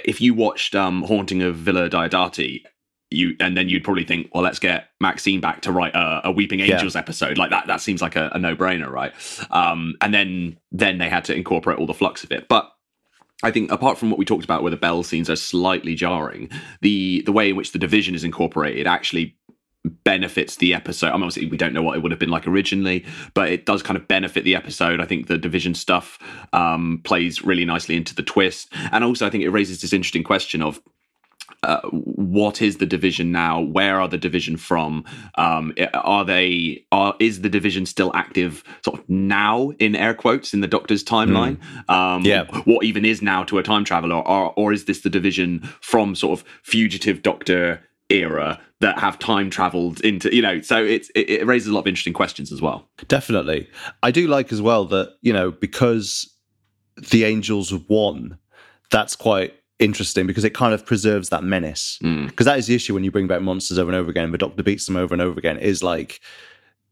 if 0.05 0.21
you 0.21 0.35
watched 0.35 0.75
um 0.75 1.01
Haunting 1.03 1.41
of 1.41 1.55
Villa 1.55 1.89
Diodati 1.89 2.61
you 3.09 3.35
and 3.39 3.55
then 3.55 3.69
you'd 3.69 3.85
probably 3.85 4.03
think, 4.03 4.29
well, 4.33 4.43
let's 4.43 4.59
get 4.59 4.89
Maxine 4.99 5.39
back 5.39 5.61
to 5.61 5.71
write 5.71 5.95
a, 5.95 6.21
a 6.25 6.31
Weeping 6.31 6.59
Angels 6.59 6.93
yeah. 6.93 6.99
episode. 6.99 7.37
Like 7.37 7.51
that, 7.51 7.67
that 7.67 7.79
seems 7.79 8.01
like 8.01 8.17
a, 8.17 8.29
a 8.33 8.39
no 8.39 8.53
brainer, 8.53 8.89
right? 8.89 9.13
Um, 9.49 9.95
and 10.01 10.13
then 10.13 10.57
then 10.73 10.97
they 10.97 11.07
had 11.07 11.23
to 11.25 11.33
incorporate 11.33 11.79
all 11.79 11.85
the 11.85 11.93
flux 11.93 12.25
of 12.25 12.33
it. 12.33 12.49
But 12.49 12.69
I 13.43 13.51
think 13.51 13.71
apart 13.71 13.97
from 13.97 14.09
what 14.09 14.17
we 14.17 14.25
talked 14.25 14.43
about 14.43 14.63
where 14.63 14.71
the 14.71 14.77
Bel 14.77 15.03
scenes 15.03 15.29
are 15.29 15.35
slightly 15.35 15.95
jarring, 15.95 16.49
the 16.81 17.21
the 17.25 17.31
way 17.31 17.49
in 17.49 17.55
which 17.55 17.71
the 17.71 17.79
division 17.79 18.15
is 18.15 18.23
incorporated 18.23 18.87
actually 18.87 19.37
benefits 20.03 20.57
the 20.57 20.73
episode. 20.73 21.09
I 21.09 21.13
mean, 21.13 21.23
obviously, 21.23 21.47
we 21.47 21.57
don't 21.57 21.73
know 21.73 21.81
what 21.81 21.95
it 21.95 22.01
would 22.01 22.11
have 22.11 22.19
been 22.19 22.29
like 22.29 22.47
originally, 22.47 23.05
but 23.33 23.49
it 23.49 23.65
does 23.65 23.83
kind 23.83 23.97
of 23.97 24.07
benefit 24.07 24.43
the 24.43 24.55
episode. 24.55 24.99
I 24.99 25.05
think 25.05 25.27
the 25.27 25.37
division 25.37 25.75
stuff 25.75 26.19
um, 26.53 27.01
plays 27.03 27.43
really 27.43 27.65
nicely 27.65 27.95
into 27.95 28.15
the 28.15 28.23
twist, 28.23 28.73
and 28.91 29.03
also 29.03 29.25
I 29.25 29.29
think 29.29 29.43
it 29.43 29.49
raises 29.49 29.81
this 29.81 29.93
interesting 29.93 30.23
question 30.23 30.61
of 30.61 30.81
uh, 31.63 31.81
what 31.89 32.61
is 32.61 32.77
the 32.77 32.85
division 32.85 33.31
now? 33.31 33.59
Where 33.59 33.99
are 33.99 34.07
the 34.07 34.17
division 34.17 34.57
from? 34.57 35.03
Um, 35.35 35.73
are 35.93 36.23
they? 36.23 36.85
Are 36.91 37.15
is 37.19 37.41
the 37.41 37.49
division 37.49 37.85
still 37.85 38.11
active? 38.13 38.63
Sort 38.85 38.99
of 38.99 39.09
now, 39.09 39.71
in 39.79 39.95
air 39.95 40.13
quotes, 40.13 40.53
in 40.53 40.61
the 40.61 40.67
Doctor's 40.67 41.03
timeline. 41.03 41.57
Mm. 41.89 41.93
Um, 41.93 42.23
yeah. 42.23 42.45
What 42.65 42.85
even 42.85 43.05
is 43.05 43.21
now 43.21 43.43
to 43.45 43.57
a 43.57 43.63
time 43.63 43.83
traveler, 43.83 44.15
or 44.15 44.53
or 44.55 44.71
is 44.71 44.85
this 44.85 45.01
the 45.01 45.09
division 45.09 45.61
from 45.81 46.15
sort 46.15 46.39
of 46.39 46.45
fugitive 46.63 47.23
Doctor 47.23 47.81
era 48.09 48.59
that 48.79 48.99
have 48.99 49.17
time 49.17 49.49
traveled 49.49 49.99
into? 50.01 50.33
You 50.35 50.43
know, 50.43 50.61
so 50.61 50.83
it's 50.83 51.09
it, 51.15 51.29
it 51.29 51.47
raises 51.47 51.69
a 51.69 51.73
lot 51.73 51.81
of 51.81 51.87
interesting 51.87 52.13
questions 52.13 52.51
as 52.51 52.61
well. 52.61 52.87
Definitely, 53.07 53.67
I 54.03 54.11
do 54.11 54.27
like 54.27 54.51
as 54.51 54.61
well 54.61 54.85
that 54.85 55.17
you 55.21 55.33
know 55.33 55.51
because 55.51 56.31
the 57.09 57.23
Angels 57.23 57.73
won. 57.73 58.37
That's 58.89 59.17
quite 59.17 59.53
interesting 59.79 60.25
because 60.27 60.43
it 60.43 60.53
kind 60.53 60.73
of 60.73 60.85
preserves 60.85 61.29
that 61.29 61.43
menace. 61.43 61.97
Because 62.01 62.11
Mm. 62.11 62.45
that 62.45 62.57
is 62.59 62.67
the 62.67 62.75
issue 62.75 62.93
when 62.93 63.03
you 63.03 63.11
bring 63.11 63.27
back 63.27 63.41
monsters 63.41 63.77
over 63.77 63.89
and 63.91 63.97
over 63.99 64.09
again. 64.09 64.31
The 64.31 64.37
Doctor 64.37 64.63
beats 64.63 64.85
them 64.85 64.95
over 64.97 65.13
and 65.13 65.21
over 65.21 65.37
again. 65.37 65.57
Is 65.57 65.83
like, 65.83 66.19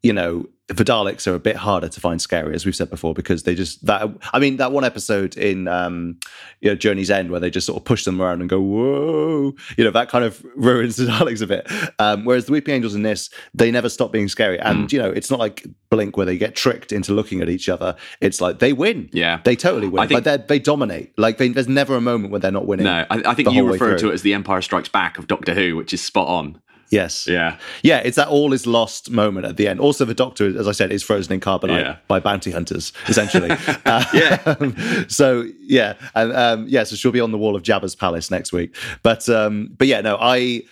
you 0.05 0.13
know, 0.13 0.45
the 0.67 0.83
Daleks 0.83 1.27
are 1.27 1.33
a 1.35 1.39
bit 1.39 1.55
harder 1.55 1.87
to 1.89 1.99
find 1.99 2.19
scary, 2.21 2.53
as 2.55 2.63
we've 2.65 2.75
said 2.75 2.89
before, 2.91 3.13
because 3.15 3.43
they 3.43 3.53
just 3.55 3.85
that. 3.85 4.07
I 4.33 4.39
mean, 4.39 4.57
that 4.57 4.71
one 4.71 4.83
episode 4.83 5.35
in 5.37 5.67
um, 5.67 6.19
you 6.61 6.69
know 6.69 6.75
Journey's 6.75 7.09
End 7.09 7.31
where 7.31 7.39
they 7.39 7.49
just 7.49 7.65
sort 7.67 7.77
of 7.79 7.85
push 7.85 8.03
them 8.03 8.21
around 8.21 8.41
and 8.41 8.49
go 8.49 8.59
whoa, 8.61 9.53
you 9.77 9.83
know, 9.83 9.91
that 9.91 10.09
kind 10.09 10.23
of 10.23 10.43
ruins 10.55 10.95
the 10.97 11.05
Daleks 11.05 11.41
a 11.41 11.47
bit. 11.47 11.67
Um, 11.99 12.23
whereas 12.25 12.45
the 12.45 12.51
Weeping 12.51 12.75
Angels 12.75 12.93
in 12.93 13.01
this, 13.01 13.29
they 13.55 13.71
never 13.71 13.89
stop 13.89 14.11
being 14.11 14.27
scary, 14.27 14.59
and 14.59 14.91
you 14.93 14.99
know, 14.99 15.09
it's 15.09 15.31
not 15.31 15.39
like 15.39 15.65
Blink 15.89 16.17
where 16.17 16.25
they 16.25 16.37
get 16.37 16.55
tricked 16.55 16.91
into 16.91 17.13
looking 17.13 17.41
at 17.41 17.49
each 17.49 17.67
other. 17.67 17.95
It's 18.21 18.41
like 18.41 18.59
they 18.59 18.73
win. 18.73 19.09
Yeah. 19.11 19.41
They 19.43 19.55
totally 19.55 19.87
win. 19.87 20.03
I 20.03 20.07
think- 20.07 20.25
like 20.25 20.47
they 20.47 20.57
they 20.57 20.59
dominate. 20.59 21.17
Like 21.17 21.37
they, 21.37 21.49
there's 21.49 21.67
never 21.67 21.95
a 21.95 22.01
moment 22.01 22.31
when 22.31 22.41
they're 22.41 22.51
not 22.51 22.67
winning. 22.67 22.85
No, 22.85 23.05
I, 23.09 23.21
I 23.25 23.33
think 23.33 23.51
you 23.51 23.67
refer 23.71 23.97
to 23.97 24.09
it 24.09 24.13
as 24.13 24.21
the 24.21 24.33
Empire 24.35 24.61
Strikes 24.61 24.89
Back 24.89 25.17
of 25.17 25.27
Doctor 25.27 25.53
Who, 25.53 25.75
which 25.75 25.93
is 25.93 26.01
spot 26.01 26.27
on. 26.27 26.61
Yes. 26.95 27.27
Yeah, 27.27 27.58
Yeah, 27.84 27.99
it's 28.08 28.15
that 28.15 28.27
all 28.29 28.53
is 28.53 28.65
lost 28.65 29.10
moment 29.12 29.45
at 29.45 29.58
the 29.58 29.67
end. 29.67 29.79
Also, 29.79 30.05
the 30.05 30.13
Doctor, 30.13 30.45
as 30.60 30.67
I 30.67 30.71
said, 30.71 30.91
is 30.91 31.03
frozen 31.03 31.34
in 31.34 31.39
carbonite 31.39 31.81
Yeah. 31.81 31.95
by 32.08 32.19
bounty 32.19 32.51
hunters, 32.51 32.93
essentially. 33.08 33.51
uh, 33.86 34.03
Yeah. 34.13 35.05
so 35.08 35.45
yeah, 35.62 35.93
and 36.15 36.31
um, 36.34 36.65
yeah, 36.67 36.84
so 36.84 36.95
she'll 36.95 37.12
be 37.12 37.19
on 37.21 37.31
the 37.31 37.38
wall 37.38 37.55
of 37.55 37.63
Jabba's 37.63 37.95
palace 37.95 38.31
next 38.31 38.51
week. 38.53 38.75
But 39.03 39.27
um, 39.29 39.73
but 39.77 39.88
yeah, 39.88 40.01
no, 40.01 40.17
I 40.19 40.63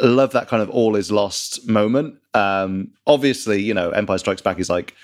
love 0.00 0.32
that 0.32 0.48
kind 0.48 0.62
of 0.62 0.68
all 0.70 0.96
is 0.96 1.10
lost 1.10 1.66
moment. 1.68 2.18
Um, 2.34 2.90
obviously, 3.06 3.62
you 3.62 3.74
know, 3.74 3.90
Empire 3.90 4.18
Strikes 4.18 4.42
Back 4.42 4.58
is 4.58 4.68
like 4.68 4.94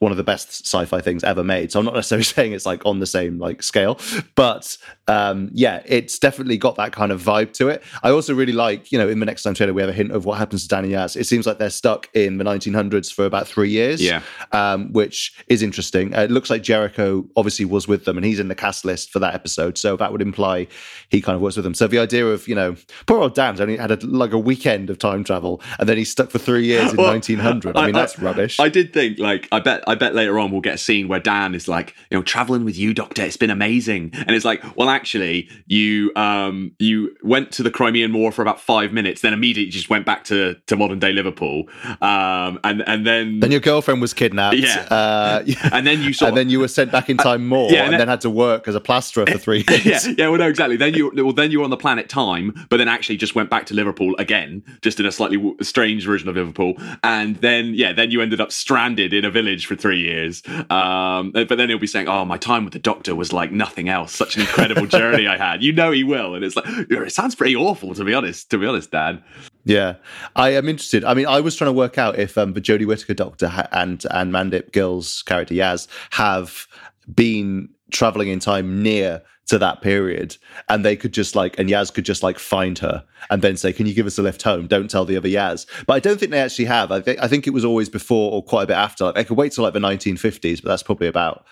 one 0.00 0.12
of 0.12 0.16
the 0.16 0.24
best 0.24 0.64
sci-fi 0.64 1.00
things 1.00 1.24
ever 1.24 1.42
made. 1.42 1.72
So 1.72 1.78
I'm 1.80 1.84
not 1.84 1.94
necessarily 1.94 2.22
saying 2.36 2.52
it's 2.52 2.66
like 2.66 2.84
on 2.86 3.00
the 3.00 3.06
same 3.06 3.38
like 3.38 3.62
scale, 3.62 3.98
but 4.34 4.76
um, 5.08 5.50
yeah, 5.52 5.82
it's 5.86 6.18
definitely 6.18 6.56
got 6.56 6.76
that 6.76 6.92
kind 6.92 7.10
of 7.10 7.20
vibe 7.22 7.52
to 7.54 7.68
it. 7.68 7.82
I 8.02 8.10
also 8.10 8.34
really 8.34 8.52
like, 8.52 8.92
you 8.92 8.98
know, 8.98 9.08
in 9.08 9.18
the 9.20 9.26
next 9.26 9.42
time 9.42 9.54
trailer 9.54 9.72
we 9.72 9.82
have 9.82 9.88
a 9.90 9.94
hint 9.94 10.12
of 10.12 10.24
what 10.24 10.38
happens 10.38 10.62
to 10.62 10.68
Danny 10.68 10.90
Yaz. 10.90 11.16
It 11.16 11.24
seems 11.24 11.46
like 11.46 11.58
they're 11.58 11.70
stuck 11.70 12.08
in 12.14 12.38
the 12.38 12.44
1900s 12.44 13.12
for 13.12 13.24
about 13.24 13.48
three 13.48 13.70
years, 13.70 14.00
Yeah. 14.02 14.22
um, 14.52 14.92
which 14.92 15.34
is 15.48 15.62
interesting. 15.62 16.14
Uh, 16.14 16.20
it 16.22 16.30
looks 16.30 16.50
like 16.50 16.62
Jericho 16.62 17.26
obviously 17.36 17.64
was 17.64 17.88
with 17.88 18.04
them, 18.04 18.16
and 18.16 18.24
he's 18.24 18.38
in 18.38 18.48
the 18.48 18.54
cast 18.54 18.84
list 18.84 19.10
for 19.10 19.18
that 19.18 19.34
episode. 19.34 19.78
So 19.78 19.96
that 19.96 20.12
would 20.12 20.22
imply 20.22 20.68
he 21.08 21.20
kind 21.20 21.34
of 21.34 21.40
works 21.42 21.56
with 21.56 21.64
them. 21.64 21.74
So 21.74 21.86
the 21.86 21.98
idea 21.98 22.26
of 22.26 22.46
you 22.46 22.54
know, 22.54 22.76
poor 23.06 23.18
old 23.20 23.34
Dan's 23.34 23.60
only 23.60 23.76
had 23.76 23.90
a, 23.90 24.06
like 24.06 24.32
a 24.32 24.38
weekend 24.38 24.90
of 24.90 24.98
time 24.98 25.24
travel, 25.24 25.60
and 25.78 25.88
then 25.88 25.96
he's 25.96 26.10
stuck 26.10 26.30
for 26.30 26.38
three 26.38 26.64
years 26.66 26.90
in 26.92 26.96
Well, 26.98 27.08
1900. 27.08 27.76
I, 27.76 27.86
mean, 27.86 27.94
that's 27.94 28.18
rubbish. 28.18 28.60
I 28.60 28.68
did 28.68 28.92
think, 28.92 29.18
like, 29.18 29.48
I 29.52 29.60
bet, 29.60 29.82
I 29.88 29.94
bet 29.94 30.14
later 30.14 30.38
on 30.38 30.52
we'll 30.52 30.60
get 30.60 30.74
a 30.74 30.78
scene 30.78 31.08
where 31.08 31.18
Dan 31.20 31.54
is 31.54 31.66
like, 31.66 31.94
you 32.10 32.18
know, 32.18 32.22
traveling 32.22 32.64
with 32.64 32.76
you, 32.76 32.94
Doctor. 32.94 33.22
It's 33.24 33.36
been 33.36 33.50
amazing, 33.50 34.10
and 34.14 34.30
it's 34.30 34.44
like, 34.44 34.62
well, 34.76 34.88
actually, 34.90 35.48
you, 35.66 36.12
um, 36.14 36.72
you 36.78 37.16
went 37.22 37.50
to 37.52 37.62
the 37.62 37.70
Crimean 37.70 38.12
War 38.12 38.30
for 38.30 38.42
about 38.42 38.60
five 38.60 38.92
minutes, 38.92 39.22
then 39.22 39.32
immediately 39.32 39.70
just 39.70 39.90
went 39.90 40.04
back 40.06 40.24
to 40.24 40.54
to 40.66 40.76
modern 40.76 40.98
day 40.98 41.12
Liverpool, 41.12 41.64
um, 42.00 42.60
and 42.64 42.82
and 42.86 43.06
then. 43.06 43.40
then 43.40 43.50
your 43.50 43.60
girlfriend 43.60 44.00
was 44.00 44.12
kidnapped. 44.14 44.56
Yeah. 44.56 44.86
Uh, 44.90 45.44
and 45.72 45.86
then 45.86 46.02
you 46.02 46.12
and 46.22 46.36
then 46.36 46.48
you 46.50 46.60
were 46.60 46.68
sent 46.68 46.92
back 46.92 47.08
in 47.08 47.16
time 47.28 47.46
more, 47.48 47.70
yeah, 47.70 47.78
and 47.78 47.84
and, 47.84 47.92
then- 47.94 47.98
then 48.00 48.08
had 48.08 48.20
to 48.22 48.30
work 48.30 48.68
as 48.68 48.74
a 48.74 48.80
plasterer 48.80 49.26
for 49.26 49.38
three 49.38 49.64
yeah, 49.70 49.76
years. 49.76 50.06
yeah, 50.18 50.28
well, 50.28 50.38
no, 50.38 50.48
exactly. 50.48 50.76
Then 50.76 50.94
you, 50.94 51.10
well, 51.14 51.32
then 51.32 51.50
you 51.50 51.58
were 51.58 51.64
on 51.64 51.70
the 51.70 51.76
planet 51.76 52.08
Time, 52.08 52.66
but 52.70 52.76
then 52.76 52.88
actually 52.88 53.16
just 53.16 53.34
went 53.34 53.50
back 53.50 53.66
to 53.66 53.74
Liverpool 53.74 54.14
again, 54.18 54.62
just 54.82 55.00
in 55.00 55.06
a 55.06 55.12
slightly 55.12 55.36
w- 55.36 55.56
strange 55.62 56.04
version 56.06 56.28
of 56.28 56.36
Liverpool, 56.36 56.74
and 57.02 57.36
then 57.36 57.74
yeah, 57.74 57.92
then 57.92 58.10
you 58.10 58.20
ended 58.20 58.40
up 58.40 58.52
stranded 58.52 59.12
in 59.12 59.24
a 59.24 59.30
village 59.30 59.66
for 59.66 59.77
three 59.78 60.00
years. 60.00 60.42
Um, 60.70 61.30
but 61.32 61.48
then 61.48 61.68
he'll 61.68 61.78
be 61.78 61.86
saying, 61.86 62.08
"Oh, 62.08 62.24
my 62.24 62.36
time 62.36 62.64
with 62.64 62.72
the 62.72 62.78
Doctor 62.78 63.14
was 63.14 63.32
like 63.32 63.52
nothing 63.52 63.88
else. 63.88 64.14
Such 64.14 64.36
an 64.36 64.42
incredible 64.42 64.86
journey 64.98 65.26
I 65.26 65.36
had." 65.36 65.62
You 65.62 65.72
know, 65.72 65.90
he 65.90 66.04
will, 66.04 66.34
and 66.34 66.44
it's 66.44 66.56
like 66.56 66.66
it 66.68 67.12
sounds 67.12 67.34
pretty 67.34 67.56
awful 67.56 67.94
to 67.94 68.04
be 68.04 68.14
honest. 68.14 68.50
To 68.50 68.58
be 68.58 68.66
honest, 68.66 68.90
Dan. 68.90 69.22
Yeah, 69.64 69.96
I 70.36 70.50
am 70.50 70.68
interested. 70.68 71.04
I 71.04 71.14
mean, 71.14 71.26
I 71.26 71.40
was 71.40 71.54
trying 71.56 71.68
to 71.68 71.72
work 71.72 71.98
out 71.98 72.18
if 72.18 72.38
um, 72.38 72.54
the 72.54 72.60
Jodie 72.60 72.86
Whittaker 72.86 73.14
Doctor 73.14 73.48
ha- 73.48 73.68
and 73.72 74.04
and 74.10 74.32
Mandip 74.32 74.72
Gill's 74.72 75.22
character 75.22 75.54
Yaz 75.54 75.88
have 76.10 76.66
been 77.14 77.68
traveling 77.90 78.28
in 78.28 78.38
time 78.38 78.82
near 78.82 79.22
to 79.48 79.58
that 79.58 79.80
period, 79.82 80.36
and 80.68 80.84
they 80.84 80.94
could 80.96 81.12
just 81.12 81.34
like, 81.34 81.58
and 81.58 81.68
Yaz 81.68 81.92
could 81.92 82.04
just 82.04 82.22
like 82.22 82.38
find 82.38 82.78
her 82.78 83.04
and 83.30 83.42
then 83.42 83.56
say, 83.56 83.72
"Can 83.72 83.86
you 83.86 83.94
give 83.94 84.06
us 84.06 84.18
a 84.18 84.22
lift 84.22 84.42
home? 84.42 84.66
Don't 84.66 84.88
tell 84.90 85.04
the 85.04 85.16
other 85.16 85.28
Yaz." 85.28 85.66
But 85.86 85.94
I 85.94 86.00
don't 86.00 86.18
think 86.20 86.30
they 86.32 86.40
actually 86.40 86.66
have. 86.66 86.92
I 86.92 87.00
think 87.00 87.18
I 87.22 87.28
think 87.28 87.46
it 87.46 87.50
was 87.54 87.64
always 87.64 87.88
before 87.88 88.32
or 88.32 88.42
quite 88.42 88.64
a 88.64 88.66
bit 88.68 88.76
after. 88.76 89.04
Like, 89.04 89.14
they 89.16 89.24
could 89.24 89.36
wait 89.36 89.52
till 89.52 89.64
like 89.64 89.72
the 89.74 89.80
1950s, 89.80 90.62
but 90.62 90.68
that's 90.68 90.82
probably 90.82 91.06
about 91.08 91.44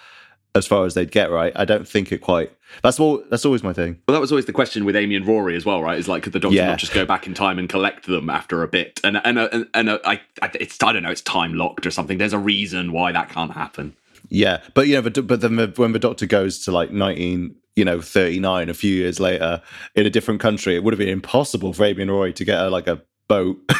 as 0.54 0.66
far 0.66 0.86
as 0.86 0.94
they'd 0.94 1.10
get. 1.10 1.30
Right? 1.30 1.52
I 1.56 1.64
don't 1.64 1.86
think 1.88 2.12
it 2.12 2.18
quite. 2.18 2.52
That's 2.82 3.00
all. 3.00 3.22
That's 3.30 3.44
always 3.46 3.62
my 3.62 3.72
thing. 3.72 4.00
Well, 4.06 4.14
that 4.14 4.20
was 4.20 4.30
always 4.32 4.44
the 4.46 4.52
question 4.52 4.84
with 4.84 4.96
Amy 4.96 5.14
and 5.16 5.26
Rory 5.26 5.56
as 5.56 5.64
well, 5.64 5.82
right? 5.82 5.98
Is 5.98 6.08
like, 6.08 6.22
could 6.22 6.32
the 6.34 6.40
Doctor 6.40 6.56
Yeah. 6.56 6.66
not 6.66 6.78
just 6.78 6.92
go 6.92 7.06
back 7.06 7.26
in 7.26 7.32
time 7.34 7.58
and 7.58 7.68
collect 7.68 8.06
them 8.06 8.28
after 8.28 8.62
a 8.62 8.68
bit? 8.68 9.00
And 9.04 9.20
and 9.24 9.38
uh, 9.38 9.48
and, 9.52 9.68
and 9.72 9.88
uh, 9.88 9.98
I, 10.04 10.20
I, 10.42 10.50
it's 10.60 10.76
I 10.82 10.92
don't 10.92 11.02
know, 11.02 11.10
it's 11.10 11.22
time 11.22 11.54
locked 11.54 11.86
or 11.86 11.90
something. 11.90 12.18
There's 12.18 12.32
a 12.34 12.38
reason 12.38 12.92
why 12.92 13.12
that 13.12 13.30
can't 13.30 13.52
happen. 13.52 13.96
Yeah, 14.28 14.60
but 14.74 14.88
you 14.88 14.96
know, 14.96 15.02
but, 15.02 15.26
but 15.26 15.40
then 15.40 15.54
the, 15.56 15.72
when 15.76 15.92
the 15.92 16.00
doctor 16.00 16.26
goes 16.26 16.58
to 16.64 16.72
like 16.72 16.90
nineteen, 16.90 17.54
you 17.76 17.84
know, 17.84 18.00
thirty 18.00 18.40
nine, 18.40 18.68
a 18.68 18.74
few 18.74 18.94
years 18.94 19.20
later, 19.20 19.62
in 19.94 20.06
a 20.06 20.10
different 20.10 20.40
country, 20.40 20.74
it 20.74 20.82
would 20.82 20.92
have 20.92 20.98
been 20.98 21.08
impossible 21.08 21.72
for 21.72 21.84
Amy 21.84 22.02
and 22.02 22.10
Roy 22.10 22.32
to 22.32 22.44
get 22.44 22.58
her 22.58 22.70
like 22.70 22.86
a 22.88 23.02
boat. 23.28 23.58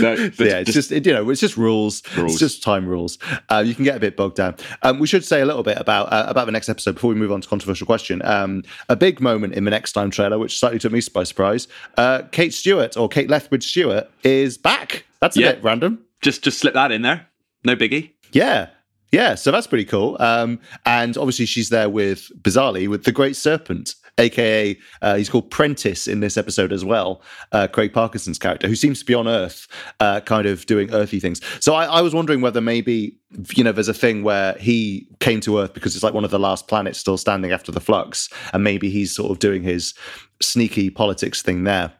No, 0.00 0.14
yeah, 0.14 0.60
it's 0.60 0.72
just 0.72 0.90
it, 0.90 1.04
you 1.06 1.12
know, 1.12 1.28
it's 1.28 1.40
just 1.40 1.58
rules. 1.58 2.02
Rules. 2.16 2.32
It's 2.32 2.38
just 2.40 2.62
time 2.62 2.86
rules. 2.88 3.18
Uh, 3.50 3.62
you 3.66 3.74
can 3.74 3.84
get 3.84 3.94
a 3.94 4.00
bit 4.00 4.16
bogged 4.16 4.36
down. 4.36 4.54
Um, 4.82 4.98
we 4.98 5.06
should 5.06 5.22
say 5.22 5.42
a 5.42 5.44
little 5.44 5.62
bit 5.62 5.76
about 5.78 6.10
uh, 6.10 6.24
about 6.28 6.46
the 6.46 6.52
next 6.52 6.70
episode 6.70 6.92
before 6.94 7.10
we 7.10 7.16
move 7.16 7.30
on 7.30 7.42
to 7.42 7.48
controversial 7.48 7.86
question. 7.86 8.22
Um, 8.24 8.62
a 8.88 8.96
big 8.96 9.20
moment 9.20 9.52
in 9.52 9.64
the 9.64 9.70
next 9.70 9.92
time 9.92 10.10
trailer, 10.10 10.38
which 10.38 10.58
slightly 10.58 10.78
took 10.78 10.92
me 10.92 11.02
by 11.12 11.24
surprise. 11.24 11.68
Uh, 11.98 12.22
Kate 12.32 12.54
Stewart 12.54 12.96
or 12.96 13.06
Kate 13.08 13.28
Lethbridge 13.28 13.66
Stewart 13.68 14.10
is 14.24 14.56
back. 14.56 15.04
That's 15.20 15.36
a 15.36 15.40
Yeah. 15.40 15.52
bit 15.52 15.62
random. 15.64 15.98
Just 16.22 16.42
just 16.42 16.58
slip 16.58 16.72
that 16.72 16.90
in 16.90 17.02
there. 17.02 17.26
No 17.64 17.76
biggie. 17.76 18.12
Yeah. 18.32 18.68
Yeah, 19.10 19.36
so 19.36 19.50
that's 19.50 19.66
pretty 19.66 19.86
cool. 19.86 20.16
Um, 20.20 20.60
and 20.84 21.16
obviously, 21.16 21.46
she's 21.46 21.70
there 21.70 21.88
with 21.88 22.30
bizarrely 22.42 22.88
with 22.88 23.04
the 23.04 23.12
Great 23.12 23.36
Serpent, 23.36 23.94
aka 24.18 24.78
uh, 25.00 25.14
he's 25.16 25.30
called 25.30 25.50
Prentice 25.50 26.06
in 26.06 26.20
this 26.20 26.36
episode 26.36 26.72
as 26.72 26.84
well. 26.84 27.22
Uh, 27.52 27.66
Craig 27.68 27.92
Parkinson's 27.92 28.38
character, 28.38 28.68
who 28.68 28.74
seems 28.74 28.98
to 28.98 29.06
be 29.06 29.14
on 29.14 29.26
Earth, 29.26 29.66
uh, 30.00 30.20
kind 30.20 30.46
of 30.46 30.66
doing 30.66 30.92
earthy 30.92 31.20
things. 31.20 31.40
So 31.60 31.74
I, 31.74 31.86
I 31.86 32.00
was 32.02 32.14
wondering 32.14 32.40
whether 32.42 32.60
maybe 32.60 33.16
you 33.54 33.64
know 33.64 33.72
there's 33.72 33.88
a 33.88 33.94
thing 33.94 34.22
where 34.22 34.54
he 34.54 35.08
came 35.20 35.40
to 35.40 35.58
Earth 35.58 35.72
because 35.72 35.94
it's 35.94 36.04
like 36.04 36.14
one 36.14 36.24
of 36.24 36.30
the 36.30 36.38
last 36.38 36.68
planets 36.68 36.98
still 36.98 37.16
standing 37.16 37.52
after 37.52 37.72
the 37.72 37.80
flux, 37.80 38.28
and 38.52 38.62
maybe 38.62 38.90
he's 38.90 39.14
sort 39.14 39.30
of 39.30 39.38
doing 39.38 39.62
his 39.62 39.94
sneaky 40.42 40.90
politics 40.90 41.40
thing 41.40 41.64
there, 41.64 41.92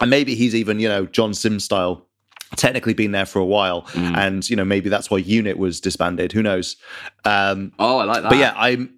and 0.00 0.08
maybe 0.08 0.34
he's 0.34 0.54
even 0.54 0.80
you 0.80 0.88
know 0.88 1.04
John 1.06 1.34
Simm 1.34 1.60
style 1.60 2.06
technically 2.56 2.94
been 2.94 3.12
there 3.12 3.26
for 3.26 3.38
a 3.38 3.44
while 3.44 3.82
Mm. 3.92 4.16
and 4.16 4.50
you 4.50 4.56
know 4.56 4.64
maybe 4.64 4.88
that's 4.88 5.10
why 5.10 5.18
unit 5.18 5.58
was 5.58 5.80
disbanded 5.80 6.32
who 6.32 6.42
knows 6.42 6.76
um 7.24 7.72
Oh, 7.78 7.98
I 7.98 8.04
like 8.04 8.22
that. 8.22 8.28
but 8.30 8.38
yeah 8.38 8.54
i'm 8.56 8.93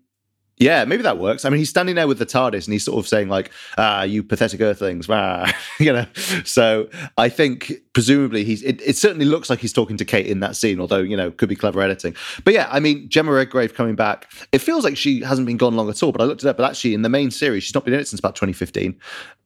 yeah 0.58 0.84
maybe 0.84 1.02
that 1.02 1.18
works. 1.18 1.44
I 1.44 1.50
mean 1.50 1.58
he's 1.58 1.70
standing 1.70 1.94
there 1.94 2.08
with 2.08 2.18
the 2.18 2.26
tardis 2.26 2.64
and 2.64 2.72
he's 2.72 2.84
sort 2.84 2.98
of 2.98 3.08
saying 3.08 3.28
like 3.28 3.50
ah 3.78 4.02
you 4.02 4.22
pathetic 4.22 4.60
earthlings 4.60 5.06
ah, 5.10 5.52
you 5.78 5.92
know? 5.92 6.06
So 6.44 6.88
i 7.16 7.28
think 7.28 7.72
presumably 7.92 8.44
he's 8.44 8.62
it, 8.62 8.80
it 8.82 8.96
certainly 8.96 9.26
looks 9.26 9.50
like 9.50 9.58
he's 9.58 9.72
talking 9.72 9.96
to 9.96 10.04
kate 10.04 10.26
in 10.26 10.40
that 10.40 10.56
scene 10.56 10.80
although 10.80 10.98
you 10.98 11.16
know 11.16 11.30
could 11.30 11.48
be 11.48 11.56
clever 11.56 11.80
editing. 11.80 12.14
But 12.44 12.54
yeah 12.54 12.68
i 12.70 12.80
mean 12.80 13.08
Jemma 13.08 13.34
Redgrave 13.34 13.74
coming 13.74 13.96
back. 13.96 14.30
It 14.52 14.58
feels 14.58 14.84
like 14.84 14.96
she 14.96 15.20
hasn't 15.22 15.46
been 15.46 15.56
gone 15.56 15.76
long 15.76 15.88
at 15.88 16.02
all 16.02 16.12
but 16.12 16.20
i 16.20 16.24
looked 16.24 16.42
it 16.44 16.48
up 16.48 16.56
but 16.56 16.68
actually 16.68 16.94
in 16.94 17.02
the 17.02 17.08
main 17.08 17.30
series 17.30 17.64
she's 17.64 17.74
not 17.74 17.84
been 17.84 17.94
in 17.94 18.00
it 18.00 18.08
since 18.08 18.20
about 18.20 18.34
2015 18.34 18.98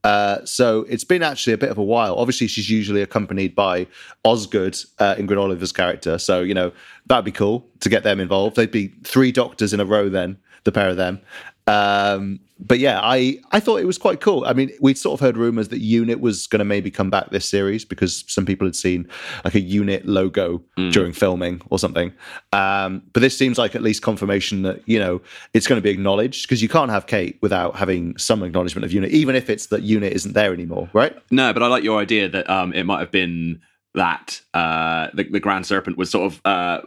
uh, 0.03 0.43
so 0.45 0.85
it's 0.89 1.03
been 1.03 1.21
actually 1.21 1.53
a 1.53 1.57
bit 1.57 1.69
of 1.69 1.77
a 1.77 1.83
while. 1.83 2.15
Obviously, 2.15 2.47
she's 2.47 2.69
usually 2.69 3.01
accompanied 3.01 3.53
by 3.53 3.85
Osgood, 4.23 4.75
uh, 4.99 5.15
Ingrid 5.15 5.39
Oliver's 5.39 5.71
character. 5.71 6.17
So 6.17 6.41
you 6.41 6.53
know 6.53 6.71
that'd 7.05 7.25
be 7.25 7.31
cool 7.31 7.67
to 7.81 7.89
get 7.89 8.03
them 8.03 8.19
involved. 8.19 8.55
They'd 8.55 8.71
be 8.71 8.87
three 9.03 9.31
doctors 9.31 9.73
in 9.73 9.79
a 9.79 9.85
row 9.85 10.09
then, 10.09 10.37
the 10.63 10.71
pair 10.71 10.89
of 10.89 10.97
them. 10.97 11.19
Um, 11.67 12.39
but 12.59 12.79
yeah, 12.79 12.99
I 13.01 13.39
I 13.51 13.59
thought 13.59 13.77
it 13.81 13.85
was 13.85 13.97
quite 13.97 14.19
cool. 14.19 14.43
I 14.45 14.53
mean, 14.53 14.71
we'd 14.81 14.97
sort 14.97 15.13
of 15.19 15.19
heard 15.25 15.37
rumors 15.37 15.69
that 15.69 15.79
Unit 15.79 16.19
was 16.19 16.45
going 16.47 16.59
to 16.59 16.65
maybe 16.65 16.91
come 16.91 17.09
back 17.09 17.29
this 17.31 17.47
series 17.47 17.85
because 17.85 18.23
some 18.27 18.45
people 18.45 18.67
had 18.67 18.75
seen 18.75 19.07
like 19.45 19.55
a 19.55 19.59
Unit 19.59 20.05
logo 20.05 20.61
Mm. 20.77 20.91
during 20.91 21.11
filming 21.13 21.61
or 21.69 21.79
something. 21.79 22.11
Um, 22.53 23.01
but 23.13 23.21
this 23.21 23.37
seems 23.37 23.57
like 23.57 23.75
at 23.75 23.81
least 23.81 24.01
confirmation 24.03 24.61
that 24.63 24.81
you 24.87 24.99
know 24.99 25.21
it's 25.53 25.65
going 25.67 25.77
to 25.79 25.83
be 25.83 25.89
acknowledged 25.89 26.47
because 26.47 26.61
you 26.61 26.69
can't 26.69 26.91
have 26.91 27.07
Kate 27.07 27.37
without 27.41 27.75
having 27.75 28.17
some 28.17 28.43
acknowledgement 28.43 28.85
of 28.85 28.91
Unit, 28.91 29.11
even 29.11 29.35
if 29.35 29.49
it's 29.49 29.67
that 29.67 29.81
Unit 29.83 30.13
isn't 30.13 30.33
there 30.33 30.53
anymore, 30.53 30.89
right? 30.93 31.15
No, 31.31 31.53
but 31.53 31.63
I 31.63 31.67
like 31.67 31.83
your 31.83 31.99
idea 31.99 32.27
that 32.29 32.49
um, 32.49 32.73
it 32.73 32.83
might 32.83 32.99
have 32.99 33.11
been 33.11 33.61
that 33.95 34.39
uh, 34.53 35.07
the, 35.13 35.23
the 35.23 35.39
Grand 35.39 35.65
Serpent 35.65 35.97
was 35.97 36.09
sort 36.09 36.31
of 36.31 36.41
uh, 36.45 36.81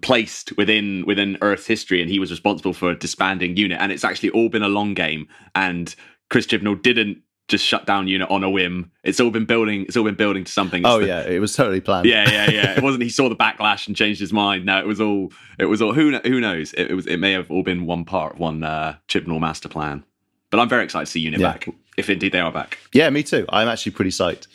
placed 0.00 0.56
within 0.56 1.04
within 1.06 1.38
Earth's 1.42 1.66
history, 1.66 2.00
and 2.00 2.10
he 2.10 2.18
was 2.18 2.30
responsible 2.30 2.72
for 2.72 2.94
disbanding 2.94 3.56
Unit. 3.56 3.78
And 3.80 3.92
it's 3.92 4.04
actually 4.04 4.30
all 4.30 4.48
been 4.48 4.62
a 4.62 4.68
long 4.68 4.94
game, 4.94 5.28
and 5.54 5.94
Chris 6.30 6.46
Chibnall 6.46 6.80
didn't 6.82 7.18
just 7.48 7.64
shut 7.66 7.84
down 7.86 8.08
Unit 8.08 8.30
on 8.30 8.44
a 8.44 8.48
whim. 8.48 8.90
It's 9.04 9.20
all 9.20 9.30
been 9.30 9.44
building. 9.44 9.82
It's 9.82 9.96
all 9.96 10.04
been 10.04 10.14
building 10.14 10.44
to 10.44 10.52
something. 10.52 10.82
It's 10.82 10.88
Oh 10.88 11.00
the- 11.00 11.06
yeah, 11.08 11.22
it 11.22 11.40
was 11.40 11.54
totally 11.54 11.80
planned. 11.80 12.06
yeah, 12.06 12.30
yeah, 12.30 12.50
yeah. 12.50 12.76
It 12.76 12.82
wasn't. 12.82 13.02
He 13.02 13.10
saw 13.10 13.28
the 13.28 13.36
backlash 13.36 13.86
and 13.86 13.96
changed 13.96 14.20
his 14.20 14.32
mind. 14.32 14.64
No, 14.64 14.78
it 14.78 14.86
was 14.86 15.00
all. 15.00 15.32
It 15.58 15.66
was 15.66 15.82
all. 15.82 15.92
Who 15.92 16.16
who 16.18 16.40
knows? 16.40 16.72
It, 16.74 16.90
it 16.90 16.94
was. 16.94 17.06
It 17.06 17.18
may 17.18 17.32
have 17.32 17.50
all 17.50 17.62
been 17.62 17.84
one 17.86 18.04
part 18.04 18.34
of 18.34 18.38
one 18.40 18.62
uh, 18.62 18.96
Chibnall 19.08 19.40
master 19.40 19.68
plan. 19.68 20.04
But 20.50 20.60
I'm 20.60 20.68
very 20.68 20.84
excited 20.84 21.06
to 21.06 21.10
see 21.10 21.20
Unit 21.20 21.40
Yeah. 21.40 21.52
back, 21.52 21.66
if 21.96 22.10
indeed 22.10 22.32
they 22.32 22.40
are 22.40 22.52
back. 22.52 22.78
Yeah, 22.92 23.08
me 23.10 23.22
too. 23.22 23.46
I'm 23.48 23.68
actually 23.68 23.92
pretty 23.92 24.10
psyched. 24.10 24.46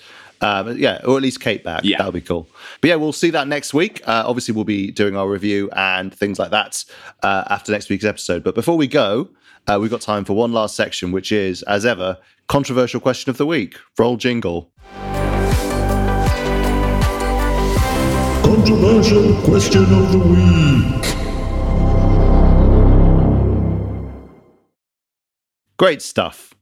Um, 0.41 0.77
yeah, 0.77 1.01
or 1.03 1.17
at 1.17 1.23
least 1.23 1.39
Kate 1.39 1.63
back. 1.63 1.83
Yeah. 1.83 1.97
That'll 1.97 2.11
be 2.11 2.21
cool. 2.21 2.47
But 2.81 2.89
yeah, 2.89 2.95
we'll 2.95 3.13
see 3.13 3.31
that 3.31 3.47
next 3.47 3.73
week. 3.73 4.01
Uh, 4.07 4.23
obviously, 4.25 4.53
we'll 4.53 4.65
be 4.65 4.91
doing 4.91 5.15
our 5.17 5.27
review 5.27 5.69
and 5.75 6.13
things 6.13 6.38
like 6.39 6.51
that 6.51 6.85
uh, 7.23 7.43
after 7.49 7.71
next 7.71 7.89
week's 7.89 8.05
episode. 8.05 8.43
But 8.43 8.55
before 8.55 8.77
we 8.77 8.88
go, 8.88 9.29
uh, 9.67 9.77
we've 9.81 9.91
got 9.91 10.01
time 10.01 10.25
for 10.25 10.33
one 10.33 10.53
last 10.53 10.75
section, 10.75 11.11
which 11.11 11.31
is, 11.31 11.63
as 11.63 11.85
ever, 11.85 12.17
controversial 12.47 12.99
question 12.99 13.29
of 13.29 13.38
the 13.38 13.45
week. 13.45 13.77
Roll 13.97 14.17
jingle. 14.17 14.71
Controversial 18.43 19.35
question 19.41 19.83
of 19.83 20.11
the 20.11 20.19
week. 20.19 21.03
Great 25.77 26.01
stuff. 26.01 26.55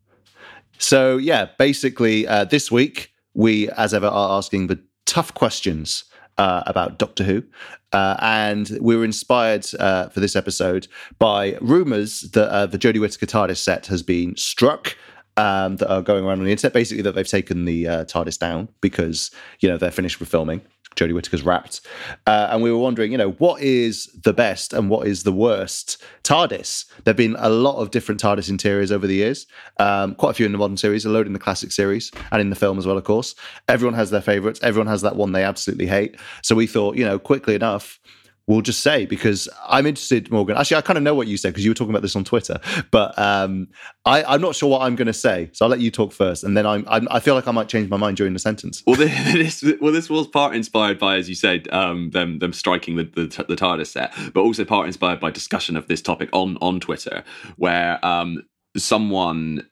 So, 0.78 1.18
yeah, 1.18 1.50
basically, 1.58 2.28
uh, 2.28 2.44
this 2.46 2.70
week, 2.72 3.14
we, 3.36 3.70
as 3.72 3.94
ever, 3.94 4.08
are 4.08 4.38
asking 4.38 4.68
the 4.68 4.80
tough 5.06 5.34
questions 5.34 6.06
uh, 6.38 6.64
about 6.66 6.98
Doctor 6.98 7.24
Who. 7.24 7.44
Uh, 7.92 8.18
and 8.20 8.78
we 8.82 8.96
were 8.96 9.06
inspired 9.06 9.66
uh, 9.80 10.10
for 10.10 10.20
this 10.20 10.36
episode 10.36 10.88
by 11.20 11.58
rumors 11.62 12.22
that 12.32 12.50
uh, 12.50 12.66
the 12.66 12.78
Jodie 12.78 13.00
Whittaker 13.00 13.26
TARDIS 13.26 13.58
set 13.58 13.88
has 13.88 14.02
been 14.02 14.36
struck. 14.36 14.98
Um, 15.38 15.76
that 15.76 15.92
are 15.92 16.02
going 16.02 16.24
around 16.24 16.40
on 16.40 16.46
the 16.46 16.52
internet, 16.52 16.72
basically 16.72 17.02
that 17.02 17.14
they've 17.14 17.28
taken 17.28 17.66
the 17.66 17.86
uh, 17.86 18.06
TARDIS 18.06 18.40
down 18.40 18.70
because 18.80 19.32
you 19.60 19.68
know 19.68 19.78
they're 19.78 19.92
finished 19.92 20.22
with 20.22 20.30
filming. 20.30 20.62
Jodie 20.96 21.14
Whittaker's 21.14 21.44
wrapped, 21.44 21.82
uh, 22.26 22.48
and 22.52 22.62
we 22.62 22.72
were 22.72 22.78
wondering, 22.78 23.12
you 23.12 23.18
know, 23.18 23.32
what 23.32 23.62
is 23.62 24.08
the 24.24 24.34
best 24.34 24.74
and 24.74 24.90
what 24.90 25.08
is 25.08 25.24
the 25.24 25.32
worst 25.32 26.02
TARDIS? 26.24 26.86
There've 27.04 27.18
been 27.18 27.36
a 27.40 27.50
lot 27.50 27.78
of 27.78 27.92
different 27.92 28.22
TARDIS 28.22 28.50
interiors 28.50 28.92
over 28.92 29.08
the 29.08 29.16
years, 29.16 29.48
um, 29.80 30.16
quite 30.16 30.32
a 30.32 30.34
few 30.34 30.46
in 30.46 30.52
the 30.52 30.58
modern 30.58 30.78
series, 30.78 31.06
a 31.06 31.10
load 31.10 31.28
in 31.28 31.34
the 31.34 31.40
classic 31.40 31.72
series, 31.72 32.12
and 32.32 32.42
in 32.42 32.50
the 32.50 32.56
film 32.56 32.78
as 32.78 32.88
well, 32.88 32.98
of 32.98 33.04
course. 33.04 33.36
Everyone 33.68 33.96
has 33.96 34.10
their 34.10 34.22
favourites. 34.22 34.60
Everyone 34.64 34.88
has 34.88 35.02
that 35.02 35.16
one 35.16 35.32
they 35.32 35.44
absolutely 35.44 35.88
hate. 35.88 36.20
So 36.42 36.56
we 36.56 36.68
thought, 36.68 36.96
you 36.96 37.06
know, 37.06 37.20
quickly 37.20 37.56
enough, 37.56 38.00
we'll 38.48 38.62
just 38.62 38.82
say 38.82 39.06
because 39.06 39.50
I'm 39.66 39.86
interested, 39.86 40.32
Morgan. 40.32 40.58
Actually, 40.58 40.78
I 40.78 40.82
kind 40.82 40.98
of 40.98 41.04
know 41.04 41.16
what 41.16 41.28
you 41.28 41.38
said 41.38 41.50
because 41.50 41.64
you 41.64 41.72
were 41.72 41.76
talking 41.76 41.92
about 41.92 42.02
this 42.02 42.16
on 42.16 42.24
Twitter, 42.24 42.60
but 42.92 43.18
um, 43.18 43.68
I, 44.06 44.24
I'm 44.24 44.42
not 44.42 44.56
sure 44.56 44.70
what 44.70 44.82
I'm 44.82 44.96
going 44.96 45.08
to 45.08 45.14
say. 45.14 45.50
So 45.54 45.66
I'll 45.66 45.70
let 45.70 45.80
you 45.80 45.92
talk 45.92 46.12
first, 46.12 46.44
and 46.44 46.56
then 46.56 46.66
I'm, 46.66 46.86
I'm 46.88 47.08
I 47.10 47.20
feel 47.20 47.36
like 47.36 47.48
I 47.48 47.52
might 47.52 47.68
change 47.68 47.90
my 47.90 47.98
mind 47.98 48.18
during 48.18 48.34
the 48.34 48.40
sentence. 48.40 48.84
Well, 48.86 48.96
this 48.98 49.64
well 49.82 49.92
this 49.92 50.10
was 50.10 50.28
part 50.28 50.56
inspired 50.56 51.00
by, 51.00 51.18
as 51.18 51.30
you 51.30 51.36
said, 51.36 51.68
um, 51.72 52.12
them 52.12 52.40
them 52.40 52.54
striking 52.54 52.96
the, 52.96 53.04
the 53.04 53.46
the 53.48 53.56
TARDIS 53.56 53.88
set, 53.88 54.14
but 54.34 54.42
also 54.42 54.66
part 54.66 54.88
inspired 54.88 55.20
by 55.20 55.32
discussion 55.32 55.76
of 55.76 55.88
this 55.88 56.02
topic 56.02 56.30
on 56.34 56.58
on 56.62 56.80
Twitter, 56.80 57.24
where 57.58 58.04
um, 58.06 58.44
someone 58.78 59.68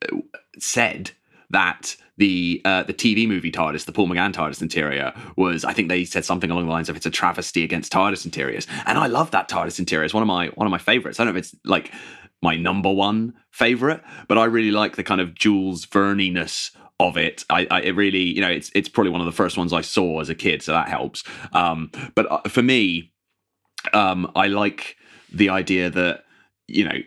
said 0.59 1.11
that 1.53 1.95
the 2.17 2.61
uh, 2.65 2.83
the 2.83 2.93
TV 2.93 3.27
movie 3.27 3.51
TARDIS, 3.51 3.85
the 3.85 3.91
Paul 3.91 4.07
McGann 4.07 4.33
TARDIS 4.33 4.61
interior, 4.61 5.13
was 5.35 5.63
I 5.63 5.73
think 5.73 5.89
they 5.89 6.05
said 6.05 6.25
something 6.25 6.51
along 6.51 6.65
the 6.65 6.71
lines 6.71 6.89
of 6.89 6.95
it's 6.95 7.05
a 7.05 7.11
travesty 7.11 7.63
against 7.63 7.91
TARDIS 7.91 8.25
interiors, 8.25 8.67
and 8.85 8.97
I 8.97 9.07
love 9.07 9.31
that 9.31 9.49
TARDIS 9.49 9.79
interior. 9.79 10.03
It's 10.03 10.13
one 10.13 10.23
of 10.23 10.27
my 10.27 10.47
one 10.49 10.67
of 10.67 10.71
my 10.71 10.77
favorites. 10.77 11.19
I 11.19 11.23
don't 11.23 11.33
know 11.33 11.39
if 11.39 11.45
it's 11.45 11.55
like 11.65 11.91
my 12.41 12.55
number 12.55 12.91
one 12.91 13.33
favorite, 13.51 14.03
but 14.27 14.37
I 14.37 14.45
really 14.45 14.71
like 14.71 14.95
the 14.95 15.03
kind 15.03 15.21
of 15.21 15.33
Jules 15.33 15.85
Verne-ness 15.85 16.71
of 16.99 17.17
it. 17.17 17.45
I, 17.49 17.65
I 17.71 17.81
it 17.81 17.95
really 17.95 18.23
you 18.23 18.41
know 18.41 18.49
it's 18.49 18.71
it's 18.75 18.89
probably 18.89 19.11
one 19.11 19.21
of 19.21 19.25
the 19.25 19.31
first 19.31 19.57
ones 19.57 19.73
I 19.73 19.81
saw 19.81 20.19
as 20.19 20.29
a 20.29 20.35
kid, 20.35 20.61
so 20.61 20.73
that 20.73 20.89
helps. 20.89 21.23
Um, 21.51 21.91
but 22.15 22.31
uh, 22.31 22.41
for 22.49 22.61
me, 22.61 23.11
um, 23.93 24.31
I 24.35 24.47
like 24.47 24.97
the 25.33 25.49
idea 25.49 25.89
that 25.89 26.25
you 26.67 26.85
know 26.85 26.97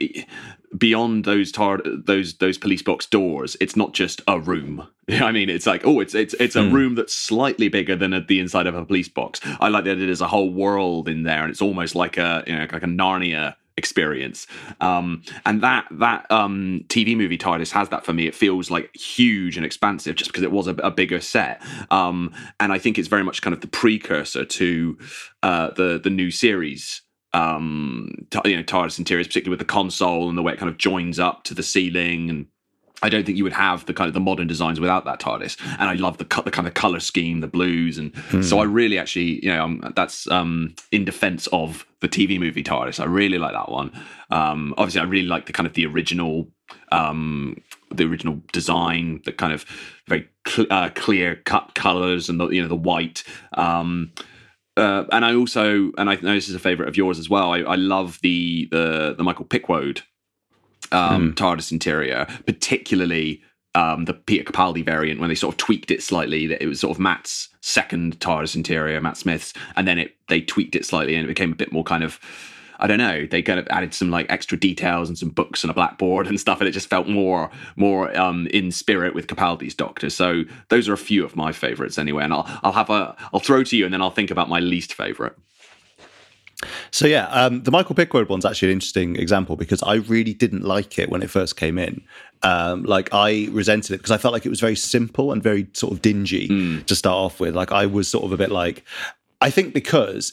beyond 0.76 1.24
those 1.24 1.50
tar- 1.50 1.80
those 1.84 2.34
those 2.34 2.58
police 2.58 2.82
box 2.82 3.06
doors 3.06 3.56
it's 3.60 3.76
not 3.76 3.94
just 3.94 4.20
a 4.28 4.38
room. 4.38 4.86
I 5.08 5.32
mean 5.32 5.48
it's 5.48 5.66
like 5.66 5.86
oh 5.86 6.00
it's 6.00 6.14
it's 6.14 6.34
it's 6.34 6.56
a 6.56 6.62
Hmm. 6.62 6.74
room 6.74 6.94
that's 6.96 7.14
slightly 7.14 7.68
bigger 7.68 7.96
than 7.96 8.12
at 8.12 8.28
the 8.28 8.40
inside 8.40 8.66
of 8.66 8.74
a 8.74 8.84
police 8.84 9.08
box. 9.08 9.40
I 9.60 9.68
like 9.68 9.84
that 9.84 9.98
it 9.98 10.08
is 10.08 10.20
a 10.20 10.26
whole 10.28 10.52
world 10.52 11.08
in 11.08 11.22
there 11.22 11.42
and 11.42 11.50
it's 11.50 11.62
almost 11.62 11.94
like 11.94 12.16
a 12.18 12.44
you 12.46 12.52
know 12.54 12.66
like 12.70 12.82
a 12.82 12.86
narnia 12.86 13.54
experience. 13.78 14.46
Um 14.80 15.22
and 15.44 15.62
that 15.62 15.86
that 15.92 16.30
um 16.30 16.84
tv 16.88 17.16
movie 17.16 17.38
tardis 17.38 17.70
has 17.72 17.88
that 17.90 18.04
for 18.04 18.12
me. 18.12 18.26
It 18.26 18.34
feels 18.34 18.70
like 18.70 18.94
huge 18.94 19.56
and 19.56 19.64
expansive 19.64 20.16
just 20.16 20.30
because 20.32 20.42
it 20.42 20.52
was 20.52 20.66
a, 20.66 20.74
a 20.76 20.90
bigger 20.90 21.20
set. 21.20 21.62
Um 21.90 22.32
and 22.60 22.72
i 22.72 22.78
think 22.78 22.98
it's 22.98 23.08
very 23.08 23.22
much 23.24 23.40
kind 23.42 23.54
of 23.54 23.60
the 23.62 23.66
precursor 23.68 24.44
to 24.44 24.98
uh 25.42 25.70
the 25.70 26.00
the 26.02 26.10
new 26.10 26.30
series 26.30 27.02
um 27.36 28.26
t- 28.30 28.50
you 28.50 28.56
know 28.56 28.62
TARDIS 28.62 28.98
interiors, 28.98 29.26
particularly 29.26 29.52
with 29.52 29.66
the 29.66 29.72
console 29.72 30.28
and 30.28 30.36
the 30.38 30.42
way 30.42 30.52
it 30.52 30.58
kind 30.58 30.70
of 30.70 30.78
joins 30.78 31.18
up 31.18 31.44
to 31.44 31.54
the 31.54 31.62
ceiling 31.62 32.30
and 32.30 32.46
I 33.02 33.10
don't 33.10 33.26
think 33.26 33.36
you 33.36 33.44
would 33.44 33.52
have 33.52 33.84
the 33.84 33.92
kind 33.92 34.08
of 34.08 34.14
the 34.14 34.20
modern 34.20 34.46
designs 34.46 34.80
without 34.80 35.04
that 35.04 35.20
TARDIS, 35.20 35.58
and 35.78 35.90
I 35.90 35.94
love 35.94 36.16
the 36.16 36.24
co- 36.24 36.42
the 36.42 36.50
kind 36.50 36.66
of 36.66 36.72
color 36.72 36.98
scheme, 36.98 37.40
the 37.40 37.46
blues, 37.46 37.98
and 37.98 38.12
so 38.42 38.58
I 38.58 38.64
really 38.64 38.98
actually, 38.98 39.44
you 39.44 39.50
know, 39.52 39.64
um, 39.64 39.92
that's 39.94 40.26
um, 40.30 40.74
in 40.90 41.04
defense 41.04 41.46
of 41.48 41.86
the 42.00 42.08
TV 42.08 42.40
movie 42.40 42.62
TARDIS. 42.62 42.98
I 42.98 43.04
really 43.04 43.36
like 43.36 43.52
that 43.52 43.70
one. 43.70 43.92
Um, 44.30 44.72
obviously, 44.78 45.02
I 45.02 45.04
really 45.04 45.26
like 45.26 45.44
the 45.44 45.52
kind 45.52 45.66
of 45.66 45.74
the 45.74 45.84
original, 45.84 46.48
um, 46.90 47.60
the 47.90 48.04
original 48.04 48.40
design, 48.52 49.20
the 49.26 49.32
kind 49.32 49.52
of 49.52 49.66
very 50.08 50.26
cl- 50.48 50.68
uh, 50.70 50.88
clear 50.94 51.36
cut 51.44 51.74
colors, 51.74 52.30
and 52.30 52.40
the 52.40 52.48
you 52.48 52.62
know 52.62 52.68
the 52.68 52.74
white. 52.76 53.24
Uh, 54.76 55.04
and 55.10 55.24
I 55.24 55.34
also, 55.34 55.90
and 55.96 56.10
I 56.10 56.16
know 56.16 56.34
this 56.34 56.48
is 56.48 56.54
a 56.54 56.60
favorite 56.60 56.88
of 56.88 56.96
yours 56.96 57.18
as 57.18 57.30
well. 57.30 57.52
I, 57.52 57.60
I 57.60 57.76
love 57.76 58.18
the 58.22 58.68
the 58.70 59.14
the 59.16 59.24
Michael 59.24 59.46
Pickwoad 59.46 60.02
um, 60.92 61.34
TARDIS 61.34 61.72
interior, 61.72 62.26
particularly 62.46 63.42
um, 63.74 64.04
the 64.04 64.14
Peter 64.14 64.44
Capaldi 64.44 64.84
variant 64.84 65.18
when 65.20 65.28
they 65.28 65.34
sort 65.34 65.54
of 65.54 65.58
tweaked 65.58 65.90
it 65.90 66.02
slightly. 66.02 66.46
That 66.46 66.62
it 66.62 66.66
was 66.66 66.80
sort 66.80 66.94
of 66.94 67.00
Matt's 67.00 67.48
second 67.62 68.20
TARDIS 68.20 68.54
interior, 68.54 69.00
Matt 69.00 69.16
Smith's, 69.16 69.54
and 69.76 69.88
then 69.88 69.98
it 69.98 70.16
they 70.28 70.42
tweaked 70.42 70.76
it 70.76 70.84
slightly 70.84 71.14
and 71.14 71.24
it 71.24 71.28
became 71.28 71.52
a 71.52 71.56
bit 71.56 71.72
more 71.72 71.84
kind 71.84 72.04
of. 72.04 72.20
I 72.78 72.86
don't 72.86 72.98
know. 72.98 73.26
They 73.26 73.42
kind 73.42 73.58
of 73.58 73.66
added 73.68 73.94
some 73.94 74.10
like 74.10 74.26
extra 74.30 74.58
details 74.58 75.08
and 75.08 75.18
some 75.18 75.30
books 75.30 75.64
and 75.64 75.70
a 75.70 75.74
blackboard 75.74 76.26
and 76.26 76.38
stuff, 76.38 76.60
and 76.60 76.68
it 76.68 76.72
just 76.72 76.88
felt 76.88 77.08
more 77.08 77.50
more 77.76 78.16
um, 78.16 78.46
in 78.48 78.70
spirit 78.70 79.14
with 79.14 79.26
Capaldi's 79.26 79.74
Doctor. 79.74 80.10
So 80.10 80.44
those 80.68 80.88
are 80.88 80.92
a 80.92 80.98
few 80.98 81.24
of 81.24 81.36
my 81.36 81.52
favorites 81.52 81.98
anyway. 81.98 82.24
And 82.24 82.32
I'll 82.32 82.60
I'll 82.62 82.72
have 82.72 82.90
a 82.90 83.16
I'll 83.32 83.40
throw 83.40 83.64
to 83.64 83.76
you, 83.76 83.84
and 83.84 83.92
then 83.92 84.02
I'll 84.02 84.10
think 84.10 84.30
about 84.30 84.48
my 84.48 84.60
least 84.60 84.94
favorite. 84.94 85.36
So 86.90 87.06
yeah, 87.06 87.26
um, 87.28 87.62
the 87.64 87.70
Michael 87.70 87.94
Pickwoad 87.94 88.28
one's 88.28 88.46
actually 88.46 88.68
an 88.68 88.74
interesting 88.74 89.16
example 89.16 89.56
because 89.56 89.82
I 89.82 89.96
really 89.96 90.32
didn't 90.32 90.62
like 90.62 90.98
it 90.98 91.10
when 91.10 91.22
it 91.22 91.30
first 91.30 91.56
came 91.56 91.76
in. 91.78 92.02
Um, 92.42 92.82
like 92.84 93.10
I 93.12 93.48
resented 93.50 93.92
it 93.92 93.98
because 93.98 94.10
I 94.10 94.16
felt 94.16 94.32
like 94.32 94.46
it 94.46 94.50
was 94.50 94.60
very 94.60 94.76
simple 94.76 95.32
and 95.32 95.42
very 95.42 95.66
sort 95.74 95.92
of 95.92 96.00
dingy 96.00 96.48
to 96.84 96.94
start 96.94 97.16
off 97.16 97.40
with. 97.40 97.54
Like 97.54 97.72
I 97.72 97.86
was 97.86 98.08
sort 98.08 98.24
of 98.24 98.32
a 98.32 98.36
bit 98.36 98.50
like, 98.50 98.84
I 99.40 99.50
think 99.50 99.74
because. 99.74 100.32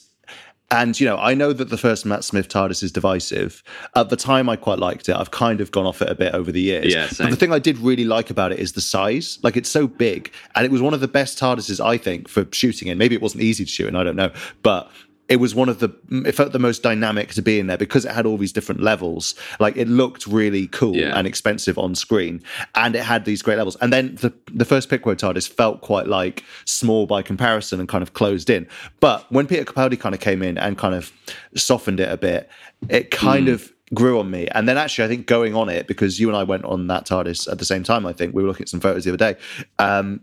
And 0.74 1.00
you 1.00 1.06
know, 1.06 1.18
I 1.18 1.36
know 1.36 1.54
that 1.54 1.70
the 1.70 1.78
first 1.78 2.04
Matt 2.04 2.24
Smith 2.24 2.50
TARDIS 2.50 2.82
is 2.82 2.92
divisive. 2.92 3.62
At 3.96 4.10
the 4.10 4.16
time, 4.16 4.50
I 4.50 4.56
quite 4.56 4.80
liked 4.80 5.08
it. 5.08 5.16
I've 5.16 5.30
kind 5.30 5.62
of 5.62 5.72
gone 5.72 5.86
off 5.86 6.02
it 6.02 6.10
a 6.10 6.16
bit 6.16 6.34
over 6.34 6.52
the 6.52 6.62
years. 6.62 6.92
Yeah, 6.92 7.08
but 7.16 7.30
the 7.30 7.36
thing 7.36 7.54
I 7.54 7.60
did 7.60 7.78
really 7.78 8.06
like 8.06 8.32
about 8.32 8.52
it 8.52 8.60
is 8.60 8.72
the 8.72 8.82
size. 8.82 9.38
Like 9.44 9.56
it's 9.56 9.70
so 9.70 9.86
big, 9.86 10.32
and 10.56 10.66
it 10.66 10.72
was 10.72 10.82
one 10.82 10.96
of 10.96 11.00
the 11.00 11.08
best 11.08 11.38
TARDISes 11.40 11.80
I 11.80 11.98
think 11.98 12.28
for 12.28 12.48
shooting 12.52 12.88
in. 12.88 12.98
Maybe 12.98 13.14
it 13.14 13.22
wasn't 13.22 13.44
easy 13.44 13.66
to 13.66 13.70
shoot 13.70 13.88
in. 13.88 13.96
I 13.96 14.04
don't 14.04 14.16
know, 14.16 14.32
but 14.64 14.90
it 15.30 15.38
was 15.38 15.56
one 15.56 15.70
of 15.70 15.80
the 15.80 15.90
it 16.26 16.34
felt 16.34 16.52
the 16.52 16.60
most 16.60 16.84
dynamic 16.84 17.30
to 17.34 17.42
be 17.42 17.58
in 17.60 17.68
there 17.68 17.78
because 17.78 18.04
it 18.06 18.12
had 18.12 18.26
all 18.26 18.38
these 18.38 18.52
different 18.52 18.82
levels 18.82 19.36
like 19.60 19.78
it 19.78 19.88
looked 19.88 20.28
really 20.28 20.68
cool 20.68 20.96
Yeah. 20.96 21.18
and 21.18 21.26
expensive 21.26 21.78
on 21.78 21.96
screen 21.96 22.42
and 22.76 22.96
it 22.96 23.04
had 23.04 23.24
these 23.26 23.42
great 23.42 23.58
levels 23.58 23.78
and 23.78 23.94
then 23.94 24.16
the 24.16 24.34
the 24.54 24.66
first 24.66 24.90
Pickwoad 24.90 25.18
TARDIS 25.18 25.48
felt 25.48 25.82
quite 25.82 26.08
like 26.08 26.44
small 26.66 27.06
by 27.06 27.22
comparison 27.22 27.80
and 27.80 27.88
kind 27.88 28.02
of 28.02 28.14
closed 28.14 28.50
in 28.50 28.68
but 29.00 29.26
when 29.32 29.48
Peter 29.48 29.64
Capaldi 29.64 30.00
kind 30.00 30.14
of 30.14 30.22
came 30.22 30.44
in 30.44 30.58
and 30.58 30.78
kind 30.78 30.94
of 30.94 31.12
softened 31.56 32.00
it 32.00 32.12
a 32.12 32.18
bit 32.18 32.50
it 32.90 33.10
kind 33.12 33.48
of 33.48 33.72
grew 33.94 34.20
on 34.20 34.32
me. 34.32 34.48
And 34.48 34.68
then 34.68 34.76
actually, 34.78 35.06
I 35.06 35.08
think 35.08 35.28
going 35.28 35.54
on 35.56 35.70
it 35.70 35.86
because 35.86 36.20
you 36.20 36.28
and 36.28 36.36
I 36.36 36.42
went 36.44 36.66
on 36.66 36.88
that 36.88 37.06
TARDIS 37.06 37.50
at 37.52 37.60
the 37.60 37.66
same 37.66 37.84
time. 37.84 38.08
I 38.08 38.14
think 38.14 38.34
we 38.34 38.42
were 38.42 38.48
looking 38.50 38.64
at 38.64 38.70
some 38.70 38.80
photos 38.80 39.04
the 39.04 39.12
other 39.14 39.18
day. 39.34 39.40
Um, 39.78 40.22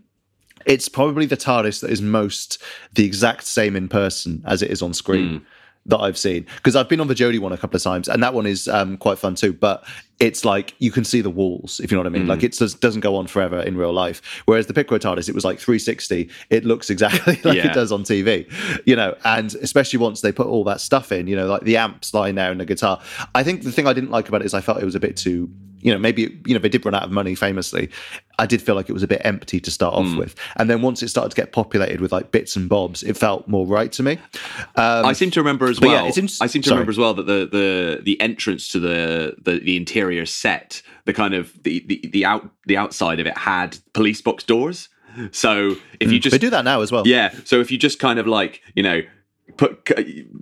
it's 0.65 0.89
probably 0.89 1.25
the 1.25 1.37
TARDIS 1.37 1.81
that 1.81 1.89
is 1.89 2.01
most 2.01 2.61
the 2.93 3.05
exact 3.05 3.45
same 3.45 3.75
in 3.75 3.87
person 3.87 4.43
as 4.45 4.61
it 4.61 4.71
is 4.71 4.81
on 4.81 4.93
screen. 4.93 5.39
Mm. 5.39 5.45
That 5.87 5.97
I've 5.97 6.17
seen 6.17 6.45
because 6.57 6.75
I've 6.75 6.87
been 6.87 6.99
on 6.99 7.07
the 7.07 7.15
Jodie 7.15 7.39
one 7.39 7.53
a 7.53 7.57
couple 7.57 7.75
of 7.75 7.81
times, 7.81 8.07
and 8.07 8.21
that 8.21 8.35
one 8.35 8.45
is 8.45 8.67
um, 8.67 8.97
quite 8.97 9.17
fun 9.17 9.33
too. 9.33 9.51
But 9.51 9.83
it's 10.21 10.45
like 10.45 10.73
you 10.79 10.91
can 10.91 11.03
see 11.03 11.19
the 11.19 11.29
walls, 11.29 11.79
if 11.83 11.91
you 11.91 11.97
know 11.97 12.01
what 12.03 12.07
I 12.07 12.11
mean. 12.11 12.25
Mm. 12.25 12.29
Like 12.29 12.43
it 12.43 12.53
just 12.53 12.79
doesn't 12.79 13.01
go 13.01 13.15
on 13.17 13.27
forever 13.27 13.59
in 13.59 13.75
real 13.75 13.91
life. 13.91 14.21
Whereas 14.45 14.67
the 14.67 14.73
Pickwoad 14.73 15.01
TARDIS, 15.01 15.27
it 15.27 15.35
was 15.35 15.43
like 15.43 15.57
360. 15.59 16.29
It 16.49 16.63
looks 16.63 16.89
exactly 16.89 17.33
like 17.43 17.57
Yeah. 17.57 17.71
it 17.71 17.73
does 17.73 17.91
on 17.91 18.03
TV, 18.03 18.49
you 18.85 18.95
know. 18.95 19.15
And 19.25 19.53
especially 19.55 19.97
once 19.99 20.21
they 20.21 20.31
put 20.31 20.47
all 20.47 20.63
that 20.65 20.79
stuff 20.79 21.11
in, 21.11 21.27
you 21.27 21.35
know, 21.35 21.47
like 21.47 21.63
the 21.63 21.75
amps 21.77 22.13
lying 22.13 22.35
there 22.35 22.51
and 22.51 22.59
the 22.61 22.65
guitar. 22.65 23.01
I 23.35 23.43
think 23.43 23.63
the 23.63 23.71
thing 23.71 23.87
I 23.87 23.93
didn't 23.93 24.11
like 24.11 24.29
about 24.29 24.41
it 24.41 24.45
is 24.45 24.53
I 24.53 24.61
felt 24.61 24.81
it 24.81 24.85
was 24.85 24.95
a 24.95 24.99
bit 24.99 25.17
too, 25.17 25.49
you 25.81 25.91
know, 25.91 25.97
maybe 25.97 26.39
you 26.45 26.53
know 26.53 26.59
they 26.59 26.69
did 26.69 26.85
run 26.85 26.93
out 26.93 27.03
of 27.03 27.11
money 27.11 27.33
famously. 27.33 27.89
I 28.37 28.45
did 28.47 28.61
feel 28.61 28.73
like 28.75 28.89
it 28.89 28.93
was 28.93 29.03
a 29.03 29.07
bit 29.07 29.21
empty 29.23 29.59
to 29.59 29.69
start 29.69 29.93
Mm. 29.95 30.11
off 30.11 30.17
with, 30.17 30.35
and 30.55 30.69
then 30.69 30.81
once 30.81 31.03
it 31.03 31.09
started 31.09 31.29
to 31.31 31.35
get 31.35 31.51
populated 31.53 32.01
with 32.01 32.11
like 32.11 32.31
bits 32.31 32.55
and 32.55 32.67
bobs, 32.69 33.01
it 33.03 33.15
felt 33.17 33.47
more 33.47 33.65
right 33.67 33.91
to 33.93 34.03
me. 34.03 34.13
Um, 34.75 35.05
I 35.05 35.13
seem 35.13 35.31
to 35.31 35.39
remember 35.39 35.67
as 35.67 35.79
yeah, 35.79 35.87
well. 35.87 36.05
it's 36.07 36.17
int- 36.17 36.37
I 36.41 36.47
seem 36.47 36.61
to 36.63 36.69
sorry. 36.69 36.77
remember 36.77 36.91
as 36.91 36.97
well 36.97 37.13
that 37.15 37.25
the 37.25 37.47
the 37.51 37.99
the 38.03 38.19
entrance 38.21 38.67
to 38.69 38.79
the 38.79 39.35
the, 39.41 39.59
the 39.59 39.75
interior 39.75 40.10
set, 40.25 40.81
the 41.05 41.13
kind 41.13 41.33
of 41.33 41.61
the, 41.63 41.79
the 41.87 42.09
the 42.11 42.25
out 42.25 42.49
the 42.65 42.77
outside 42.77 43.19
of 43.19 43.27
it 43.27 43.37
had 43.37 43.77
police 43.93 44.21
box 44.21 44.43
doors. 44.43 44.89
So 45.31 45.75
if 45.99 46.09
you 46.11 46.19
hmm. 46.19 46.21
just 46.21 46.31
they 46.31 46.37
do 46.37 46.49
that 46.51 46.63
now 46.63 46.81
as 46.81 46.91
well. 46.91 47.05
yeah, 47.05 47.33
so 47.43 47.59
if 47.59 47.69
you 47.69 47.77
just 47.77 47.99
kind 47.99 48.17
of 48.17 48.27
like 48.27 48.61
you 48.75 48.83
know 48.83 49.01
put 49.57 49.89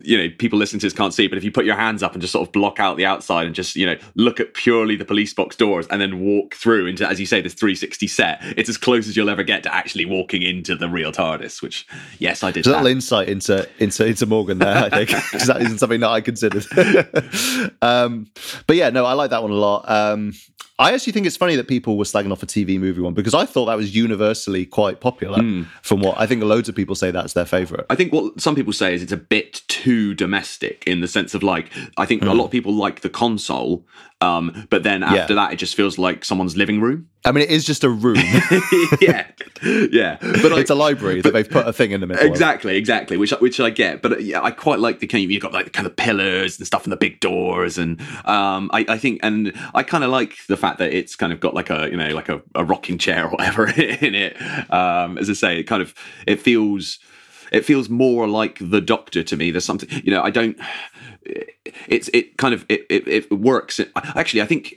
you 0.01 0.17
know 0.17 0.29
people 0.37 0.57
listening 0.59 0.79
to 0.79 0.85
this 0.85 0.93
can't 0.93 1.13
see, 1.13 1.27
but 1.27 1.37
if 1.37 1.43
you 1.43 1.51
put 1.51 1.65
your 1.65 1.75
hands 1.75 2.03
up 2.03 2.13
and 2.13 2.21
just 2.21 2.33
sort 2.33 2.47
of 2.47 2.51
block 2.51 2.79
out 2.79 2.97
the 2.97 3.05
outside 3.05 3.45
and 3.45 3.55
just 3.55 3.75
you 3.75 3.85
know 3.85 3.97
look 4.15 4.39
at 4.39 4.53
purely 4.53 4.95
the 4.95 5.05
police 5.05 5.33
box 5.33 5.55
doors 5.55 5.87
and 5.87 6.01
then 6.01 6.19
walk 6.19 6.55
through 6.55 6.87
into 6.87 7.07
as 7.07 7.19
you 7.19 7.25
say 7.25 7.41
this 7.41 7.53
360 7.53 8.07
set, 8.07 8.39
it's 8.57 8.69
as 8.69 8.77
close 8.77 9.07
as 9.07 9.15
you'll 9.17 9.29
ever 9.29 9.43
get 9.43 9.63
to 9.63 9.73
actually 9.73 10.05
walking 10.05 10.41
into 10.41 10.75
the 10.75 10.89
real 10.89 11.11
TARDIS. 11.11 11.61
Which 11.61 11.87
yes, 12.19 12.43
I 12.43 12.51
did. 12.51 12.65
A 12.65 12.69
little 12.69 12.87
insight 12.87 13.29
into 13.29 13.67
into 13.79 14.05
into 14.05 14.25
Morgan 14.25 14.59
there, 14.59 14.77
I 14.77 14.89
think, 14.89 15.09
because 15.31 15.47
that 15.47 15.61
isn't 15.61 15.79
something 15.79 15.99
that 15.99 16.09
I 16.09 16.21
considered. 16.21 16.65
um, 17.81 18.27
but 18.67 18.75
yeah, 18.75 18.89
no, 18.89 19.05
I 19.05 19.13
like 19.13 19.31
that 19.31 19.41
one 19.41 19.51
a 19.51 19.55
lot. 19.55 19.89
Um, 19.89 20.33
I 20.79 20.93
actually 20.93 21.11
think 21.11 21.27
it's 21.27 21.35
funny 21.35 21.57
that 21.57 21.67
people 21.67 21.97
were 21.97 22.05
slagging 22.05 22.31
off 22.31 22.41
a 22.41 22.45
TV 22.45 22.79
movie 22.79 23.01
one 23.01 23.13
because 23.13 23.33
I 23.33 23.45
thought 23.45 23.65
that 23.65 23.75
was 23.75 23.93
universally 23.93 24.65
quite 24.65 25.01
popular. 25.01 25.39
Hmm. 25.41 25.63
From 25.81 25.99
what 25.99 26.17
I 26.17 26.25
think, 26.25 26.41
loads 26.41 26.69
of 26.69 26.75
people 26.75 26.95
say 26.95 27.11
that's 27.11 27.33
their 27.33 27.45
favorite. 27.45 27.85
I 27.89 27.95
think 27.95 28.13
what 28.13 28.39
some 28.39 28.55
people 28.55 28.71
say 28.71 28.93
it's 29.01 29.11
a 29.11 29.17
bit 29.17 29.61
too 29.67 30.13
domestic 30.13 30.83
in 30.87 31.01
the 31.01 31.07
sense 31.07 31.33
of 31.33 31.43
like 31.43 31.71
I 31.97 32.05
think 32.05 32.23
a 32.23 32.33
lot 32.33 32.45
of 32.45 32.51
people 32.51 32.73
like 32.73 33.01
the 33.01 33.09
console, 33.09 33.85
um, 34.21 34.67
but 34.69 34.83
then 34.83 35.03
after 35.03 35.15
Hmm. 35.15 35.29
Yeah. 35.31 35.35
that 35.47 35.53
it 35.53 35.57
just 35.57 35.75
feels 35.75 35.97
like 35.97 36.25
someone's 36.25 36.55
living 36.57 36.81
room. 36.81 37.07
I 37.25 37.31
mean, 37.33 37.43
it 37.43 37.49
is 37.51 37.65
just 37.65 37.83
a 37.83 37.89
room. 37.89 38.15
yeah, 39.01 39.27
yeah, 39.91 40.17
but 40.21 40.53
I, 40.53 40.59
it's 40.59 40.69
a 40.69 40.75
library 40.75 41.21
that 41.21 41.33
they've 41.33 41.49
put 41.49 41.67
a 41.67 41.73
thing 41.73 41.91
in 41.91 41.99
the 41.99 42.07
middle. 42.07 42.23
of. 42.23 42.29
Exactly, 42.29 42.77
exactly. 42.77 43.17
Which 43.17 43.31
which 43.31 43.59
I 43.59 43.69
get, 43.69 44.01
but 44.01 44.13
uh, 44.13 44.17
yeah, 44.17 44.41
I 44.41 44.51
quite 44.51 44.79
like 44.79 44.99
the 44.99 45.07
kind 45.07 45.25
of 45.25 45.31
you've 45.31 45.41
got 45.41 45.51
like 45.51 45.65
the 45.65 45.71
kind 45.71 45.85
of 45.85 45.95
pillars 45.95 46.57
and 46.57 46.65
stuff 46.65 46.83
and 46.83 46.91
the 46.93 46.97
big 46.97 47.19
doors, 47.19 47.77
and 47.77 47.99
um, 48.25 48.69
I, 48.73 48.85
I 48.87 48.97
think, 48.97 49.19
and 49.21 49.53
I 49.73 49.83
kind 49.83 50.03
of 50.05 50.11
like 50.11 50.37
the 50.47 50.57
fact 50.57 50.79
that 50.79 50.93
it's 50.93 51.15
kind 51.15 51.33
of 51.33 51.39
got 51.41 51.53
like 51.53 51.69
a 51.69 51.89
you 51.91 51.97
know 51.97 52.09
like 52.13 52.29
a, 52.29 52.41
a 52.55 52.63
rocking 52.63 52.97
chair 52.97 53.25
or 53.25 53.29
whatever 53.31 53.67
in 53.67 54.15
it. 54.15 54.37
Um, 54.71 55.17
as 55.17 55.29
I 55.29 55.33
say, 55.33 55.59
it 55.59 55.63
kind 55.63 55.81
of 55.81 55.93
it 56.25 56.41
feels 56.41 56.99
it 57.51 57.65
feels 57.65 57.89
more 57.89 58.27
like 58.27 58.57
the 58.59 58.81
Doctor 58.81 59.23
to 59.23 59.37
me. 59.37 59.51
There's 59.51 59.65
something 59.65 59.89
you 60.03 60.11
know 60.11 60.21
I 60.21 60.29
don't. 60.29 60.57
It's 61.87 62.09
it 62.13 62.37
kind 62.37 62.53
of 62.53 62.65
it 62.69 62.85
it, 62.89 63.07
it 63.07 63.31
works. 63.31 63.79
Actually, 63.95 64.41
I 64.41 64.45
think 64.45 64.75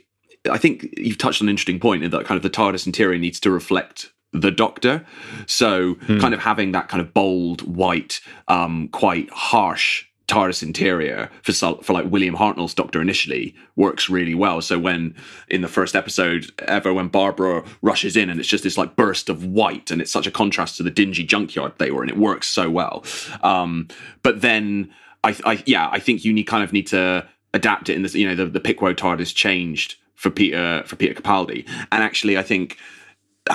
I 0.49 0.57
think 0.57 0.87
you've 0.97 1.17
touched 1.17 1.41
on 1.41 1.47
an 1.47 1.51
interesting 1.51 1.79
point 1.79 2.03
in 2.03 2.11
that 2.11 2.25
kind 2.25 2.37
of 2.37 2.43
the 2.43 2.49
TARDIS 2.49 2.85
interior 2.85 3.17
needs 3.17 3.39
to 3.41 3.51
reflect 3.51 4.11
the 4.33 4.51
Doctor. 4.51 5.05
So 5.45 5.95
kind 6.19 6.33
of 6.33 6.39
having 6.39 6.71
that 6.71 6.89
kind 6.89 7.01
of 7.01 7.13
bold, 7.13 7.61
white, 7.61 8.19
um, 8.47 8.89
quite 8.89 9.29
harsh 9.29 10.05
TARDIS 10.27 10.63
interior 10.63 11.29
for 11.41 11.51
for 11.83 11.93
like 11.93 12.05
William 12.05 12.35
Hartnell's 12.35 12.73
Doctor 12.73 13.01
initially 13.01 13.55
works 13.75 14.09
really 14.09 14.33
well. 14.33 14.61
So 14.61 14.79
when 14.79 15.15
in 15.49 15.61
the 15.61 15.67
first 15.67 15.95
episode 15.95 16.49
ever, 16.59 16.93
when 16.93 17.09
Barbara 17.09 17.63
rushes 17.81 18.15
in 18.15 18.29
and 18.29 18.39
it's 18.39 18.49
just 18.49 18.63
this 18.63 18.77
like 18.77 18.95
burst 18.95 19.27
of 19.29 19.45
white 19.45 19.91
and 19.91 20.01
it's 20.01 20.11
such 20.11 20.25
a 20.25 20.31
contrast 20.31 20.77
to 20.77 20.83
the 20.83 20.91
dingy 20.91 21.23
junkyard 21.23 21.73
they 21.77 21.91
were 21.91 22.03
in, 22.03 22.09
it 22.09 22.17
works 22.17 22.47
so 22.47 22.69
well. 22.69 23.03
Um, 23.41 23.89
but 24.21 24.41
then 24.41 24.93
I, 25.23 25.35
I 25.45 25.63
yeah, 25.65 25.89
I 25.91 25.99
think 25.99 26.23
you 26.23 26.31
need 26.31 26.45
kind 26.45 26.63
of 26.63 26.71
need 26.71 26.87
to 26.87 27.27
adapt 27.53 27.89
it 27.89 27.95
in 27.95 28.03
this. 28.03 28.15
You 28.15 28.27
know, 28.27 28.35
the 28.35 28.45
the 28.45 28.61
Pickwoad 28.61 28.97
TARDIS 28.97 29.35
changed 29.35 29.95
for 30.15 30.29
Peter 30.29 30.83
for 30.85 30.95
Peter 30.95 31.19
Capaldi, 31.19 31.67
and 31.91 32.01
actually, 32.01 32.37
I 32.37 32.43
think 32.43 32.77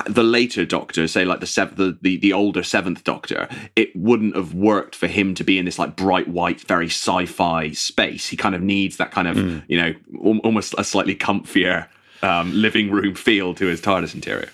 the 0.07 0.23
later 0.23 0.65
Doctor, 0.67 1.09
say 1.09 1.25
like 1.25 1.41
the 1.41 1.47
sev- 1.47 1.77
the, 1.77 1.97
the 2.03 2.19
the 2.19 2.33
older 2.33 2.63
Seventh 2.63 3.05
Doctor, 3.05 3.49
it 3.75 3.95
wouldn't 3.97 4.37
have 4.37 4.53
worked 4.55 4.95
for 4.95 5.07
him 5.07 5.35
to 5.35 5.45
be 5.45 5.59
in 5.59 5.65
this 5.65 5.79
like 5.79 5.97
bright 5.97 6.29
white, 6.29 6.61
very 6.61 6.87
sci-fi 6.89 7.71
space. 7.73 8.27
He 8.29 8.37
kind 8.37 8.55
of 8.55 8.61
needs 8.63 8.99
that 8.99 9.11
kind 9.11 9.27
of 9.29 9.37
you 9.69 9.79
know 9.81 9.95
al- 10.25 10.39
almost 10.41 10.75
a 10.77 10.85
slightly 10.85 11.15
comfier 11.17 11.89
um, 12.23 12.53
living 12.53 12.91
room 12.91 13.15
feel 13.15 13.55
to 13.55 13.67
his 13.67 13.81
TARDIS 13.81 14.15
interior. 14.15 14.51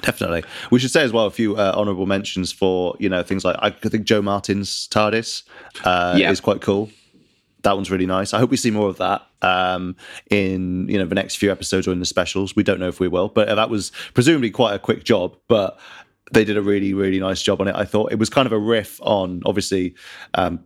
Definitely. 0.00 0.44
We 0.70 0.78
should 0.78 0.92
say 0.92 1.02
as 1.02 1.12
well 1.12 1.26
a 1.26 1.30
few 1.30 1.56
uh, 1.56 1.72
honourable 1.74 2.06
mentions 2.06 2.52
for 2.52 2.94
you 3.00 3.08
know 3.08 3.22
things 3.22 3.44
like 3.44 3.56
I 3.60 3.70
think 3.70 4.04
Jo 4.04 4.22
Martin's 4.22 4.88
TARDIS 4.88 5.42
uh, 5.84 6.14
Yeah. 6.16 6.30
is 6.30 6.40
quite 6.40 6.60
cool. 6.60 6.90
That 7.62 7.74
one's 7.74 7.90
really 7.90 8.06
nice. 8.06 8.32
I 8.32 8.38
hope 8.38 8.50
we 8.50 8.56
see 8.56 8.70
more 8.70 8.88
of 8.88 8.98
that 8.98 9.26
um, 9.42 9.96
in 10.30 10.88
you 10.88 10.98
know 10.98 11.06
the 11.06 11.14
next 11.14 11.36
few 11.36 11.50
episodes 11.50 11.88
or 11.88 11.92
in 11.92 12.00
the 12.00 12.06
specials. 12.06 12.54
We 12.54 12.62
don't 12.62 12.78
know 12.78 12.88
if 12.88 13.00
we 13.00 13.08
will, 13.08 13.28
but 13.28 13.48
that 13.48 13.70
was 13.70 13.90
presumably 14.14 14.50
quite 14.50 14.74
a 14.74 14.78
quick 14.78 15.04
job. 15.04 15.36
But 15.48 15.78
they 16.32 16.44
did 16.44 16.56
a 16.56 16.62
really 16.62 16.94
really 16.94 17.18
nice 17.18 17.42
job 17.42 17.60
on 17.60 17.68
it. 17.68 17.74
I 17.74 17.84
thought 17.84 18.12
it 18.12 18.18
was 18.18 18.30
kind 18.30 18.46
of 18.46 18.52
a 18.52 18.58
riff 18.58 19.00
on 19.02 19.42
obviously 19.44 19.94
um, 20.34 20.60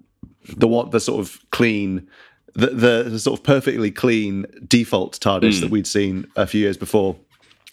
the 0.57 0.69
what 0.69 0.91
the 0.91 1.01
sort 1.01 1.21
of 1.21 1.39
clean. 1.51 2.09
The, 2.55 2.67
the, 2.67 3.03
the 3.09 3.19
sort 3.19 3.41
of 3.41 3.45
perfectly 3.45 3.91
clean 3.91 4.45
default 4.69 5.19
TARDIS 5.19 5.61
that 5.63 5.71
we'd 5.71 5.87
seen 5.87 6.27
a 6.37 6.47
few 6.47 6.61
years 6.61 6.77
before 6.77 7.17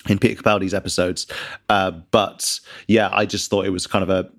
in 0.07 0.19
Peter 0.19 0.41
Capaldi's 0.41 0.73
episodes. 0.73 1.27
Uh, 1.67 1.91
but 1.91 2.59
yeah, 2.87 3.09
I 3.11 3.25
just 3.25 3.49
thought 3.49 3.65
it 3.65 3.71
was 3.71 3.87
kind 3.87 4.03
of 4.03 4.09
a. 4.09 4.29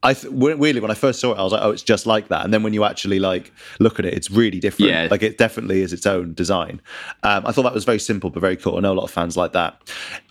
I 0.00 0.14
th- 0.14 0.32
weirdly 0.32 0.80
when 0.80 0.92
I 0.92 0.94
first 0.94 1.18
saw 1.20 1.32
it, 1.32 1.38
I 1.38 1.42
was 1.42 1.52
like, 1.52 1.60
"Oh, 1.62 1.70
it's 1.70 1.82
just 1.82 2.06
like 2.06 2.28
that." 2.28 2.44
And 2.44 2.54
then 2.54 2.62
when 2.62 2.72
you 2.72 2.84
actually 2.84 3.18
like 3.18 3.50
look 3.80 3.98
at 3.98 4.04
it, 4.06 4.14
it's 4.14 4.30
really 4.30 4.60
different. 4.60 4.92
Yeah. 4.92 5.08
Like 5.10 5.24
it 5.24 5.38
definitely 5.38 5.82
is 5.82 5.92
its 5.92 6.06
own 6.06 6.34
design. 6.34 6.80
Um, 7.24 7.44
I 7.44 7.50
thought 7.50 7.62
that 7.64 7.74
was 7.74 7.84
very 7.84 7.98
simple 7.98 8.30
but 8.30 8.38
very 8.40 8.56
cool. 8.56 8.76
I 8.76 8.80
know 8.80 8.92
a 8.92 8.94
lot 8.94 9.02
of 9.04 9.10
fans 9.10 9.36
like 9.36 9.52
that. 9.54 9.76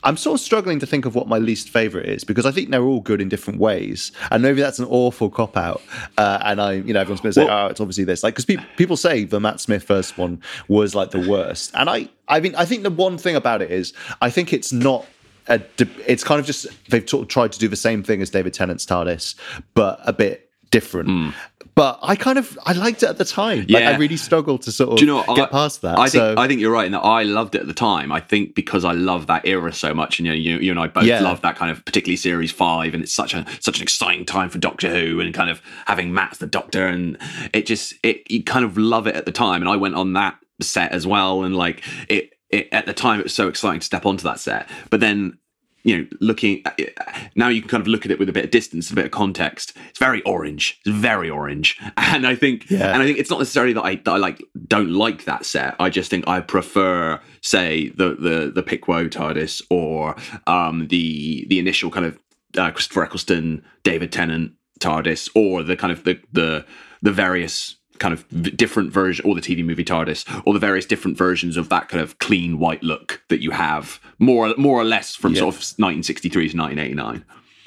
I'm 0.05 0.15
sort 0.15 0.39
of 0.39 0.45
struggling 0.45 0.79
to 0.79 0.85
think 0.85 1.03
of 1.05 1.15
what 1.15 1.27
my 1.27 1.37
least 1.37 1.67
favorite 1.69 2.07
is 2.07 2.23
because 2.23 2.45
I 2.45 2.51
think 2.51 2.69
they're 2.71 2.83
all 2.85 3.01
good 3.01 3.19
in 3.19 3.27
different 3.27 3.59
ways, 3.59 4.13
and 4.31 4.41
maybe 4.41 4.61
that's 4.61 4.79
an 4.79 4.85
awful 4.85 5.29
cop 5.29 5.57
out. 5.57 5.81
Uh, 6.17 6.39
and 6.45 6.61
I, 6.61 6.73
you 6.73 6.93
know, 6.93 7.01
everyone's 7.01 7.19
going 7.19 7.31
to 7.33 7.39
say, 7.41 7.45
Well- 7.45 7.65
"Oh, 7.65 7.67
it's 7.69 7.81
obviously 7.81 8.05
this," 8.05 8.23
like 8.23 8.35
because 8.35 8.45
pe- 8.45 8.63
people 8.77 8.95
say 8.95 9.25
the 9.25 9.41
Matt 9.41 9.59
Smith 9.59 9.83
first 9.83 10.17
one 10.17 10.41
was 10.69 10.95
like 10.95 11.11
the 11.11 11.27
worst, 11.29 11.71
and 11.73 11.89
I, 11.89 12.07
I 12.29 12.39
mean, 12.39 12.55
I 12.55 12.63
think 12.63 12.83
the 12.83 12.89
one 12.89 13.17
thing 13.17 13.35
about 13.35 13.61
it 13.61 13.69
is 13.71 13.91
I 14.21 14.29
think 14.29 14.53
it's 14.53 14.71
not 14.71 15.05
a, 15.49 15.61
it's 16.05 16.23
kind 16.23 16.39
of 16.39 16.45
just 16.45 16.67
they've 16.89 17.07
sort 17.09 17.23
of 17.23 17.27
tried 17.29 17.51
to 17.53 17.59
do 17.59 17.67
the 17.67 17.75
same 17.75 18.03
thing 18.03 18.21
as 18.21 18.29
David 18.29 18.53
Tennant's 18.53 18.85
TARDIS, 18.85 19.35
but 19.73 19.99
a 20.03 20.13
bit 20.13 20.49
different. 20.71 21.09
Hmm. 21.09 21.29
But 21.75 21.99
I 22.01 22.15
kind 22.15 22.39
of 22.39 22.57
I 22.65 22.73
liked 22.73 23.03
it 23.03 23.09
at 23.09 23.19
the 23.19 23.25
time. 23.25 23.59
Like. 23.59 23.69
Yeah. 23.69 23.91
I 23.91 23.97
really 23.97 24.17
struggled 24.17 24.63
to 24.63 24.71
sort 24.71 24.93
of 24.93 24.97
Do 24.97 25.05
you 25.05 25.11
know 25.11 25.17
what? 25.17 25.35
get 25.35 25.49
I, 25.49 25.51
past 25.51 25.83
that. 25.83 25.99
I 25.99 26.09
think 26.09 26.37
I 26.39 26.47
think 26.47 26.59
you're 26.59 26.71
right 26.71 26.87
in 26.87 26.91
that 26.93 27.01
I 27.03 27.21
loved 27.21 27.53
it 27.53 27.61
at 27.61 27.67
the 27.67 27.73
time. 27.73 28.11
I 28.11 28.19
think 28.19 28.55
because 28.55 28.83
I 28.83 28.93
love 28.93 29.27
that 29.27 29.45
era 29.45 29.71
so 29.71 29.93
much, 29.93 30.17
and 30.17 30.25
you 30.25 30.31
know, 30.31 30.37
you, 30.37 30.57
you 30.57 30.71
and 30.71 30.79
I 30.79 30.87
both 30.87 31.03
Yeah. 31.03 31.19
love 31.19 31.41
that 31.41 31.55
kind 31.55 31.69
of 31.69 31.85
particularly 31.85 32.15
series 32.17 32.51
five, 32.51 32.95
and 32.95 33.03
it's 33.03 33.13
such 33.13 33.35
a 33.35 33.45
such 33.59 33.77
an 33.77 33.83
exciting 33.83 34.25
time 34.25 34.49
for 34.49 34.57
Doctor 34.57 34.89
Who, 34.89 35.19
and 35.19 35.31
kind 35.35 35.51
of 35.51 35.61
having 35.85 36.13
Matt 36.15 36.31
as 36.31 36.37
the 36.39 36.47
Doctor, 36.47 36.87
and 36.87 37.15
it 37.53 37.67
just 37.67 37.93
it 38.01 38.29
you 38.29 38.43
kind 38.43 38.65
of 38.65 38.75
love 38.77 39.05
it 39.05 39.15
at 39.15 39.25
the 39.25 39.31
time. 39.31 39.61
And 39.61 39.69
I 39.69 39.75
went 39.75 39.93
on 39.93 40.13
that 40.13 40.37
set 40.61 40.91
as 40.93 41.05
well, 41.05 41.43
and 41.43 41.55
like 41.55 41.83
it, 42.09 42.33
it 42.49 42.67
at 42.71 42.85
the 42.85 42.93
time 42.93 43.19
it 43.19 43.23
was 43.23 43.33
so 43.33 43.47
exciting 43.47 43.79
to 43.79 43.85
step 43.85 44.05
onto 44.05 44.23
that 44.23 44.39
set, 44.39 44.69
but 44.89 44.99
then. 44.99 45.37
You 45.83 45.99
know, 45.99 46.07
looking 46.19 46.63
it, 46.77 46.97
now, 47.35 47.47
you 47.47 47.61
can 47.61 47.69
kind 47.69 47.79
of 47.79 47.87
look 47.87 48.03
at 48.03 48.11
it 48.11 48.19
with 48.19 48.27
a 48.27 48.33
bit 48.33 48.43
of 48.43 48.51
distance, 48.51 48.91
a 48.91 48.93
bit 48.95 49.05
of 49.05 49.11
context. 49.11 49.71
It's 49.89 49.99
very 49.99 50.21
orange. 50.23 50.77
It's 50.85 50.93
very 50.93 51.29
orange, 51.29 51.79
and 51.97 52.27
I 52.27 52.35
think, 52.35 52.69
Yeah. 52.69 52.91
and 52.93 53.01
I 53.01 53.05
think 53.05 53.17
it's 53.19 53.29
not 53.29 53.39
necessarily 53.39 53.71
that 53.71 53.83
I, 53.83 53.95
that 53.95 54.09
I 54.11 54.17
like 54.17 54.43
don't 54.67 54.89
like 54.91 55.23
that 55.25 55.45
set. 55.45 55.77
I 55.79 55.89
just 55.89 56.09
think 56.09 56.27
I 56.27 56.41
prefer, 56.41 57.21
say, 57.41 57.89
the 57.95 58.15
the 58.15 58.51
the 58.53 58.63
Pickwoad 58.63 59.11
TARDIS 59.11 59.61
or 59.69 60.17
um, 60.45 60.89
the 60.89 61.45
the 61.47 61.57
initial 61.57 61.89
kind 61.89 62.05
of 62.07 62.19
uh, 62.57 62.71
Christopher 62.71 63.03
Eccleston, 63.03 63.63
David 63.83 64.11
Tennant 64.11 64.53
TARDIS, 64.81 65.29
or 65.35 65.63
the 65.63 65.77
kind 65.77 65.93
of 65.93 66.03
the 66.03 66.19
the 66.33 66.65
the 67.01 67.13
various 67.13 67.76
kind 67.99 68.13
of 68.13 68.25
different 68.57 68.91
version 68.91 69.25
or 69.25 69.35
the 69.35 69.41
TV 69.41 69.63
movie 69.63 69.83
TARDIS 69.85 70.25
or 70.45 70.53
the 70.53 70.59
various 70.59 70.85
different 70.85 71.17
versions 71.17 71.57
of 71.57 71.69
that 71.69 71.89
kind 71.89 72.01
of 72.01 72.17
clean 72.19 72.59
white 72.59 72.83
look 72.83 73.21
that 73.29 73.41
you 73.41 73.51
have 73.51 73.99
more 74.19 74.53
more 74.57 74.79
or 74.79 74.83
less 74.85 75.15
from 75.15 75.33
Yeah. 75.33 75.39
sort 75.41 75.55
of 75.55 75.61
1963 75.61 76.49
to 76.49 76.57
1989. 76.57 77.23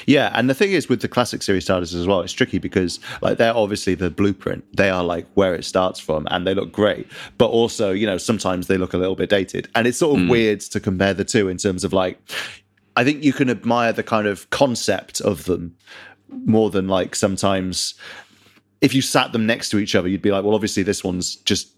Yeah, 0.07 0.31
and 0.35 0.49
the 0.49 0.55
thing 0.55 0.73
is 0.73 0.89
with 0.89 1.03
the 1.03 1.09
classic 1.09 1.43
series 1.43 1.67
TARDIS 1.67 1.95
as 1.95 2.07
well, 2.07 2.23
it's 2.23 2.33
tricky 2.33 2.59
because 2.59 2.99
like 3.21 3.37
they're 3.37 3.55
obviously 3.55 3.95
the 3.95 4.09
blueprint. 4.09 4.65
They 4.75 4.89
are 4.89 5.05
like 5.05 5.27
where 5.35 5.55
it 5.55 5.63
starts 5.65 6.01
from, 6.01 6.27
and 6.31 6.47
they 6.47 6.55
look 6.55 6.73
great. 6.73 7.07
But 7.37 7.49
also, 7.49 7.91
you 7.93 8.07
know, 8.07 8.17
sometimes 8.17 8.67
they 8.67 8.79
look 8.79 8.95
a 8.95 8.97
little 8.99 9.15
bit 9.15 9.29
dated, 9.29 9.69
and 9.75 9.87
it's 9.87 9.99
sort 9.99 10.19
of 10.19 10.25
Mm. 10.25 10.31
weird 10.31 10.61
to 10.63 10.81
compare 10.81 11.13
the 11.13 11.25
two 11.25 11.49
in 11.49 11.59
terms 11.59 11.85
of 11.85 11.93
like. 11.93 12.19
I 12.97 13.05
think 13.05 13.23
you 13.23 13.33
can 13.35 13.49
admire 13.51 13.93
the 13.93 14.03
kind 14.03 14.27
of 14.27 14.49
concept 14.51 15.21
of 15.21 15.45
them 15.45 15.77
more 16.47 16.71
than 16.71 16.89
like 16.89 17.15
sometimes 17.15 17.95
if 18.81 18.95
you 18.95 19.03
sat 19.03 19.33
them 19.33 19.47
next 19.47 19.69
to 19.71 19.79
each 19.79 19.95
other, 19.95 20.09
you'd 20.09 20.23
be 20.23 20.31
like, 20.31 20.45
well, 20.45 20.55
obviously 20.55 20.83
this 20.83 21.05
one's 21.05 21.37
just 21.37 21.69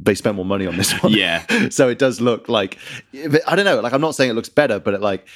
they 0.00 0.14
spent 0.14 0.36
more 0.36 0.44
money 0.44 0.66
on 0.66 0.76
this 0.76 0.92
one. 1.02 1.12
Yeah. 1.12 1.68
so 1.70 1.88
it 1.88 1.98
does 1.98 2.20
look 2.20 2.48
like 2.48 2.78
I 3.46 3.56
don't 3.56 3.64
know. 3.64 3.80
Like 3.80 3.92
I'm 3.92 4.00
not 4.00 4.14
saying 4.14 4.30
it 4.30 4.34
looks 4.34 4.48
better, 4.48 4.78
but 4.78 4.94
it 4.94 5.00
like 5.00 5.26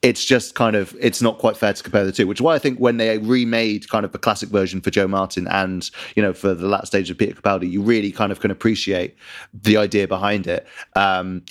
it's 0.00 0.24
just 0.24 0.54
kind 0.54 0.76
of 0.76 0.94
it's 1.00 1.20
not 1.20 1.38
quite 1.38 1.56
fair 1.56 1.72
to 1.72 1.82
compare 1.82 2.04
the 2.04 2.12
two. 2.12 2.26
Which 2.26 2.38
is 2.38 2.42
why 2.42 2.54
I 2.54 2.58
think 2.58 2.78
when 2.78 2.98
they 2.98 3.18
remade 3.18 3.88
kind 3.88 4.04
of 4.04 4.12
the 4.12 4.18
classic 4.18 4.48
version 4.48 4.80
for 4.80 4.90
Jo 4.90 5.08
Martin 5.08 5.48
and 5.48 5.90
you 6.14 6.22
know 6.22 6.32
for 6.32 6.54
the 6.54 6.68
last 6.68 6.88
stage 6.88 7.10
of 7.10 7.18
Peter 7.18 7.34
Capaldi, 7.34 7.70
you 7.70 7.82
really 7.82 8.12
kind 8.12 8.30
of 8.30 8.40
can 8.40 8.50
appreciate 8.50 9.16
the 9.52 9.76
idea 9.76 10.06
behind 10.06 10.46
it. 10.46 10.66
Um, 10.94 11.44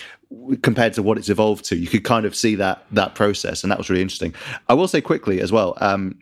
compared 0.61 0.93
to 0.93 1.03
what 1.03 1.17
it's 1.17 1.29
evolved 1.29 1.65
to, 1.65 1.77
you 1.77 1.87
could 1.87 2.03
kind 2.03 2.25
of 2.25 2.35
see 2.35 2.55
that 2.55 2.85
that 2.91 3.15
process, 3.15 3.63
and 3.63 3.71
that 3.71 3.77
was 3.77 3.89
really 3.89 4.01
interesting. 4.01 4.33
I 4.69 4.73
will 4.73 4.87
say 4.87 5.01
quickly 5.01 5.41
as 5.41 5.51
well. 5.51 5.77
Um, 5.81 6.17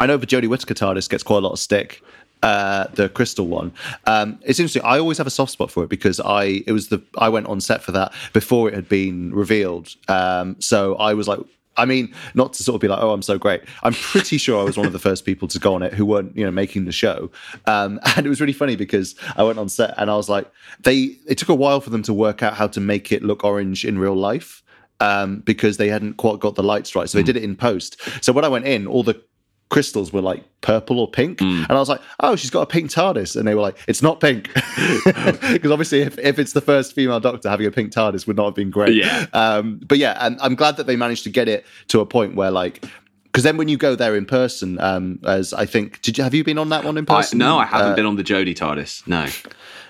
I 0.00 0.06
know 0.06 0.16
the 0.16 0.26
Jodie 0.26 0.48
Whittaker 0.48 0.74
TARDIS 0.74 1.08
gets 1.08 1.22
quite 1.22 1.38
a 1.38 1.40
lot 1.40 1.52
of 1.52 1.58
stick. 1.58 2.02
Uh, 2.42 2.86
the 2.94 3.08
crystal 3.08 3.48
one. 3.48 3.72
Um, 4.06 4.38
it's 4.42 4.60
interesting. 4.60 4.82
I 4.84 4.98
always 4.98 5.18
have 5.18 5.26
a 5.26 5.30
soft 5.30 5.50
spot 5.50 5.72
for 5.72 5.82
it 5.82 5.88
because 5.88 6.20
I 6.20 6.62
it 6.66 6.72
was 6.72 6.88
the 6.88 7.02
I 7.16 7.28
went 7.28 7.46
on 7.46 7.60
set 7.60 7.82
for 7.82 7.90
that 7.92 8.12
before 8.32 8.68
it 8.68 8.74
had 8.74 8.88
been 8.88 9.34
revealed. 9.34 9.94
Um, 10.08 10.60
so 10.60 10.94
I 10.96 11.14
was 11.14 11.28
like. 11.28 11.40
I 11.76 11.84
mean, 11.84 12.12
not 12.34 12.54
to 12.54 12.64
sort 12.64 12.74
of 12.74 12.80
be 12.80 12.88
like, 12.88 13.00
oh, 13.00 13.12
I'm 13.12 13.22
so 13.22 13.38
great. 13.38 13.62
I'm 13.84 13.92
pretty 13.92 14.36
sure 14.36 14.60
I 14.60 14.64
was 14.64 14.76
one 14.76 14.86
of 14.86 14.92
the 14.92 14.98
first 14.98 15.24
people 15.24 15.46
to 15.46 15.60
go 15.60 15.76
on 15.76 15.84
it 15.84 15.94
who 15.94 16.04
weren't, 16.04 16.36
you 16.36 16.44
know, 16.44 16.50
making 16.50 16.86
the 16.86 16.90
show. 16.90 17.30
Um, 17.66 18.00
and 18.16 18.26
it 18.26 18.28
was 18.28 18.40
really 18.40 18.52
funny 18.52 18.74
because 18.74 19.14
I 19.36 19.44
went 19.44 19.60
on 19.60 19.68
set 19.68 19.94
and 19.96 20.10
I 20.10 20.16
was 20.16 20.28
like, 20.28 20.50
they. 20.80 21.16
It 21.28 21.38
took 21.38 21.48
a 21.48 21.54
while 21.54 21.80
for 21.80 21.90
them 21.90 22.02
to 22.02 22.12
work 22.12 22.42
out 22.42 22.54
how 22.54 22.66
to 22.66 22.80
make 22.80 23.12
it 23.12 23.22
look 23.22 23.44
orange 23.44 23.84
in 23.84 23.96
real 23.96 24.16
life 24.16 24.64
um, 25.00 25.40
because 25.40 25.76
they 25.76 25.88
hadn't 25.88 26.14
quite 26.14 26.40
got 26.40 26.54
the 26.54 26.62
lights 26.62 26.94
right. 26.94 27.08
So 27.08 27.18
they 27.18 27.24
did 27.24 27.36
it 27.36 27.44
in 27.44 27.56
post. 27.56 28.00
So 28.24 28.32
when 28.32 28.44
I 28.44 28.48
went 28.48 28.66
in, 28.66 28.86
all 28.86 29.02
the 29.02 29.22
crystals 29.68 30.12
were 30.12 30.22
like 30.22 30.44
purple 30.60 30.98
or 30.98 31.10
pink. 31.10 31.40
And 31.40 31.70
I 31.70 31.78
was 31.78 31.88
like, 31.88 32.00
oh, 32.20 32.36
she's 32.36 32.50
got 32.50 32.62
a 32.62 32.66
pink 32.66 32.90
TARDIS. 32.90 33.36
And 33.36 33.46
they 33.46 33.54
were 33.54 33.60
like, 33.60 33.76
it's 33.86 34.02
not 34.02 34.20
pink. 34.20 34.50
Because 35.58 35.70
obviously, 35.70 36.02
if, 36.02 36.18
if 36.18 36.38
it's 36.38 36.52
the 36.52 36.60
first 36.60 36.94
female 36.94 37.20
doctor, 37.20 37.48
having 37.48 37.66
a 37.66 37.70
pink 37.70 37.92
TARDIS 37.92 38.26
would 38.26 38.36
not 38.36 38.46
have 38.46 38.54
been 38.54 38.70
great. 38.70 38.94
Yeah. 38.94 39.26
Um, 39.32 39.80
but 39.86 39.98
yeah, 39.98 40.16
and 40.20 40.38
I'm 40.40 40.54
glad 40.54 40.76
that 40.76 40.86
they 40.86 40.96
managed 40.96 41.24
to 41.24 41.30
get 41.30 41.48
it 41.48 41.66
to 41.88 42.00
a 42.00 42.06
point 42.06 42.34
where 42.34 42.50
like, 42.50 42.84
because 43.32 43.44
then 43.44 43.56
when 43.56 43.68
you 43.68 43.76
go 43.76 43.94
there 43.94 44.16
in 44.16 44.24
person, 44.26 44.80
um, 44.80 45.18
as 45.24 45.52
I 45.52 45.66
think, 45.66 46.00
did 46.02 46.18
you 46.18 46.24
have 46.24 46.34
you 46.34 46.42
been 46.44 46.58
on 46.58 46.70
that 46.70 46.84
one 46.84 46.96
in 46.98 47.04
I, 47.08 47.16
person? 47.16 47.38
no, 47.38 47.58
I 47.58 47.64
haven't 47.66 47.92
Uh, 47.92 47.96
been 47.96 48.06
on 48.06 48.16
the 48.16 48.24
Jodie 48.24 48.54
TARDIS. 48.56 49.06
No. 49.06 49.26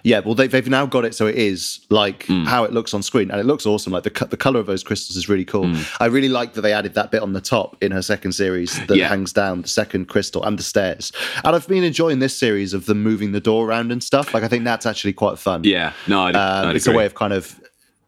yeah, 0.03 0.21
well, 0.21 0.35
they've, 0.35 0.51
they've 0.51 0.69
now 0.69 0.87
got 0.87 1.05
it 1.05 1.15
so 1.15 1.27
it 1.27 1.35
is 1.37 1.81
like 1.91 2.25
Hmm. 2.27 2.45
how 2.45 2.65
it 2.65 2.73
looks 2.73 2.93
on 2.95 3.03
screen, 3.03 3.31
and 3.31 3.41
it 3.41 3.45
looks 3.47 3.65
awesome. 3.67 3.93
Like 3.93 4.03
the 4.05 4.27
the 4.27 4.37
color 4.37 4.61
of 4.61 4.67
those 4.67 4.83
crystals 4.85 5.17
is 5.17 5.29
really 5.29 5.45
cool. 5.45 5.67
Hmm. 5.69 5.83
I 6.01 6.07
really 6.07 6.29
like 6.29 6.55
that 6.55 6.63
they 6.63 6.73
added 6.73 6.95
that 6.95 7.11
bit 7.11 7.23
on 7.23 7.33
the 7.33 7.41
top 7.41 7.77
in 7.83 7.93
her 7.93 8.03
second 8.03 8.33
series 8.33 8.79
that 8.89 8.97
Yeah. 8.97 9.09
hangs 9.09 9.33
down 9.33 9.63
the 9.63 9.69
second 9.69 10.07
crystal 10.09 10.43
and 10.45 10.59
the 10.59 10.63
stairs. 10.63 11.13
And 11.45 11.55
I've 11.57 11.67
been 11.69 11.85
enjoying 11.85 12.19
this 12.19 12.37
series 12.37 12.75
of 12.75 12.87
them 12.87 13.03
moving 13.03 13.33
the 13.33 13.41
door 13.41 13.67
around 13.69 13.93
and 13.93 14.03
stuff. 14.03 14.35
Like 14.35 14.43
I 14.43 14.49
think 14.49 14.65
that's 14.65 14.85
actually 14.87 15.13
quite 15.15 15.39
fun. 15.39 15.63
Yeah. 15.65 15.93
No, 16.07 16.23
I'd, 16.27 16.37
Um, 16.37 16.69
I'd 16.69 16.77
it's 16.77 16.87
agree. 16.87 16.95
a 16.97 16.99
way 16.99 17.07
of 17.07 17.15
kind 17.15 17.33
of 17.33 17.59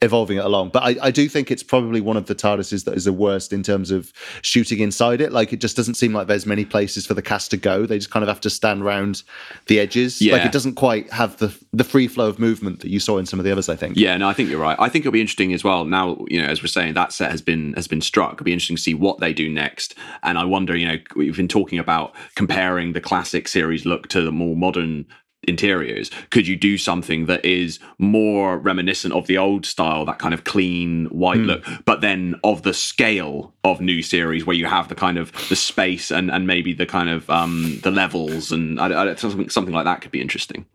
evolving 0.03 0.39
it 0.39 0.45
along. 0.45 0.71
But 0.71 0.83
I, 0.83 0.97
I 1.03 1.11
do 1.11 1.29
think 1.29 1.51
it's 1.51 1.63
probably 1.63 2.01
one 2.01 2.17
of 2.17 2.27
the 2.27 2.35
TARDISes 2.35 2.85
that 2.85 2.95
is 2.95 3.05
the 3.05 3.13
worst 3.13 3.53
in 3.53 3.63
terms 3.63 3.91
of 3.91 4.13
shooting 4.41 4.81
inside 4.81 5.21
it. 5.21 5.31
Like 5.31 5.53
it 5.53 5.61
just 5.61 5.77
doesn't 5.77 5.95
seem 5.95 6.13
like 6.15 6.27
there's 6.27 6.47
many 6.47 6.65
places 6.65 7.07
for 7.07 7.15
the 7.15 7.23
cast 7.23 7.51
to 7.51 7.57
go. 7.57 7.85
They 7.85 7.99
just 7.99 8.11
kind 8.11 8.23
of 8.23 8.29
have 8.29 8.41
to 8.41 8.51
stand 8.51 8.83
around 8.83 9.23
the 9.67 9.79
edges. 9.79 10.23
Yeah. 10.23 10.35
Like 10.35 10.47
it 10.47 10.53
doesn't 10.53 10.75
quite 10.75 11.11
have 11.13 11.37
the 11.37 11.55
the 11.73 11.85
free 11.85 12.09
flow 12.09 12.29
of 12.29 12.39
movement 12.39 12.81
that 12.81 12.89
you 12.89 12.99
saw 12.99 13.19
in 13.19 13.27
some 13.27 13.39
of 13.39 13.45
the 13.45 13.53
others. 13.53 13.69
I 13.69 13.77
think. 13.77 13.97
Yeah, 13.97 14.17
no, 14.17 14.29
I 14.29 14.33
think 14.33 14.49
you're 14.49 14.61
right. 14.61 14.77
I 14.81 14.89
think 14.89 15.03
it'll 15.03 15.13
be 15.13 15.21
interesting 15.21 15.53
as 15.53 15.63
well. 15.63 15.85
Now, 15.85 16.25
you 16.29 16.41
know, 16.41 16.49
as 16.49 16.63
we're 16.63 16.69
saying, 16.69 16.95
that 16.95 17.13
set 17.13 17.31
has 17.31 17.43
been 17.43 17.75
has 17.75 17.87
been 17.87 18.01
struck. 18.01 18.35
It'll 18.35 18.45
be 18.45 18.53
interesting 18.53 18.77
to 18.77 18.83
see 18.83 18.95
what 18.95 19.21
they 19.21 19.33
do 19.35 19.49
next. 19.51 19.95
And 20.23 20.39
I 20.39 20.45
wonder, 20.45 20.75
you 20.77 20.89
know, 20.89 20.97
we've 21.15 21.37
been 21.37 21.49
talking 21.49 21.79
about 21.79 22.15
comparing 22.37 22.93
the 22.93 23.01
classic 23.01 23.49
series 23.49 23.85
look 23.85 24.09
to 24.09 24.23
the 24.23 24.33
more 24.33 24.57
modern 24.57 25.07
interiors. 25.45 26.11
Could 26.31 26.47
you 26.47 26.57
do 26.57 26.77
something 26.77 27.27
that 27.27 27.45
is 27.45 27.79
more 27.99 28.59
reminiscent 28.59 29.15
of 29.15 29.27
the 29.27 29.39
old 29.39 29.65
style, 29.65 30.05
that 30.05 30.19
kind 30.19 30.35
of 30.35 30.45
clean 30.45 31.07
white 31.07 31.39
look, 31.39 31.65
but 31.85 32.01
then 32.01 32.35
of 32.45 32.63
the 32.63 32.75
scale 32.75 33.53
of 33.65 33.81
new 33.81 34.03
series 34.03 34.47
where 34.47 34.57
you 34.57 34.67
have 34.67 34.89
the 34.89 34.95
kind 34.95 35.19
of 35.19 35.33
the 35.49 35.57
space 35.57 36.11
and 36.11 36.31
and 36.31 36.47
maybe 36.47 36.73
the 36.73 36.87
kind 36.87 37.09
of 37.09 37.29
um 37.31 37.79
the 37.83 37.91
levels 37.91 38.53
and 38.53 38.81
I, 38.81 39.11
I, 39.11 39.15
something 39.15 39.49
something 39.49 39.75
like 39.75 39.85
that 39.85 40.01
could 40.01 40.11
be 40.11 40.21
interesting. 40.21 40.67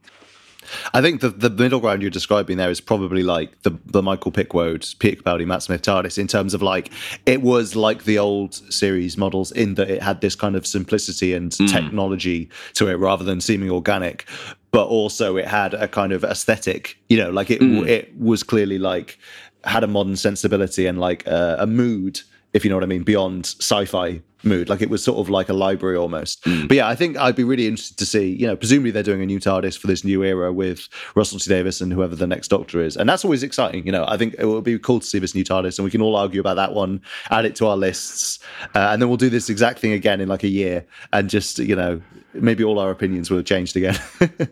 I 0.93 1.01
think 1.01 1.21
the, 1.21 1.29
the 1.29 1.49
middle 1.49 1.79
ground 1.79 2.01
you're 2.01 2.11
describing 2.11 2.57
there 2.57 2.69
is 2.69 2.81
probably 2.81 3.23
like 3.23 3.61
the, 3.63 3.77
the 3.85 4.01
Michael 4.01 4.31
Pickwoad, 4.31 4.97
Peter 4.99 5.21
Capaldi, 5.21 5.45
Matt 5.45 5.63
Smith 5.63 5.81
TARDIS 5.81 6.17
in 6.17 6.27
terms 6.27 6.53
of 6.53 6.61
like 6.61 6.91
it 7.25 7.41
was 7.41 7.75
like 7.75 8.03
the 8.03 8.17
old 8.17 8.55
series 8.73 9.17
models 9.17 9.51
in 9.51 9.75
that 9.75 9.89
it 9.89 10.01
had 10.01 10.21
this 10.21 10.35
kind 10.35 10.55
of 10.55 10.65
simplicity 10.65 11.33
and 11.33 11.53
hmm. 11.53 11.65
technology 11.67 12.49
to 12.73 12.87
it 12.87 12.95
rather 12.95 13.23
than 13.23 13.41
seeming 13.41 13.69
organic, 13.69 14.27
but 14.71 14.87
also 14.87 15.37
it 15.37 15.47
had 15.47 15.73
a 15.73 15.87
kind 15.87 16.11
of 16.11 16.23
aesthetic, 16.23 16.97
you 17.09 17.17
know, 17.17 17.29
like 17.29 17.49
it 17.49 17.61
hmm. 17.61 17.85
it 17.85 18.17
was 18.19 18.43
clearly 18.43 18.77
like 18.77 19.17
had 19.63 19.83
a 19.83 19.87
modern 19.87 20.15
sensibility 20.15 20.85
and 20.85 20.99
like 20.99 21.25
a, 21.25 21.57
a 21.59 21.67
mood, 21.67 22.21
if 22.53 22.63
you 22.63 22.69
know 22.69 22.75
what 22.75 22.83
I 22.83 22.87
mean, 22.87 23.03
beyond 23.03 23.45
sci-fi 23.45 24.21
mood. 24.45 24.69
Like 24.69 24.81
it 24.81 24.89
was 24.89 25.03
sort 25.03 25.19
of 25.19 25.29
like 25.29 25.49
a 25.49 25.53
library 25.53 25.97
almost. 25.97 26.43
But 26.67 26.77
yeah, 26.77 26.87
I 26.87 26.95
think 26.95 27.17
I'd 27.17 27.35
be 27.35 27.43
really 27.43 27.67
interested 27.67 27.97
to 27.97 28.05
see, 28.05 28.27
you 28.27 28.47
know, 28.47 28.55
presumably 28.55 28.91
they're 28.91 29.03
doing 29.03 29.21
a 29.21 29.25
new 29.25 29.39
TARDIS 29.39 29.77
for 29.77 29.87
this 29.87 30.03
new 30.03 30.23
era 30.23 30.53
with 30.53 30.87
Russell 31.15 31.39
T 31.39 31.49
Davies 31.49 31.81
and 31.81 31.91
whoever 31.91 32.15
the 32.15 32.27
next 32.27 32.49
Doctor 32.49 32.81
is. 32.81 32.95
And 32.95 33.09
that's 33.09 33.25
always 33.25 33.43
exciting. 33.43 33.85
You 33.85 33.91
know, 33.91 34.05
I 34.07 34.17
think 34.17 34.35
it 34.37 34.45
will 34.45 34.61
be 34.61 34.77
cool 34.79 34.99
to 34.99 35.05
see 35.05 35.19
this 35.19 35.35
new 35.35 35.43
TARDIS 35.43 35.77
and 35.77 35.83
we 35.83 35.91
can 35.91 36.01
all 36.01 36.15
argue 36.15 36.39
about 36.39 36.55
that 36.55 36.73
one, 36.73 37.01
add 37.31 37.45
it 37.45 37.55
to 37.57 37.67
our 37.67 37.77
lists. 37.77 38.39
Uh, 38.75 38.89
and 38.91 39.01
then 39.01 39.09
we'll 39.09 39.17
do 39.17 39.29
this 39.29 39.49
exact 39.49 39.79
thing 39.79 39.91
again 39.91 40.21
in 40.21 40.27
like 40.27 40.43
a 40.43 40.49
year 40.49 40.85
and 41.13 41.29
just, 41.29 41.59
you 41.59 41.75
know, 41.75 42.01
maybe 42.33 42.63
all 42.63 42.79
our 42.79 42.91
opinions 42.91 43.29
will 43.29 43.37
have 43.37 43.45
changed 43.45 43.75
again. 43.75 43.97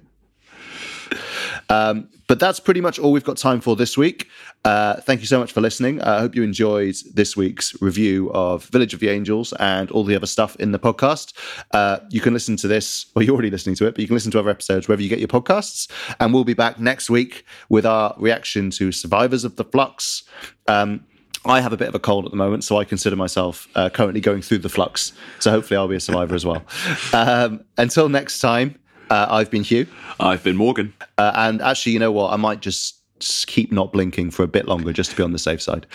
Um, 1.70 2.10
but 2.34 2.40
that's 2.40 2.60
pretty 2.60 2.82
much 2.82 2.98
all 2.98 3.12
we've 3.12 3.24
got 3.24 3.38
time 3.38 3.62
for 3.62 3.76
this 3.76 3.96
week. 3.96 4.28
Uh, 4.66 4.96
thank 5.02 5.22
you 5.22 5.28
so 5.28 5.38
much 5.38 5.52
for 5.52 5.62
listening. 5.62 6.02
I 6.02 6.20
hope 6.20 6.34
you 6.34 6.42
enjoyed 6.42 6.96
this 7.14 7.38
week's 7.38 7.80
review 7.80 8.32
of 8.34 8.66
Village 8.70 8.92
of 8.96 9.00
the 9.02 9.10
Angels 9.10 9.54
and 9.60 9.92
all 9.92 10.04
the 10.04 10.16
other 10.16 10.26
stuff 10.26 10.56
in 10.56 10.72
the 10.72 10.80
podcast. 10.80 11.34
Uh, 11.74 12.00
you 12.10 12.20
can 12.22 12.34
listen 12.34 12.58
to 12.58 12.68
this, 12.68 13.06
well, 13.14 13.24
you're 13.24 13.36
already 13.36 13.52
listening 13.52 13.76
to 13.76 13.86
it, 13.86 13.92
but 13.92 14.00
you 14.00 14.08
can 14.08 14.16
listen 14.16 14.32
to 14.32 14.40
other 14.40 14.50
episodes 14.50 14.88
wherever 14.88 15.04
you 15.04 15.10
get 15.10 15.20
your 15.20 15.28
podcasts. 15.28 15.88
And 16.20 16.34
we'll 16.34 16.44
be 16.44 16.56
back 16.56 16.80
next 16.80 17.08
week 17.08 17.46
with 17.70 17.86
our 17.86 18.16
reaction 18.18 18.72
to 18.72 18.92
Survivors 18.92 19.44
of 19.44 19.58
the 19.58 19.64
Flux. 19.66 20.24
Um, 20.68 21.06
I 21.46 21.62
have 21.62 21.72
a 21.72 21.78
bit 21.78 21.88
of 21.88 21.94
a 21.94 22.00
cold 22.00 22.26
at 22.26 22.32
the 22.32 22.38
moment, 22.38 22.64
so 22.64 22.80
I 22.80 22.84
consider 22.84 23.16
myself 23.16 23.68
uh, 23.76 23.92
currently 23.92 24.22
going 24.22 24.42
through 24.42 24.60
the 24.60 24.70
flux. 24.70 25.14
So 25.38 25.52
hopefully, 25.52 25.78
I'll 25.78 25.88
be 25.88 25.98
a 25.98 26.00
survivor 26.00 26.34
as 26.34 26.46
well. 26.46 26.64
Um, 27.14 27.64
until 27.78 28.10
next 28.10 28.40
time, 28.40 28.80
uh, 29.10 29.28
I've 29.30 29.52
been 29.52 29.64
Huw. 29.64 29.88
I've 30.20 30.44
been 30.44 30.56
Morgan. 30.56 30.94
Uh, 31.18 31.32
and 31.36 31.62
actually, 31.62 31.94
you 31.94 32.00
know 32.00 32.12
what? 32.12 32.32
I 32.32 32.36
might 32.36 32.62
just 32.62 33.00
keep 33.48 33.72
not 33.72 33.94
blinking 33.94 34.32
for 34.32 34.44
a 34.44 34.48
bit 34.48 34.68
longer 34.68 34.92
just 34.92 35.12
to 35.12 35.18
be 35.18 35.24
on 35.24 35.32
the 35.32 35.40
safe 35.40 35.62
side. 35.62 35.86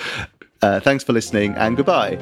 Uh, 0.62 0.80
thanks 0.80 1.04
for 1.04 1.12
listening 1.12 1.54
and 1.54 1.76
goodbye. 1.76 2.16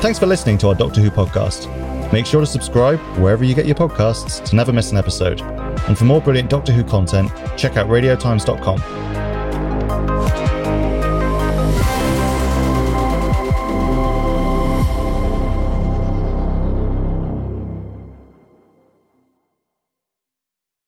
Thanks 0.00 0.18
for 0.18 0.26
listening 0.26 0.58
to 0.58 0.68
our 0.68 0.74
Doctor 0.74 1.00
Who 1.00 1.10
podcast. 1.10 1.70
Make 2.12 2.26
sure 2.26 2.40
to 2.40 2.46
subscribe 2.46 2.98
wherever 3.18 3.44
you 3.44 3.54
get 3.54 3.66
your 3.66 3.76
podcasts 3.76 4.44
to 4.44 4.56
never 4.56 4.72
miss 4.72 4.90
an 4.90 4.98
episode. 4.98 5.40
And 5.40 5.96
for 5.96 6.04
more 6.04 6.20
brilliant 6.20 6.50
Doctor 6.50 6.72
Who 6.72 6.84
content, 6.84 7.30
check 7.56 7.76
out 7.76 7.88
radiotimes.com. 7.88 10.81